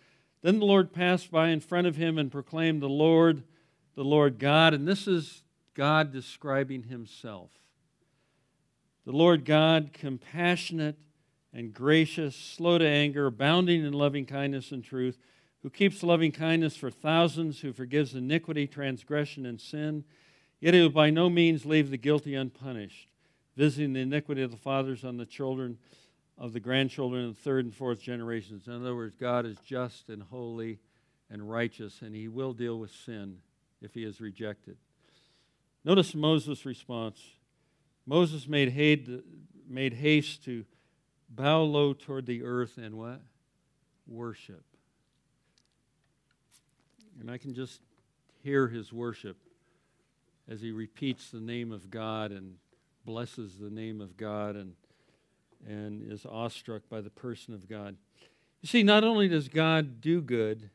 Then 0.42 0.58
the 0.58 0.64
Lord 0.64 0.92
passed 0.92 1.30
by 1.30 1.48
in 1.48 1.60
front 1.60 1.86
of 1.86 1.96
him 1.96 2.18
and 2.18 2.32
proclaimed, 2.32 2.80
The 2.80 2.88
Lord, 2.88 3.42
the 3.94 4.04
Lord 4.04 4.38
God. 4.38 4.72
And 4.72 4.88
this 4.88 5.06
is 5.06 5.42
God 5.74 6.12
describing 6.12 6.84
himself. 6.84 7.50
The 9.04 9.12
Lord 9.12 9.44
God, 9.44 9.90
compassionate 9.92 10.96
and 11.52 11.72
gracious, 11.72 12.34
slow 12.34 12.78
to 12.78 12.86
anger, 12.86 13.26
abounding 13.26 13.84
in 13.84 13.92
loving 13.92 14.26
kindness 14.26 14.72
and 14.72 14.82
truth, 14.82 15.18
who 15.62 15.70
keeps 15.70 16.02
loving 16.02 16.32
kindness 16.32 16.76
for 16.76 16.90
thousands, 16.90 17.60
who 17.60 17.72
forgives 17.72 18.14
iniquity, 18.14 18.66
transgression, 18.66 19.46
and 19.46 19.60
sin, 19.60 20.04
yet 20.60 20.74
he 20.74 20.80
will 20.80 20.90
by 20.90 21.10
no 21.10 21.30
means 21.30 21.64
leave 21.64 21.90
the 21.90 21.96
guilty 21.96 22.34
unpunished, 22.34 23.08
visiting 23.56 23.94
the 23.94 24.00
iniquity 24.00 24.42
of 24.42 24.50
the 24.50 24.56
fathers 24.56 25.04
on 25.04 25.16
the 25.16 25.26
children 25.26 25.78
of 26.38 26.52
the 26.52 26.60
grandchildren 26.60 27.28
the 27.28 27.34
third 27.34 27.64
and 27.64 27.74
fourth 27.74 28.00
generations. 28.00 28.66
In 28.66 28.74
other 28.74 28.94
words, 28.94 29.14
God 29.14 29.46
is 29.46 29.56
just 29.64 30.10
and 30.10 30.22
holy 30.22 30.78
and 31.30 31.50
righteous, 31.50 32.02
and 32.02 32.14
he 32.14 32.28
will 32.28 32.52
deal 32.52 32.78
with 32.78 32.90
sin 32.90 33.38
if 33.80 33.94
he 33.94 34.04
is 34.04 34.20
rejected. 34.20 34.76
Notice 35.84 36.14
Moses' 36.14 36.66
response. 36.66 37.20
Moses 38.04 38.46
made 38.46 38.70
haste 38.70 40.44
to 40.44 40.64
bow 41.28 41.62
low 41.62 41.94
toward 41.94 42.26
the 42.26 42.42
earth 42.42 42.76
and 42.76 42.96
what? 42.96 43.22
Worship. 44.06 44.62
And 47.18 47.30
I 47.30 47.38
can 47.38 47.54
just 47.54 47.80
hear 48.42 48.68
his 48.68 48.92
worship 48.92 49.38
as 50.48 50.60
he 50.60 50.70
repeats 50.70 51.30
the 51.30 51.40
name 51.40 51.72
of 51.72 51.90
God 51.90 52.30
and 52.30 52.56
blesses 53.06 53.56
the 53.58 53.70
name 53.70 54.00
of 54.00 54.16
God 54.16 54.56
and, 54.56 54.74
and 55.66 56.12
is 56.12 56.26
awestruck 56.26 56.82
by 56.90 57.00
the 57.00 57.08
person 57.08 57.54
of 57.54 57.68
God. 57.68 57.96
You 58.60 58.66
see, 58.66 58.82
not 58.82 59.04
only 59.04 59.28
does 59.28 59.48
God 59.48 60.00
do 60.00 60.20
good, 60.20 60.68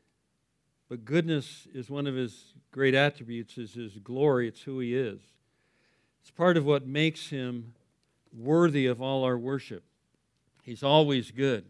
but 0.88 1.04
goodness 1.04 1.68
is 1.74 1.90
one 1.90 2.06
of 2.06 2.14
his 2.14 2.54
great 2.72 2.94
attributes, 2.94 3.58
is 3.58 3.74
his 3.74 3.98
glory. 3.98 4.48
It's 4.48 4.62
who 4.62 4.80
he 4.80 4.96
is. 4.96 5.20
It's 6.22 6.30
part 6.30 6.56
of 6.56 6.64
what 6.64 6.86
makes 6.86 7.28
him 7.28 7.74
worthy 8.36 8.86
of 8.86 9.02
all 9.02 9.24
our 9.24 9.36
worship. 9.38 9.84
He's 10.62 10.82
always 10.82 11.30
good. 11.30 11.66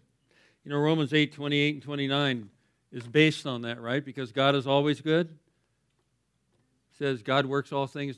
You 0.65 0.71
know, 0.71 0.79
Romans 0.79 1.13
8 1.13 1.33
28 1.33 1.75
and 1.75 1.83
29 1.83 2.51
is 2.93 3.07
based 3.07 3.47
on 3.47 3.63
that, 3.63 3.81
right? 3.81 4.05
Because 4.05 4.31
God 4.31 4.55
is 4.55 4.67
always 4.67 5.01
good. 5.01 5.29
It 5.29 6.99
says 6.99 7.23
God 7.23 7.47
works 7.47 7.73
all 7.73 7.89
things 7.89 8.17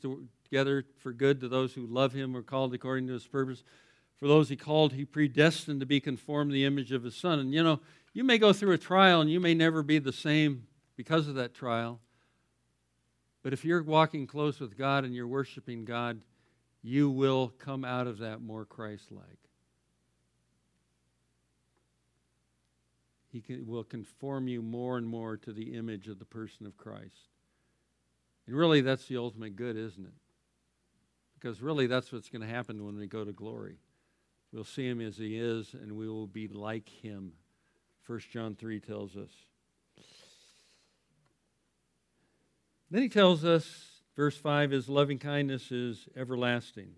together 0.54 0.84
for 0.98 1.12
good 1.12 1.40
to 1.40 1.48
those 1.48 1.74
who 1.74 1.84
love 1.84 2.12
him 2.12 2.36
or 2.36 2.40
called 2.40 2.72
according 2.72 3.08
to 3.08 3.12
his 3.12 3.26
purpose. 3.26 3.64
For 4.20 4.28
those 4.28 4.48
he 4.48 4.54
called, 4.54 4.92
he 4.92 5.04
predestined 5.04 5.80
to 5.80 5.86
be 5.86 5.98
conformed 5.98 6.50
to 6.50 6.54
the 6.54 6.64
image 6.64 6.92
of 6.92 7.02
his 7.02 7.16
son. 7.16 7.40
And 7.40 7.52
you 7.52 7.60
know, 7.60 7.80
you 8.12 8.22
may 8.22 8.38
go 8.38 8.52
through 8.52 8.70
a 8.70 8.78
trial 8.78 9.20
and 9.20 9.28
you 9.28 9.40
may 9.40 9.52
never 9.52 9.82
be 9.82 9.98
the 9.98 10.12
same 10.12 10.68
because 10.94 11.26
of 11.26 11.34
that 11.34 11.54
trial. 11.54 11.98
But 13.42 13.52
if 13.52 13.64
you're 13.64 13.82
walking 13.82 14.28
close 14.28 14.60
with 14.60 14.78
God 14.78 15.04
and 15.04 15.12
you're 15.12 15.26
worshiping 15.26 15.84
God, 15.84 16.20
you 16.84 17.10
will 17.10 17.48
come 17.58 17.84
out 17.84 18.06
of 18.06 18.18
that 18.18 18.40
more 18.40 18.64
Christ 18.64 19.10
like. 19.10 19.24
He 23.32 23.40
can, 23.40 23.66
will 23.66 23.82
conform 23.82 24.46
you 24.46 24.62
more 24.62 24.98
and 24.98 25.06
more 25.08 25.36
to 25.38 25.52
the 25.52 25.74
image 25.74 26.06
of 26.06 26.20
the 26.20 26.24
person 26.24 26.64
of 26.64 26.76
Christ. 26.76 27.32
And 28.46 28.54
really, 28.54 28.82
that's 28.82 29.06
the 29.06 29.16
ultimate 29.16 29.56
good, 29.56 29.76
isn't 29.76 30.06
it? 30.06 30.14
Because 31.44 31.60
really, 31.60 31.86
that's 31.86 32.10
what's 32.10 32.30
going 32.30 32.40
to 32.40 32.48
happen 32.48 32.86
when 32.86 32.96
we 32.96 33.06
go 33.06 33.22
to 33.22 33.30
glory. 33.30 33.76
We'll 34.50 34.64
see 34.64 34.88
him 34.88 35.02
as 35.02 35.18
he 35.18 35.38
is, 35.38 35.74
and 35.74 35.92
we 35.92 36.08
will 36.08 36.26
be 36.26 36.48
like 36.48 36.88
him. 36.88 37.32
1 38.06 38.20
John 38.32 38.54
3 38.54 38.80
tells 38.80 39.14
us. 39.14 39.28
Then 42.90 43.02
he 43.02 43.10
tells 43.10 43.44
us, 43.44 44.00
verse 44.16 44.38
5, 44.38 44.70
his 44.70 44.88
loving 44.88 45.18
kindness 45.18 45.70
is 45.70 46.08
everlasting. 46.16 46.94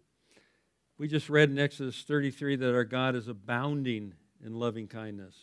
We 0.97 1.09
just 1.09 1.29
read 1.29 1.51
in 1.51 1.59
Exodus 1.59 2.05
33 2.07 2.55
that 2.55 2.73
our 2.73 2.85
God 2.85 3.17
is 3.17 3.27
abounding 3.27 4.15
in 4.45 4.55
loving 4.55 4.87
kindness. 4.87 5.35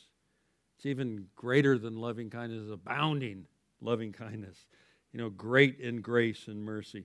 It's 0.77 0.85
even 0.85 1.27
greater 1.35 1.77
than 1.77 1.97
loving 1.97 2.29
kindness, 2.29 2.71
abounding 2.71 3.47
loving 3.81 4.13
kindness. 4.13 4.65
You 5.11 5.19
know, 5.19 5.29
great 5.29 5.81
in 5.81 5.99
grace 5.99 6.47
and 6.47 6.63
mercy. 6.63 7.03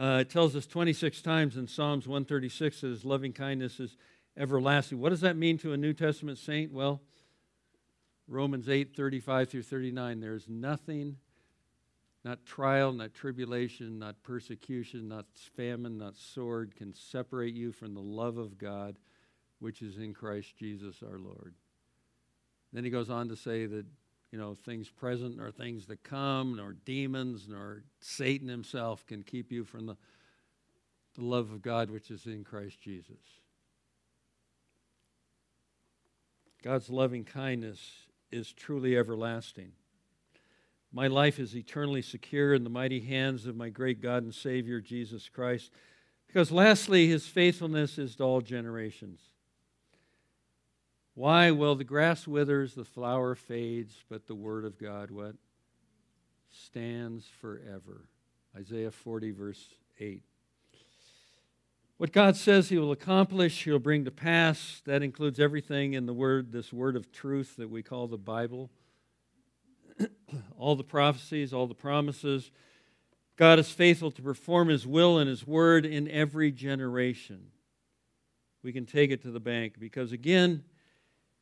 Uh, 0.00 0.20
it 0.20 0.30
tells 0.30 0.56
us 0.56 0.66
26 0.66 1.20
times 1.20 1.58
in 1.58 1.68
Psalms 1.68 2.08
136 2.08 2.80
that 2.80 2.86
his 2.86 3.04
loving 3.04 3.34
kindness 3.34 3.78
is 3.78 3.98
everlasting. 4.34 4.98
What 4.98 5.10
does 5.10 5.20
that 5.20 5.36
mean 5.36 5.58
to 5.58 5.74
a 5.74 5.76
New 5.76 5.92
Testament 5.92 6.38
saint? 6.38 6.72
Well, 6.72 7.02
Romans 8.26 8.66
8 8.66 8.96
35 8.96 9.50
through 9.50 9.62
39. 9.62 10.20
There's 10.20 10.48
nothing, 10.48 11.18
not 12.24 12.46
trial, 12.46 12.92
not 12.92 13.12
tribulation, 13.12 13.98
not 13.98 14.22
persecution, 14.22 15.06
not 15.06 15.26
famine, 15.54 15.98
not 15.98 16.16
sword, 16.16 16.74
can 16.76 16.94
separate 16.94 17.54
you 17.54 17.70
from 17.70 17.92
the 17.92 18.00
love 18.00 18.38
of 18.38 18.56
God 18.56 18.96
which 19.58 19.82
is 19.82 19.98
in 19.98 20.14
Christ 20.14 20.56
Jesus 20.56 21.02
our 21.02 21.18
Lord. 21.18 21.54
Then 22.72 22.84
he 22.84 22.90
goes 22.90 23.10
on 23.10 23.28
to 23.28 23.36
say 23.36 23.66
that, 23.66 23.84
you 24.32 24.38
know, 24.38 24.54
things 24.54 24.88
present 24.88 25.36
nor 25.36 25.50
things 25.50 25.86
to 25.86 25.96
come, 25.96 26.56
nor 26.56 26.76
demons, 26.84 27.46
nor 27.48 27.82
Satan 28.00 28.48
himself 28.48 29.04
can 29.06 29.22
keep 29.22 29.50
you 29.50 29.64
from 29.64 29.86
the, 29.86 29.96
the 31.16 31.24
love 31.24 31.50
of 31.50 31.62
God 31.62 31.90
which 31.90 32.10
is 32.10 32.26
in 32.26 32.44
Christ 32.44 32.80
Jesus. 32.80 33.18
God's 36.62 36.90
loving 36.90 37.24
kindness 37.24 37.80
is 38.30 38.52
truly 38.52 38.96
everlasting. 38.96 39.72
My 40.92 41.06
life 41.06 41.38
is 41.38 41.56
eternally 41.56 42.02
secure 42.02 42.52
in 42.54 42.64
the 42.64 42.70
mighty 42.70 43.00
hands 43.00 43.46
of 43.46 43.56
my 43.56 43.68
great 43.68 44.00
God 44.00 44.22
and 44.22 44.34
Savior, 44.34 44.80
Jesus 44.80 45.28
Christ. 45.28 45.72
Because 46.26 46.52
lastly, 46.52 47.08
his 47.08 47.26
faithfulness 47.26 47.98
is 47.98 48.16
to 48.16 48.24
all 48.24 48.40
generations. 48.40 49.20
Why? 51.20 51.50
Well, 51.50 51.74
the 51.74 51.84
grass 51.84 52.26
withers, 52.26 52.72
the 52.72 52.82
flower 52.82 53.34
fades, 53.34 53.94
but 54.08 54.26
the 54.26 54.34
word 54.34 54.64
of 54.64 54.78
God, 54.78 55.10
what? 55.10 55.34
Stands 56.48 57.26
forever. 57.42 58.06
Isaiah 58.56 58.90
40, 58.90 59.30
verse 59.32 59.62
8. 59.98 60.22
What 61.98 62.12
God 62.12 62.36
says 62.36 62.70
He 62.70 62.78
will 62.78 62.90
accomplish, 62.90 63.64
He'll 63.64 63.78
bring 63.78 64.06
to 64.06 64.10
pass. 64.10 64.80
That 64.86 65.02
includes 65.02 65.38
everything 65.38 65.92
in 65.92 66.06
the 66.06 66.14
word, 66.14 66.52
this 66.52 66.72
word 66.72 66.96
of 66.96 67.12
truth 67.12 67.56
that 67.58 67.68
we 67.68 67.82
call 67.82 68.06
the 68.06 68.16
Bible. 68.16 68.70
all 70.56 70.74
the 70.74 70.82
prophecies, 70.82 71.52
all 71.52 71.66
the 71.66 71.74
promises. 71.74 72.50
God 73.36 73.58
is 73.58 73.70
faithful 73.70 74.10
to 74.12 74.22
perform 74.22 74.68
His 74.68 74.86
will 74.86 75.18
and 75.18 75.28
His 75.28 75.46
word 75.46 75.84
in 75.84 76.08
every 76.08 76.50
generation. 76.50 77.48
We 78.62 78.72
can 78.72 78.86
take 78.86 79.10
it 79.10 79.20
to 79.24 79.30
the 79.30 79.38
bank 79.38 79.74
because, 79.78 80.12
again, 80.12 80.64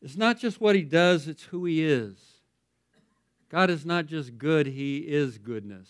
it's 0.00 0.16
not 0.16 0.38
just 0.38 0.60
what 0.60 0.76
he 0.76 0.82
does, 0.82 1.26
it's 1.26 1.44
who 1.44 1.64
he 1.64 1.84
is. 1.84 2.16
God 3.48 3.70
is 3.70 3.84
not 3.86 4.06
just 4.06 4.38
good, 4.38 4.66
he 4.66 4.98
is 4.98 5.38
goodness. 5.38 5.88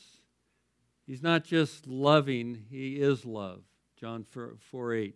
He's 1.07 1.23
not 1.23 1.45
just 1.45 1.87
loving, 1.87 2.65
he 2.71 2.97
is 2.97 3.25
love. 3.25 3.63
John 3.99 4.25
4, 4.25 4.95
8. 4.95 5.15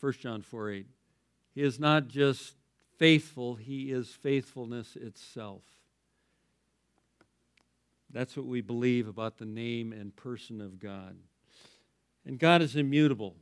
1 0.00 0.12
John 0.14 0.42
4 0.42 0.70
8. 0.70 0.86
He 1.54 1.62
is 1.62 1.78
not 1.78 2.08
just 2.08 2.54
faithful, 2.96 3.56
he 3.56 3.90
is 3.90 4.08
faithfulness 4.08 4.96
itself. 4.96 5.62
That's 8.10 8.36
what 8.36 8.46
we 8.46 8.60
believe 8.60 9.06
about 9.06 9.36
the 9.36 9.44
name 9.44 9.92
and 9.92 10.14
person 10.16 10.60
of 10.60 10.78
God. 10.78 11.16
And 12.24 12.38
God 12.38 12.62
is 12.62 12.76
immutable. 12.76 13.36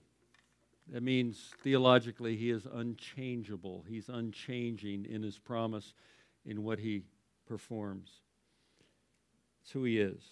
That 0.93 1.03
means 1.03 1.51
theologically 1.63 2.37
he 2.37 2.51
is 2.51 2.67
unchangeable. 2.73 3.85
He's 3.89 4.09
unchanging 4.09 5.05
in 5.05 5.23
his 5.23 5.39
promise 5.39 5.95
in 6.45 6.63
what 6.63 6.79
he 6.79 7.03
performs. 7.47 8.11
That's 9.61 9.73
who 9.73 9.85
he 9.85 9.99
is. 9.99 10.23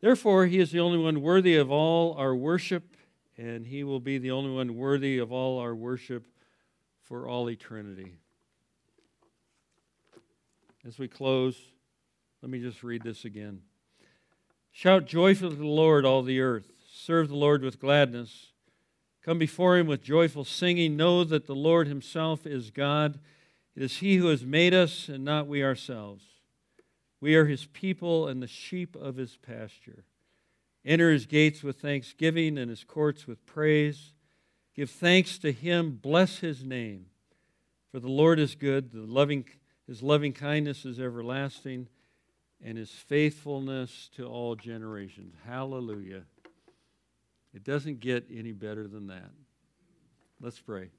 Therefore, 0.00 0.46
he 0.46 0.58
is 0.58 0.72
the 0.72 0.80
only 0.80 0.98
one 0.98 1.22
worthy 1.22 1.56
of 1.56 1.70
all 1.70 2.14
our 2.14 2.34
worship, 2.34 2.96
and 3.38 3.66
he 3.66 3.84
will 3.84 4.00
be 4.00 4.18
the 4.18 4.32
only 4.32 4.50
one 4.50 4.76
worthy 4.76 5.18
of 5.18 5.32
all 5.32 5.58
our 5.58 5.74
worship 5.74 6.26
for 7.00 7.26
all 7.26 7.48
eternity. 7.48 8.16
As 10.86 10.98
we 10.98 11.08
close, 11.08 11.56
let 12.42 12.50
me 12.50 12.60
just 12.60 12.82
read 12.82 13.02
this 13.02 13.24
again. 13.24 13.62
Shout 14.72 15.06
joyfully 15.06 15.50
to 15.50 15.56
the 15.56 15.66
Lord, 15.66 16.04
all 16.04 16.22
the 16.22 16.40
earth. 16.40 16.72
Serve 16.90 17.28
the 17.28 17.36
Lord 17.36 17.62
with 17.62 17.80
gladness. 17.80 18.51
Come 19.24 19.38
before 19.38 19.78
him 19.78 19.86
with 19.86 20.02
joyful 20.02 20.44
singing. 20.44 20.96
Know 20.96 21.22
that 21.22 21.46
the 21.46 21.54
Lord 21.54 21.86
himself 21.86 22.46
is 22.46 22.70
God. 22.70 23.20
It 23.76 23.82
is 23.82 23.98
he 23.98 24.16
who 24.16 24.26
has 24.28 24.44
made 24.44 24.74
us 24.74 25.08
and 25.08 25.24
not 25.24 25.46
we 25.46 25.62
ourselves. 25.62 26.24
We 27.20 27.36
are 27.36 27.46
his 27.46 27.66
people 27.66 28.26
and 28.26 28.42
the 28.42 28.48
sheep 28.48 28.96
of 28.96 29.16
his 29.16 29.36
pasture. 29.36 30.04
Enter 30.84 31.12
his 31.12 31.26
gates 31.26 31.62
with 31.62 31.80
thanksgiving 31.80 32.58
and 32.58 32.68
his 32.68 32.82
courts 32.82 33.28
with 33.28 33.46
praise. 33.46 34.12
Give 34.74 34.90
thanks 34.90 35.38
to 35.38 35.52
him, 35.52 36.00
bless 36.02 36.38
his 36.38 36.64
name. 36.64 37.06
For 37.92 38.00
the 38.00 38.10
Lord 38.10 38.40
is 38.40 38.56
good, 38.56 38.90
the 38.90 39.02
loving, 39.02 39.44
his 39.86 40.02
loving 40.02 40.32
kindness 40.32 40.84
is 40.84 40.98
everlasting, 40.98 41.88
and 42.64 42.76
his 42.76 42.90
faithfulness 42.90 44.10
to 44.16 44.26
all 44.26 44.56
generations. 44.56 45.34
Hallelujah. 45.46 46.22
It 47.54 47.64
doesn't 47.64 48.00
get 48.00 48.26
any 48.32 48.52
better 48.52 48.88
than 48.88 49.08
that. 49.08 49.30
Let's 50.40 50.58
pray. 50.58 50.90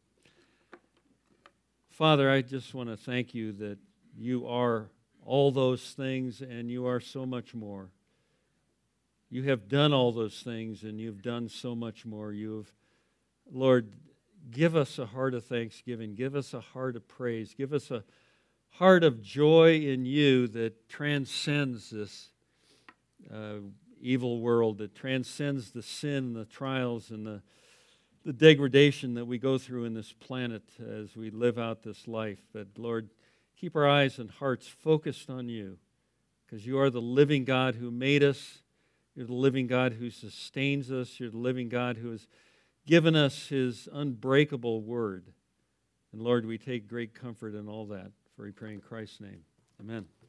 Father, 1.89 2.29
I 2.29 2.41
just 2.41 2.73
want 2.73 2.89
to 2.89 2.97
thank 2.97 3.33
you 3.33 3.51
that 3.53 3.77
you 4.17 4.47
are 4.47 4.89
all 5.25 5.51
those 5.51 5.91
things 5.91 6.41
and 6.41 6.69
you 6.69 6.85
are 6.85 6.99
so 6.99 7.25
much 7.25 7.53
more. 7.53 7.89
You 9.29 9.43
have 9.43 9.67
done 9.67 9.93
all 9.93 10.11
those 10.11 10.41
things 10.41 10.83
and 10.83 10.99
you've 10.99 11.21
done 11.21 11.49
so 11.49 11.75
much 11.75 12.05
more. 12.05 12.31
You 12.31 12.57
have, 12.57 12.71
Lord, 13.51 13.93
give 14.51 14.75
us 14.75 14.99
a 14.99 15.05
heart 15.05 15.33
of 15.33 15.45
thanksgiving. 15.45 16.13
Give 16.13 16.35
us 16.35 16.53
a 16.53 16.59
heart 16.59 16.95
of 16.95 17.07
praise. 17.07 17.55
Give 17.55 17.73
us 17.73 17.89
a 17.89 18.03
heart 18.71 19.03
of 19.03 19.21
joy 19.21 19.81
in 19.81 20.05
you 20.05 20.47
that 20.49 20.87
transcends 20.87 21.89
this 21.89 22.29
uh, 23.33 23.55
evil 24.03 24.39
world 24.39 24.77
that 24.79 24.93
transcends 24.93 25.71
the 25.71 25.81
sin 25.81 26.15
and 26.15 26.35
the 26.35 26.45
trials 26.45 27.09
and 27.09 27.25
the, 27.25 27.41
the 28.25 28.33
degradation 28.33 29.13
that 29.15 29.25
we 29.25 29.37
go 29.37 29.57
through 29.57 29.85
in 29.85 29.93
this 29.93 30.13
planet 30.13 30.63
as 30.79 31.15
we 31.15 31.29
live 31.29 31.57
out 31.57 31.83
this 31.83 32.07
life. 32.07 32.39
But 32.53 32.67
Lord, 32.77 33.09
keep 33.55 33.75
our 33.75 33.87
eyes 33.87 34.19
and 34.19 34.29
hearts 34.29 34.67
focused 34.67 35.29
on 35.29 35.49
you 35.49 35.77
because 36.45 36.65
you 36.67 36.77
are 36.79 36.89
the 36.89 37.01
living 37.01 37.45
God 37.45 37.75
who 37.75 37.89
made 37.89 38.23
us. 38.23 38.59
You're 39.15 39.27
the 39.27 39.33
living 39.33 39.67
God 39.67 39.93
who 39.93 40.09
sustains 40.09 40.91
us. 40.91 41.19
You're 41.19 41.29
the 41.29 41.37
living 41.37 41.69
God 41.69 41.97
who 41.97 42.11
has 42.11 42.27
given 42.85 43.15
us 43.15 43.47
his 43.47 43.87
unbreakable 43.91 44.81
word. 44.81 45.27
And 46.11 46.21
Lord, 46.21 46.45
we 46.45 46.57
take 46.57 46.87
great 46.87 47.13
comfort 47.13 47.55
in 47.55 47.67
all 47.67 47.87
that. 47.87 48.11
For 48.35 48.43
we 48.43 48.51
pray 48.51 48.73
in 48.73 48.81
Christ's 48.81 49.21
name. 49.21 49.41
Amen. 49.79 50.13